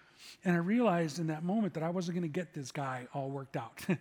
And 0.44 0.56
I 0.56 0.60
realized 0.60 1.20
in 1.20 1.28
that 1.28 1.44
moment 1.44 1.74
that 1.76 1.84
I 1.84 1.90
wasn't 1.90 2.16
going 2.16 2.30
to 2.30 2.40
get 2.40 2.54
this 2.54 2.72
guy 2.72 3.08
all 3.14 3.30
worked 3.30 3.56
out. 3.56 3.80
you 3.88 3.98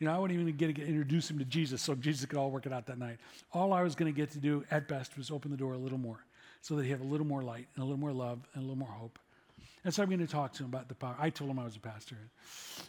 know, 0.00 0.12
I 0.12 0.18
wasn't 0.18 0.40
even 0.40 0.56
going 0.56 0.74
to 0.74 0.84
introduce 0.84 1.30
him 1.30 1.38
to 1.38 1.44
Jesus 1.44 1.80
so 1.80 1.94
Jesus 1.94 2.26
could 2.26 2.38
all 2.38 2.50
work 2.50 2.66
it 2.66 2.72
out 2.72 2.86
that 2.86 2.98
night. 2.98 3.18
All 3.52 3.72
I 3.72 3.82
was 3.82 3.94
going 3.94 4.12
to 4.12 4.16
get 4.16 4.30
to 4.32 4.38
do 4.38 4.64
at 4.70 4.88
best 4.88 5.16
was 5.16 5.30
open 5.30 5.50
the 5.50 5.56
door 5.56 5.74
a 5.74 5.78
little 5.78 5.98
more 5.98 6.24
so 6.60 6.76
that 6.76 6.84
he 6.84 6.90
had 6.90 7.00
a 7.00 7.04
little 7.04 7.26
more 7.26 7.42
light 7.42 7.68
and 7.74 7.82
a 7.82 7.86
little 7.86 8.00
more 8.00 8.12
love 8.12 8.40
and 8.54 8.62
a 8.62 8.66
little 8.66 8.78
more 8.78 8.88
hope. 8.88 9.18
And 9.84 9.92
so 9.92 10.02
I'm 10.02 10.08
going 10.08 10.20
to 10.20 10.26
talk 10.26 10.52
to 10.54 10.62
him 10.62 10.68
about 10.68 10.88
the 10.88 10.94
power. 10.94 11.16
I 11.18 11.30
told 11.30 11.50
him 11.50 11.58
I 11.58 11.64
was 11.64 11.76
a 11.76 11.80
pastor. 11.80 12.16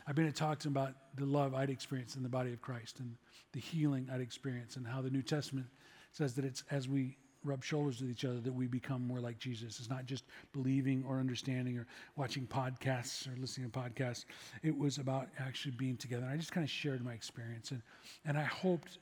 I've 0.07 0.15
been 0.15 0.27
to 0.27 0.31
talk 0.31 0.59
to 0.59 0.67
him 0.67 0.73
about 0.77 0.93
the 1.15 1.25
love 1.25 1.55
I'd 1.55 1.69
experienced 1.69 2.15
in 2.17 2.23
the 2.23 2.29
body 2.29 2.53
of 2.53 2.61
Christ 2.61 2.99
and 2.99 3.15
the 3.51 3.59
healing 3.59 4.09
I'd 4.13 4.21
experienced 4.21 4.77
and 4.77 4.85
how 4.85 5.01
the 5.01 5.09
New 5.09 5.23
Testament 5.23 5.65
says 6.11 6.35
that 6.35 6.45
it's 6.45 6.63
as 6.69 6.87
we 6.87 7.17
rub 7.43 7.63
shoulders 7.63 8.01
with 8.01 8.09
each 8.09 8.25
other 8.25 8.39
that 8.39 8.53
we 8.53 8.67
become 8.67 9.05
more 9.05 9.19
like 9.19 9.37
Jesus. 9.37 9.79
It's 9.79 9.89
not 9.89 10.05
just 10.05 10.23
believing 10.53 11.03
or 11.07 11.19
understanding 11.19 11.77
or 11.77 11.87
watching 12.15 12.47
podcasts 12.47 13.27
or 13.27 13.39
listening 13.39 13.69
to 13.69 13.79
podcasts. 13.79 14.25
It 14.61 14.77
was 14.77 14.97
about 14.97 15.27
actually 15.39 15.71
being 15.71 15.97
together. 15.97 16.23
And 16.23 16.31
I 16.31 16.37
just 16.37 16.51
kind 16.51 16.63
of 16.63 16.69
shared 16.69 17.03
my 17.03 17.13
experience 17.13 17.71
and, 17.71 17.81
and 18.25 18.37
I 18.37 18.43
hoped, 18.43 18.99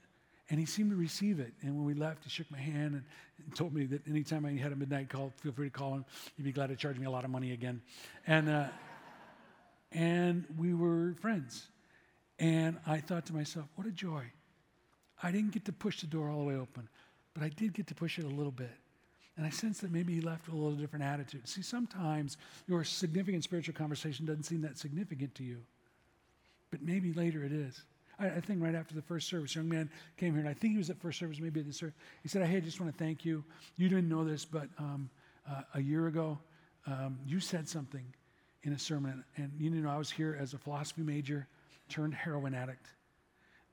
and 0.51 0.59
he 0.59 0.65
seemed 0.65 0.91
to 0.91 0.97
receive 0.97 1.39
it. 1.39 1.53
And 1.61 1.77
when 1.77 1.85
we 1.85 1.93
left, 1.93 2.25
he 2.25 2.29
shook 2.29 2.51
my 2.51 2.59
hand 2.59 2.93
and, 2.95 3.03
and 3.43 3.55
told 3.55 3.73
me 3.73 3.85
that 3.85 4.05
anytime 4.05 4.45
I 4.45 4.51
had 4.51 4.73
a 4.73 4.75
midnight 4.75 5.07
call, 5.07 5.31
feel 5.37 5.53
free 5.53 5.69
to 5.69 5.71
call 5.71 5.93
him. 5.93 6.05
He'd 6.35 6.43
be 6.43 6.51
glad 6.51 6.67
to 6.67 6.75
charge 6.75 6.99
me 6.99 7.05
a 7.05 7.09
lot 7.09 7.23
of 7.23 7.31
money 7.31 7.53
again. 7.53 7.81
And, 8.27 8.49
uh, 8.49 8.67
and 9.93 10.43
we 10.57 10.73
were 10.73 11.15
friends. 11.21 11.69
And 12.37 12.77
I 12.85 12.97
thought 12.97 13.25
to 13.27 13.33
myself, 13.33 13.67
what 13.75 13.87
a 13.87 13.91
joy. 13.91 14.25
I 15.23 15.31
didn't 15.31 15.51
get 15.51 15.63
to 15.65 15.71
push 15.71 16.01
the 16.01 16.07
door 16.07 16.29
all 16.29 16.39
the 16.39 16.45
way 16.45 16.55
open. 16.55 16.89
But 17.33 17.43
I 17.43 17.49
did 17.49 17.71
get 17.73 17.87
to 17.87 17.95
push 17.95 18.19
it 18.19 18.25
a 18.25 18.29
little 18.29 18.51
bit. 18.51 18.75
And 19.37 19.45
I 19.45 19.51
sensed 19.51 19.79
that 19.81 19.91
maybe 19.93 20.13
he 20.13 20.19
left 20.19 20.47
with 20.47 20.55
a 20.55 20.57
little 20.57 20.77
different 20.77 21.05
attitude. 21.05 21.47
See, 21.47 21.61
sometimes 21.61 22.35
your 22.67 22.83
significant 22.83 23.45
spiritual 23.45 23.73
conversation 23.73 24.25
doesn't 24.25 24.43
seem 24.43 24.61
that 24.63 24.77
significant 24.77 25.33
to 25.35 25.43
you, 25.43 25.59
but 26.71 26.81
maybe 26.81 27.13
later 27.13 27.41
it 27.45 27.53
is. 27.53 27.81
I, 28.19 28.27
I 28.27 28.39
think 28.39 28.61
right 28.61 28.75
after 28.75 28.95
the 28.95 29.01
first 29.01 29.27
service, 29.27 29.55
a 29.55 29.59
young 29.59 29.69
man 29.69 29.89
came 30.17 30.33
here, 30.33 30.41
and 30.41 30.49
I 30.49 30.53
think 30.53 30.73
he 30.73 30.77
was 30.77 30.89
at 30.89 30.99
first 30.99 31.19
service, 31.19 31.39
maybe 31.39 31.59
at 31.59 31.67
the 31.67 31.73
service. 31.73 31.95
He 32.23 32.29
said, 32.29 32.45
Hey, 32.45 32.57
I 32.57 32.59
just 32.59 32.79
want 32.79 32.95
to 32.95 33.03
thank 33.03 33.25
you. 33.25 33.43
You 33.77 33.89
didn't 33.89 34.09
know 34.09 34.23
this, 34.23 34.45
but 34.45 34.67
um, 34.77 35.09
uh, 35.49 35.61
a 35.75 35.81
year 35.81 36.07
ago, 36.07 36.37
um, 36.87 37.19
you 37.25 37.39
said 37.39 37.67
something 37.67 38.05
in 38.63 38.73
a 38.73 38.79
sermon, 38.79 39.23
and 39.37 39.51
you 39.57 39.69
know, 39.69 39.89
I 39.89 39.97
was 39.97 40.11
here 40.11 40.37
as 40.39 40.53
a 40.53 40.57
philosophy 40.57 41.01
major, 41.01 41.47
turned 41.89 42.13
heroin 42.13 42.53
addict, 42.53 42.87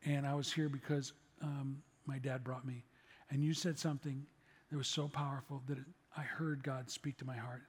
and 0.05 0.27
I 0.27 0.35
was 0.35 0.53
here 0.53 0.69
because 0.69 1.13
um, 1.43 1.83
my 2.07 2.19
dad 2.19 2.43
brought 2.43 2.67
me. 2.67 2.85
And 3.31 3.45
you 3.45 3.53
said 3.53 3.79
something 3.79 4.25
that 4.71 4.77
was 4.77 4.89
so 4.89 5.09
powerful 5.09 5.63
that 5.69 5.79
it, 5.79 5.85
I 6.17 6.23
heard 6.23 6.63
God 6.63 6.91
speak 6.91 7.19
to 7.19 7.25
my 7.25 7.37
heart. 7.37 7.63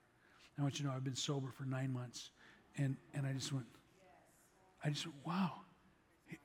I 0.58 0.62
want 0.62 0.80
you 0.80 0.86
to 0.86 0.92
know 0.92 0.96
I've 0.96 1.04
been 1.04 1.16
sober 1.16 1.52
for 1.52 1.66
nine 1.66 1.92
months. 1.94 2.32
And, 2.78 2.98
and 3.14 3.26
I 3.26 3.34
just 3.34 3.54
went, 3.54 3.66
I 4.84 4.90
just 4.90 5.06
went, 5.06 5.18
wow. 5.26 5.52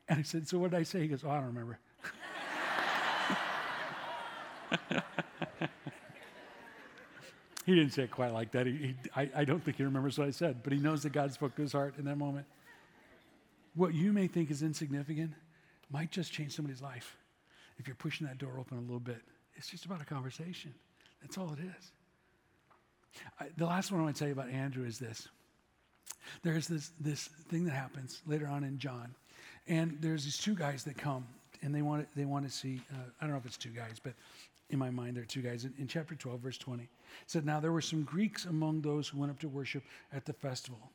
And 0.09 0.19
I 0.21 0.23
said, 0.23 0.47
So 0.49 0.59
what 0.59 0.71
did 0.71 0.81
I 0.81 0.83
say? 0.83 1.01
He 1.01 1.09
goes, 1.09 1.25
Oh, 1.25 1.31
I 1.31 1.37
don't 1.37 1.47
remember. 1.47 1.79
he 7.67 7.75
didn't 7.75 7.93
say 7.93 8.03
it 8.05 8.11
quite 8.11 8.33
like 8.33 8.53
that. 8.53 8.67
He, 8.67 8.73
he, 8.73 8.95
I, 9.17 9.31
I 9.37 9.45
don't 9.45 9.65
think 9.65 9.77
he 9.79 9.85
remembers 9.85 10.19
what 10.19 10.29
I 10.29 10.31
said, 10.31 10.63
but 10.63 10.73
he 10.73 10.79
knows 10.79 11.03
that 11.05 11.13
God 11.13 11.33
spoke 11.33 11.55
to 11.57 11.63
his 11.63 11.73
heart 11.73 11.95
in 11.99 12.05
that 12.05 12.19
moment. 12.19 12.47
What 13.75 13.95
you 13.95 14.13
may 14.13 14.27
think 14.27 14.51
is 14.51 14.63
insignificant 14.63 15.33
might 15.91 16.11
just 16.11 16.33
change 16.33 16.53
somebody's 16.55 16.83
life 16.83 17.17
if 17.79 17.87
you're 17.87 17.97
pushing 17.97 18.27
that 18.27 18.39
door 18.39 18.59
open 18.59 18.79
a 18.79 18.81
little 18.81 19.01
bit, 19.01 19.21
it's 19.55 19.69
just 19.69 19.85
about 19.85 20.01
a 20.01 20.05
conversation. 20.05 20.75
That's 21.21 21.39
all 21.39 21.53
it 21.53 21.59
is. 21.61 21.93
I, 23.41 23.47
the 23.57 23.67
last 23.67 23.93
one 23.93 24.01
I 24.01 24.05
want 24.05 24.17
to 24.17 24.19
tell 24.19 24.29
you 24.29 24.33
about 24.33 24.51
Andrew 24.51 24.85
is 24.85 24.99
this. 24.99 25.29
There's 26.43 26.67
this, 26.69 26.91
this 27.01 27.29
thing 27.49 27.65
that 27.65 27.75
happens 27.75 28.23
later 28.27 28.47
on 28.47 28.65
in 28.65 28.79
John, 28.79 29.15
and 29.67 29.97
there's 30.01 30.25
these 30.25 30.39
two 30.39 30.55
guys 30.55 30.85
that 30.85 30.97
come, 30.97 31.27
and 31.63 31.75
they 31.75 31.83
want 31.83 32.03
to, 32.03 32.19
they 32.19 32.25
want 32.25 32.45
to 32.45 32.51
see, 32.51 32.81
uh, 32.93 32.97
I 33.21 33.25
don't 33.25 33.33
know 33.33 33.39
if 33.39 33.47
it's 33.47 33.57
two 33.57 33.71
guys, 33.71 33.99
but 34.03 34.15
in 34.71 34.79
my 34.79 34.91
mind, 34.91 35.17
there 35.17 35.23
are 35.23 35.27
two 35.27 35.43
guys. 35.43 35.65
In, 35.65 35.75
in 35.79 35.87
chapter 35.87 36.15
12, 36.15 36.41
verse 36.41 36.59
20, 36.59 36.83
it 36.83 36.89
said, 37.27 37.47
Now 37.47 37.61
there 37.61 37.73
were 37.73 37.81
some 37.81 38.03
Greeks 38.03 38.45
among 38.45 38.83
those 38.83 39.09
who 39.09 39.19
went 39.19 39.31
up 39.31 39.39
to 39.41 39.49
worship 39.49 39.83
at 40.13 40.25
the 40.25 40.33
festival. 40.33 40.91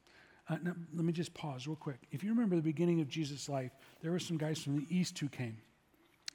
Uh, 0.49 0.58
now, 0.63 0.73
let 0.95 1.05
me 1.05 1.13
just 1.13 1.34
pause 1.34 1.67
real 1.67 1.75
quick. 1.75 1.99
If 2.12 2.23
you 2.23 2.32
remember 2.32 2.55
the 2.55 2.62
beginning 2.62 3.01
of 3.01 3.08
Jesus' 3.08 3.47
life, 3.47 3.71
there 4.01 4.12
were 4.12 4.19
some 4.19 4.38
guys 4.38 4.60
from 4.60 4.77
the 4.77 4.86
east 4.89 5.17
who 5.19 5.29
came. 5.29 5.58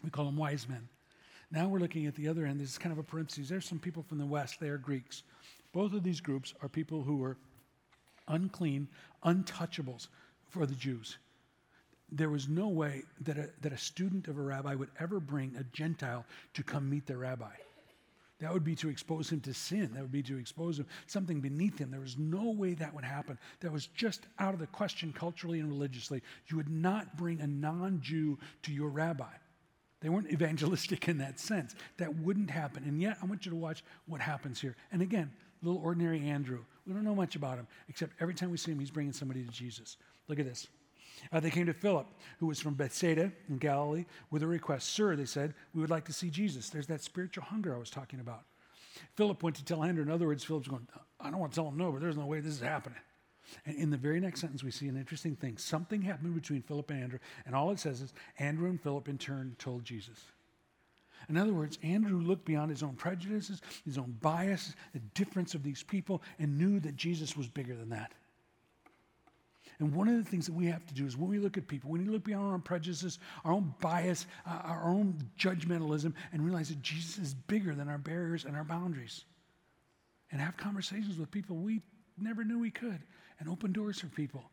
We 0.02 0.10
call 0.10 0.24
them 0.26 0.36
wise 0.36 0.68
men. 0.68 0.88
Now 1.50 1.68
we're 1.68 1.78
looking 1.78 2.06
at 2.06 2.14
the 2.14 2.28
other 2.28 2.46
end. 2.46 2.60
This 2.60 2.70
is 2.70 2.78
kind 2.78 2.92
of 2.92 2.98
a 2.98 3.02
parenthesis. 3.02 3.48
There's 3.48 3.68
some 3.68 3.78
people 3.78 4.02
from 4.02 4.18
the 4.18 4.26
West. 4.26 4.60
They 4.60 4.68
are 4.68 4.78
Greeks. 4.78 5.22
Both 5.72 5.92
of 5.92 6.02
these 6.02 6.20
groups 6.20 6.54
are 6.62 6.68
people 6.68 7.02
who 7.02 7.16
were 7.16 7.36
unclean, 8.28 8.88
untouchables 9.24 10.08
for 10.48 10.66
the 10.66 10.74
Jews. 10.74 11.18
There 12.14 12.30
was 12.30 12.48
no 12.48 12.68
way 12.68 13.02
that 13.22 13.36
a, 13.36 13.50
that 13.60 13.72
a 13.72 13.78
student 13.78 14.28
of 14.28 14.38
a 14.38 14.42
rabbi 14.42 14.74
would 14.74 14.90
ever 15.00 15.18
bring 15.18 15.56
a 15.58 15.64
Gentile 15.76 16.24
to 16.54 16.62
come 16.62 16.88
meet 16.88 17.06
their 17.06 17.18
rabbi. 17.18 17.50
That 18.40 18.52
would 18.52 18.64
be 18.64 18.74
to 18.76 18.88
expose 18.88 19.30
him 19.30 19.40
to 19.40 19.54
sin. 19.54 19.90
That 19.94 20.02
would 20.02 20.12
be 20.12 20.22
to 20.24 20.36
expose 20.38 20.78
him 20.78 20.86
something 21.06 21.40
beneath 21.40 21.78
him. 21.78 21.90
There 21.90 22.00
was 22.00 22.18
no 22.18 22.50
way 22.50 22.74
that 22.74 22.94
would 22.94 23.04
happen. 23.04 23.38
That 23.60 23.72
was 23.72 23.86
just 23.88 24.26
out 24.38 24.54
of 24.54 24.60
the 24.60 24.66
question 24.66 25.12
culturally 25.12 25.60
and 25.60 25.68
religiously. 25.68 26.22
You 26.48 26.56
would 26.56 26.68
not 26.68 27.16
bring 27.16 27.40
a 27.40 27.46
non-Jew 27.46 28.38
to 28.62 28.72
your 28.72 28.90
rabbi. 28.90 29.32
They 30.00 30.08
weren't 30.08 30.30
evangelistic 30.32 31.08
in 31.08 31.18
that 31.18 31.40
sense. 31.40 31.74
That 31.96 32.14
wouldn't 32.16 32.50
happen. 32.50 32.84
And 32.84 33.00
yet, 33.00 33.18
I 33.22 33.26
want 33.26 33.44
you 33.44 33.50
to 33.50 33.56
watch 33.56 33.82
what 34.06 34.20
happens 34.20 34.60
here. 34.60 34.76
And 34.92 35.02
again, 35.02 35.32
little 35.62 35.80
ordinary 35.82 36.20
Andrew. 36.28 36.64
We 36.86 36.92
don't 36.92 37.04
know 37.04 37.14
much 37.14 37.36
about 37.36 37.56
him, 37.56 37.66
except 37.88 38.12
every 38.20 38.34
time 38.34 38.50
we 38.50 38.56
see 38.56 38.72
him, 38.72 38.78
he's 38.78 38.90
bringing 38.90 39.12
somebody 39.12 39.42
to 39.42 39.50
Jesus. 39.50 39.96
Look 40.28 40.38
at 40.38 40.44
this. 40.44 40.68
Uh, 41.32 41.40
they 41.40 41.50
came 41.50 41.66
to 41.66 41.72
Philip, 41.72 42.06
who 42.38 42.46
was 42.46 42.60
from 42.60 42.74
Bethsaida 42.74 43.32
in 43.48 43.58
Galilee, 43.58 44.04
with 44.30 44.42
a 44.42 44.46
request. 44.46 44.90
Sir, 44.90 45.16
they 45.16 45.24
said, 45.24 45.54
we 45.74 45.80
would 45.80 45.90
like 45.90 46.04
to 46.06 46.12
see 46.12 46.30
Jesus. 46.30 46.68
There's 46.70 46.86
that 46.88 47.02
spiritual 47.02 47.44
hunger 47.44 47.74
I 47.74 47.78
was 47.78 47.90
talking 47.90 48.20
about. 48.20 48.42
Philip 49.16 49.42
went 49.42 49.56
to 49.56 49.64
tell 49.64 49.82
Andrew. 49.84 50.02
In 50.02 50.10
other 50.10 50.26
words, 50.26 50.44
Philip's 50.44 50.68
going, 50.68 50.86
I 51.20 51.30
don't 51.30 51.40
want 51.40 51.52
to 51.52 51.56
tell 51.56 51.68
him 51.68 51.76
no, 51.76 51.92
but 51.92 52.00
there's 52.00 52.16
no 52.16 52.26
way 52.26 52.40
this 52.40 52.54
is 52.54 52.60
happening. 52.60 52.98
And 53.66 53.76
in 53.76 53.90
the 53.90 53.96
very 53.96 54.20
next 54.20 54.40
sentence, 54.40 54.64
we 54.64 54.70
see 54.70 54.88
an 54.88 54.96
interesting 54.96 55.36
thing. 55.36 55.58
Something 55.58 56.02
happened 56.02 56.34
between 56.34 56.62
Philip 56.62 56.90
and 56.90 57.02
Andrew, 57.02 57.18
and 57.46 57.54
all 57.54 57.70
it 57.70 57.78
says 57.78 58.00
is 58.00 58.12
Andrew 58.38 58.68
and 58.68 58.80
Philip 58.80 59.08
in 59.08 59.18
turn 59.18 59.54
told 59.58 59.84
Jesus. 59.84 60.18
In 61.28 61.36
other 61.36 61.52
words, 61.54 61.78
Andrew 61.82 62.20
looked 62.20 62.44
beyond 62.44 62.70
his 62.70 62.82
own 62.82 62.94
prejudices, 62.94 63.62
his 63.84 63.98
own 63.98 64.16
bias, 64.20 64.74
the 64.92 64.98
difference 65.14 65.54
of 65.54 65.62
these 65.62 65.82
people, 65.82 66.22
and 66.38 66.58
knew 66.58 66.80
that 66.80 66.96
Jesus 66.96 67.36
was 67.36 67.48
bigger 67.48 67.74
than 67.74 67.90
that. 67.90 68.12
And 69.78 69.94
one 69.94 70.08
of 70.08 70.16
the 70.16 70.28
things 70.28 70.46
that 70.46 70.54
we 70.54 70.66
have 70.66 70.86
to 70.86 70.94
do 70.94 71.06
is 71.06 71.16
when 71.16 71.28
we 71.28 71.38
look 71.38 71.56
at 71.56 71.66
people, 71.66 71.90
when 71.90 72.04
we 72.04 72.12
look 72.12 72.24
beyond 72.24 72.46
our 72.46 72.54
own 72.54 72.62
prejudices, 72.62 73.18
our 73.44 73.52
own 73.52 73.74
bias, 73.80 74.26
uh, 74.46 74.60
our 74.64 74.84
own 74.84 75.18
judgmentalism, 75.38 76.14
and 76.32 76.44
realize 76.44 76.68
that 76.68 76.82
Jesus 76.82 77.18
is 77.18 77.34
bigger 77.34 77.74
than 77.74 77.88
our 77.88 77.98
barriers 77.98 78.44
and 78.44 78.56
our 78.56 78.64
boundaries. 78.64 79.24
And 80.30 80.40
have 80.40 80.56
conversations 80.56 81.18
with 81.18 81.30
people 81.30 81.56
we 81.56 81.82
never 82.18 82.44
knew 82.44 82.58
we 82.58 82.70
could, 82.70 83.00
and 83.40 83.48
open 83.48 83.72
doors 83.72 84.00
for 84.00 84.06
people 84.08 84.44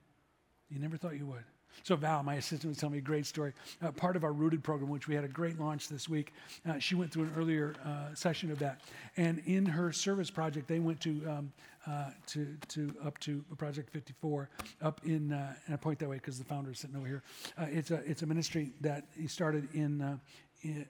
you 0.72 0.80
never 0.80 0.98
thought 0.98 1.18
you 1.18 1.26
would. 1.26 1.44
So, 1.84 1.96
Val, 1.96 2.24
my 2.24 2.36
assistant, 2.36 2.70
was 2.70 2.78
telling 2.78 2.94
me 2.94 3.00
a 3.00 3.02
great 3.02 3.26
story. 3.26 3.54
Uh, 3.82 3.92
part 3.92 4.16
of 4.16 4.24
our 4.24 4.32
Rooted 4.32 4.64
program, 4.64 4.90
which 4.90 5.08
we 5.08 5.16
had 5.16 5.24
a 5.24 5.28
great 5.28 5.60
launch 5.60 5.88
this 5.88 6.08
week, 6.08 6.34
uh, 6.68 6.78
she 6.80 6.96
went 6.96 7.12
through 7.12 7.24
an 7.24 7.34
earlier 7.38 7.76
uh, 7.84 8.14
session 8.14 8.52
of 8.52 8.60
that. 8.60 8.82
And 9.18 9.40
in 9.46 9.66
her 9.66 9.92
service 9.92 10.30
project, 10.30 10.68
they 10.68 10.80
went 10.80 11.02
to, 11.02 11.10
um, 11.28 11.52
uh, 11.88 12.12
to, 12.28 12.56
to 12.70 12.94
up 13.04 13.18
to 13.20 13.44
Project 13.58 13.90
54 13.90 14.50
up 14.82 15.02
in, 15.06 15.34
uh, 15.34 15.54
and 15.66 15.74
I 15.74 15.78
point 15.78 16.00
that 16.00 16.10
way 16.10 16.18
because 16.18 16.38
the 16.38 16.46
founder 16.46 16.72
is 16.72 16.80
sitting 16.80 16.96
over 16.96 17.08
here. 17.08 17.24
Uh, 17.58 17.66
it's, 17.70 17.92
a, 17.92 17.96
it's 18.06 18.22
a 18.22 18.28
ministry 18.28 18.72
that 18.82 19.06
he 19.18 19.28
started 19.28 19.68
in, 19.74 20.20
in, 20.62 20.86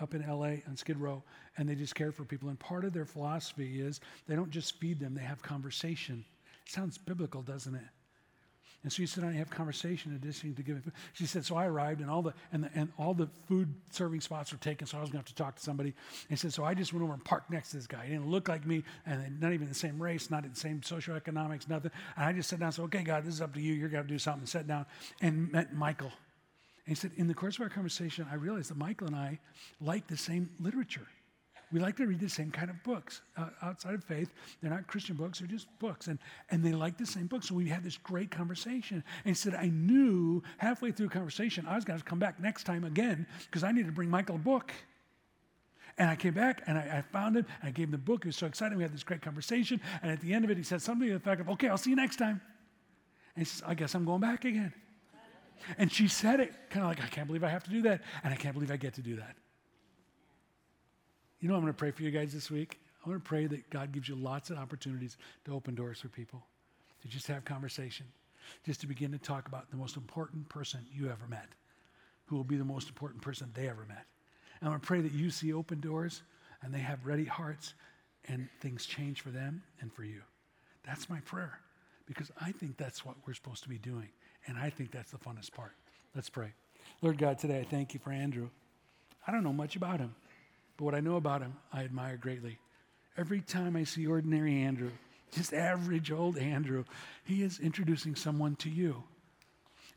up 0.00 0.14
in 0.14 0.26
LA 0.26 0.56
on 0.68 0.76
Skid 0.76 0.96
Row, 0.98 1.22
and 1.58 1.68
they 1.68 1.74
just 1.74 1.94
care 1.94 2.12
for 2.12 2.24
people. 2.24 2.48
And 2.48 2.58
part 2.58 2.84
of 2.84 2.92
their 2.92 3.04
philosophy 3.04 3.80
is 3.80 4.00
they 4.26 4.36
don't 4.36 4.50
just 4.50 4.78
feed 4.80 4.98
them, 4.98 5.14
they 5.14 5.22
have 5.22 5.42
conversation. 5.42 6.24
It 6.66 6.72
sounds 6.72 6.96
biblical, 6.96 7.42
doesn't 7.42 7.74
it? 7.74 7.82
And 8.82 8.90
so 8.90 9.02
you 9.02 9.06
sit 9.06 9.20
down 9.20 9.30
and 9.30 9.38
have 9.38 9.50
conversation 9.50 10.10
in 10.10 10.16
addition 10.16 10.54
to 10.54 10.62
giving. 10.62 10.82
She 11.12 11.26
said, 11.26 11.44
so 11.44 11.54
I 11.54 11.66
arrived 11.66 12.00
and 12.00 12.10
all 12.10 12.22
the 12.22 12.32
and, 12.50 12.64
the, 12.64 12.70
and 12.74 12.90
all 12.98 13.12
the 13.12 13.28
food 13.46 13.74
serving 13.90 14.22
spots 14.22 14.52
were 14.52 14.58
taken, 14.58 14.86
so 14.86 14.96
I 14.96 15.02
was 15.02 15.10
going 15.10 15.22
to 15.22 15.28
have 15.28 15.34
to 15.34 15.34
talk 15.34 15.56
to 15.56 15.62
somebody. 15.62 15.92
And 16.30 16.38
she 16.38 16.42
said, 16.42 16.54
so 16.54 16.64
I 16.64 16.72
just 16.72 16.94
went 16.94 17.04
over 17.04 17.12
and 17.12 17.22
parked 17.22 17.50
next 17.50 17.70
to 17.70 17.76
this 17.76 17.86
guy. 17.86 18.06
He 18.06 18.12
didn't 18.12 18.30
look 18.30 18.48
like 18.48 18.66
me, 18.66 18.82
and 19.04 19.38
not 19.38 19.52
even 19.52 19.68
the 19.68 19.74
same 19.74 20.02
race, 20.02 20.30
not 20.30 20.44
in 20.44 20.50
the 20.50 20.58
same 20.58 20.80
socioeconomics, 20.80 21.68
nothing. 21.68 21.90
And 22.16 22.24
I 22.24 22.32
just 22.32 22.48
sat 22.48 22.58
down 22.58 22.68
and 22.68 22.74
said, 22.74 22.84
okay, 22.84 23.02
God, 23.02 23.24
this 23.24 23.34
is 23.34 23.42
up 23.42 23.52
to 23.54 23.60
you. 23.60 23.74
You're 23.74 23.90
going 23.90 24.04
to 24.04 24.08
do 24.08 24.18
something. 24.18 24.46
Sat 24.46 24.66
down 24.66 24.86
and 25.20 25.52
met 25.52 25.74
Michael. 25.74 26.12
And 26.86 26.88
he 26.88 26.94
said, 26.94 27.10
in 27.16 27.28
the 27.28 27.34
course 27.34 27.56
of 27.56 27.62
our 27.62 27.68
conversation, 27.68 28.26
I 28.32 28.36
realized 28.36 28.70
that 28.70 28.78
Michael 28.78 29.08
and 29.08 29.16
I 29.16 29.40
like 29.78 30.06
the 30.06 30.16
same 30.16 30.48
literature. 30.58 31.06
We 31.72 31.78
like 31.78 31.96
to 31.96 32.06
read 32.06 32.18
the 32.18 32.28
same 32.28 32.50
kind 32.50 32.68
of 32.68 32.82
books 32.82 33.22
uh, 33.36 33.50
outside 33.62 33.94
of 33.94 34.02
faith. 34.02 34.30
They're 34.60 34.70
not 34.70 34.86
Christian 34.88 35.16
books, 35.16 35.38
they're 35.38 35.48
just 35.48 35.66
books. 35.78 36.08
And, 36.08 36.18
and 36.50 36.64
they 36.64 36.72
like 36.72 36.98
the 36.98 37.06
same 37.06 37.26
books. 37.26 37.48
So 37.48 37.54
we 37.54 37.68
had 37.68 37.84
this 37.84 37.96
great 37.96 38.30
conversation. 38.30 39.04
And 39.24 39.30
he 39.30 39.34
said, 39.34 39.54
I 39.54 39.66
knew 39.66 40.42
halfway 40.58 40.90
through 40.90 41.10
conversation, 41.10 41.66
I 41.68 41.76
was 41.76 41.84
going 41.84 41.98
to 41.98 42.04
come 42.04 42.18
back 42.18 42.40
next 42.40 42.64
time 42.64 42.84
again 42.84 43.26
because 43.46 43.62
I 43.62 43.70
needed 43.70 43.86
to 43.86 43.92
bring 43.92 44.10
Michael 44.10 44.36
a 44.36 44.38
book. 44.38 44.72
And 45.98 46.08
I 46.08 46.16
came 46.16 46.34
back 46.34 46.62
and 46.66 46.78
I, 46.78 46.98
I 46.98 47.02
found 47.12 47.36
him. 47.36 47.46
I 47.62 47.70
gave 47.70 47.86
him 47.86 47.92
the 47.92 47.98
book. 47.98 48.24
He 48.24 48.28
was 48.28 48.36
so 48.36 48.46
excited. 48.46 48.76
We 48.76 48.82
had 48.82 48.92
this 48.92 49.04
great 49.04 49.22
conversation. 49.22 49.80
And 50.02 50.10
at 50.10 50.20
the 50.20 50.32
end 50.32 50.44
of 50.44 50.50
it, 50.50 50.56
he 50.56 50.62
said 50.62 50.82
something 50.82 51.06
to 51.06 51.12
the 51.12 51.16
effect 51.16 51.40
of, 51.40 51.48
Okay, 51.50 51.68
I'll 51.68 51.78
see 51.78 51.90
you 51.90 51.96
next 51.96 52.16
time. 52.16 52.40
And 53.36 53.44
he 53.46 53.50
says, 53.50 53.62
I 53.66 53.74
guess 53.74 53.94
I'm 53.94 54.04
going 54.04 54.20
back 54.20 54.44
again. 54.44 54.72
And 55.78 55.92
she 55.92 56.08
said 56.08 56.40
it 56.40 56.52
kind 56.70 56.84
of 56.84 56.90
like, 56.90 57.02
I 57.02 57.08
can't 57.08 57.26
believe 57.26 57.44
I 57.44 57.48
have 57.48 57.64
to 57.64 57.70
do 57.70 57.82
that. 57.82 58.00
And 58.24 58.32
I 58.32 58.36
can't 58.36 58.54
believe 58.54 58.70
I 58.70 58.76
get 58.76 58.94
to 58.94 59.02
do 59.02 59.16
that. 59.16 59.36
You 61.40 61.48
know, 61.48 61.54
I'm 61.54 61.62
going 61.62 61.72
to 61.72 61.76
pray 61.76 61.90
for 61.90 62.02
you 62.02 62.10
guys 62.10 62.34
this 62.34 62.50
week. 62.50 62.78
I'm 63.02 63.10
going 63.10 63.20
to 63.20 63.26
pray 63.26 63.46
that 63.46 63.70
God 63.70 63.92
gives 63.92 64.08
you 64.08 64.14
lots 64.14 64.50
of 64.50 64.58
opportunities 64.58 65.16
to 65.46 65.54
open 65.54 65.74
doors 65.74 66.00
for 66.00 66.08
people, 66.08 66.42
to 67.00 67.08
just 67.08 67.26
have 67.28 67.46
conversation, 67.46 68.06
just 68.66 68.82
to 68.82 68.86
begin 68.86 69.10
to 69.12 69.18
talk 69.18 69.48
about 69.48 69.70
the 69.70 69.76
most 69.76 69.96
important 69.96 70.46
person 70.50 70.80
you 70.92 71.06
ever 71.06 71.26
met, 71.28 71.46
who 72.26 72.36
will 72.36 72.44
be 72.44 72.56
the 72.56 72.64
most 72.64 72.88
important 72.88 73.22
person 73.22 73.50
they 73.54 73.68
ever 73.70 73.86
met. 73.88 74.04
And 74.60 74.68
I'm 74.68 74.72
going 74.72 74.80
to 74.80 74.86
pray 74.86 75.00
that 75.00 75.12
you 75.12 75.30
see 75.30 75.54
open 75.54 75.80
doors 75.80 76.22
and 76.62 76.74
they 76.74 76.78
have 76.80 77.06
ready 77.06 77.24
hearts 77.24 77.72
and 78.26 78.46
things 78.60 78.84
change 78.84 79.22
for 79.22 79.30
them 79.30 79.62
and 79.80 79.90
for 79.90 80.04
you. 80.04 80.20
That's 80.84 81.08
my 81.08 81.20
prayer 81.20 81.58
because 82.04 82.30
I 82.38 82.52
think 82.52 82.76
that's 82.76 83.06
what 83.06 83.16
we're 83.26 83.32
supposed 83.32 83.62
to 83.62 83.70
be 83.70 83.78
doing. 83.78 84.10
And 84.46 84.58
I 84.58 84.68
think 84.68 84.90
that's 84.90 85.10
the 85.10 85.18
funnest 85.18 85.52
part. 85.52 85.72
Let's 86.14 86.28
pray. 86.28 86.52
Lord 87.00 87.16
God, 87.16 87.38
today 87.38 87.60
I 87.60 87.64
thank 87.64 87.94
you 87.94 88.00
for 88.00 88.12
Andrew. 88.12 88.50
I 89.26 89.32
don't 89.32 89.44
know 89.44 89.54
much 89.54 89.76
about 89.76 90.00
him. 90.00 90.14
But 90.80 90.86
what 90.86 90.94
I 90.94 91.00
know 91.00 91.16
about 91.16 91.42
him, 91.42 91.52
I 91.74 91.84
admire 91.84 92.16
greatly. 92.16 92.58
Every 93.18 93.42
time 93.42 93.76
I 93.76 93.84
see 93.84 94.06
ordinary 94.06 94.62
Andrew, 94.62 94.92
just 95.30 95.52
average 95.52 96.10
old 96.10 96.38
Andrew, 96.38 96.84
he 97.22 97.42
is 97.42 97.60
introducing 97.60 98.16
someone 98.16 98.56
to 98.56 98.70
you. 98.70 99.02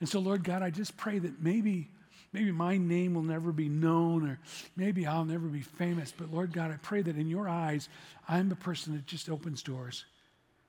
And 0.01 0.09
so, 0.09 0.19
Lord 0.19 0.43
God, 0.43 0.61
I 0.61 0.71
just 0.71 0.97
pray 0.97 1.19
that 1.19 1.41
maybe, 1.41 1.89
maybe 2.33 2.51
my 2.51 2.75
name 2.75 3.13
will 3.13 3.23
never 3.23 3.53
be 3.53 3.69
known 3.69 4.29
or 4.29 4.39
maybe 4.75 5.07
I'll 5.07 5.23
never 5.23 5.47
be 5.47 5.61
famous. 5.61 6.11
But 6.11 6.33
Lord 6.33 6.51
God, 6.51 6.69
I 6.69 6.75
pray 6.75 7.01
that 7.01 7.15
in 7.15 7.29
your 7.29 7.47
eyes, 7.47 7.87
I'm 8.27 8.49
the 8.49 8.55
person 8.57 8.93
that 8.93 9.05
just 9.05 9.29
opens 9.29 9.63
doors 9.63 10.03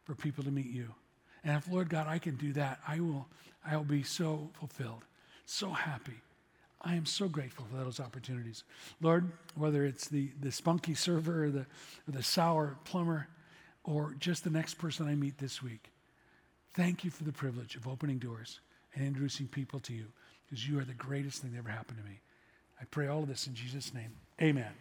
for 0.04 0.14
people 0.14 0.44
to 0.44 0.52
meet 0.52 0.70
you. 0.70 0.94
And 1.42 1.56
if, 1.56 1.68
Lord 1.68 1.88
God, 1.88 2.06
I 2.06 2.20
can 2.20 2.36
do 2.36 2.52
that, 2.52 2.78
I 2.86 3.00
will, 3.00 3.26
I 3.66 3.76
will 3.76 3.82
be 3.82 4.04
so 4.04 4.48
fulfilled, 4.60 5.02
so 5.44 5.70
happy. 5.70 6.20
I 6.84 6.94
am 6.94 7.06
so 7.06 7.28
grateful 7.28 7.66
for 7.70 7.82
those 7.82 7.98
opportunities. 7.98 8.64
Lord, 9.00 9.32
whether 9.54 9.84
it's 9.84 10.08
the, 10.08 10.30
the 10.40 10.52
spunky 10.52 10.94
server 10.94 11.44
or 11.44 11.50
the, 11.50 11.60
or 11.60 12.12
the 12.12 12.22
sour 12.22 12.76
plumber 12.84 13.28
or 13.84 14.14
just 14.18 14.44
the 14.44 14.50
next 14.50 14.74
person 14.74 15.08
I 15.08 15.14
meet 15.14 15.38
this 15.38 15.62
week, 15.62 15.90
thank 16.74 17.04
you 17.04 17.10
for 17.10 17.24
the 17.24 17.32
privilege 17.32 17.74
of 17.76 17.88
opening 17.88 18.18
doors 18.18 18.60
and 18.94 19.06
introducing 19.06 19.48
people 19.48 19.80
to 19.80 19.94
you 19.94 20.06
because 20.44 20.68
you 20.68 20.78
are 20.78 20.84
the 20.84 20.94
greatest 20.94 21.40
thing 21.40 21.52
that 21.52 21.58
ever 21.58 21.70
happened 21.70 21.98
to 21.98 22.04
me. 22.04 22.20
I 22.80 22.84
pray 22.84 23.06
all 23.06 23.22
of 23.22 23.28
this 23.28 23.46
in 23.46 23.54
Jesus' 23.54 23.94
name. 23.94 24.12
Amen. 24.42 24.72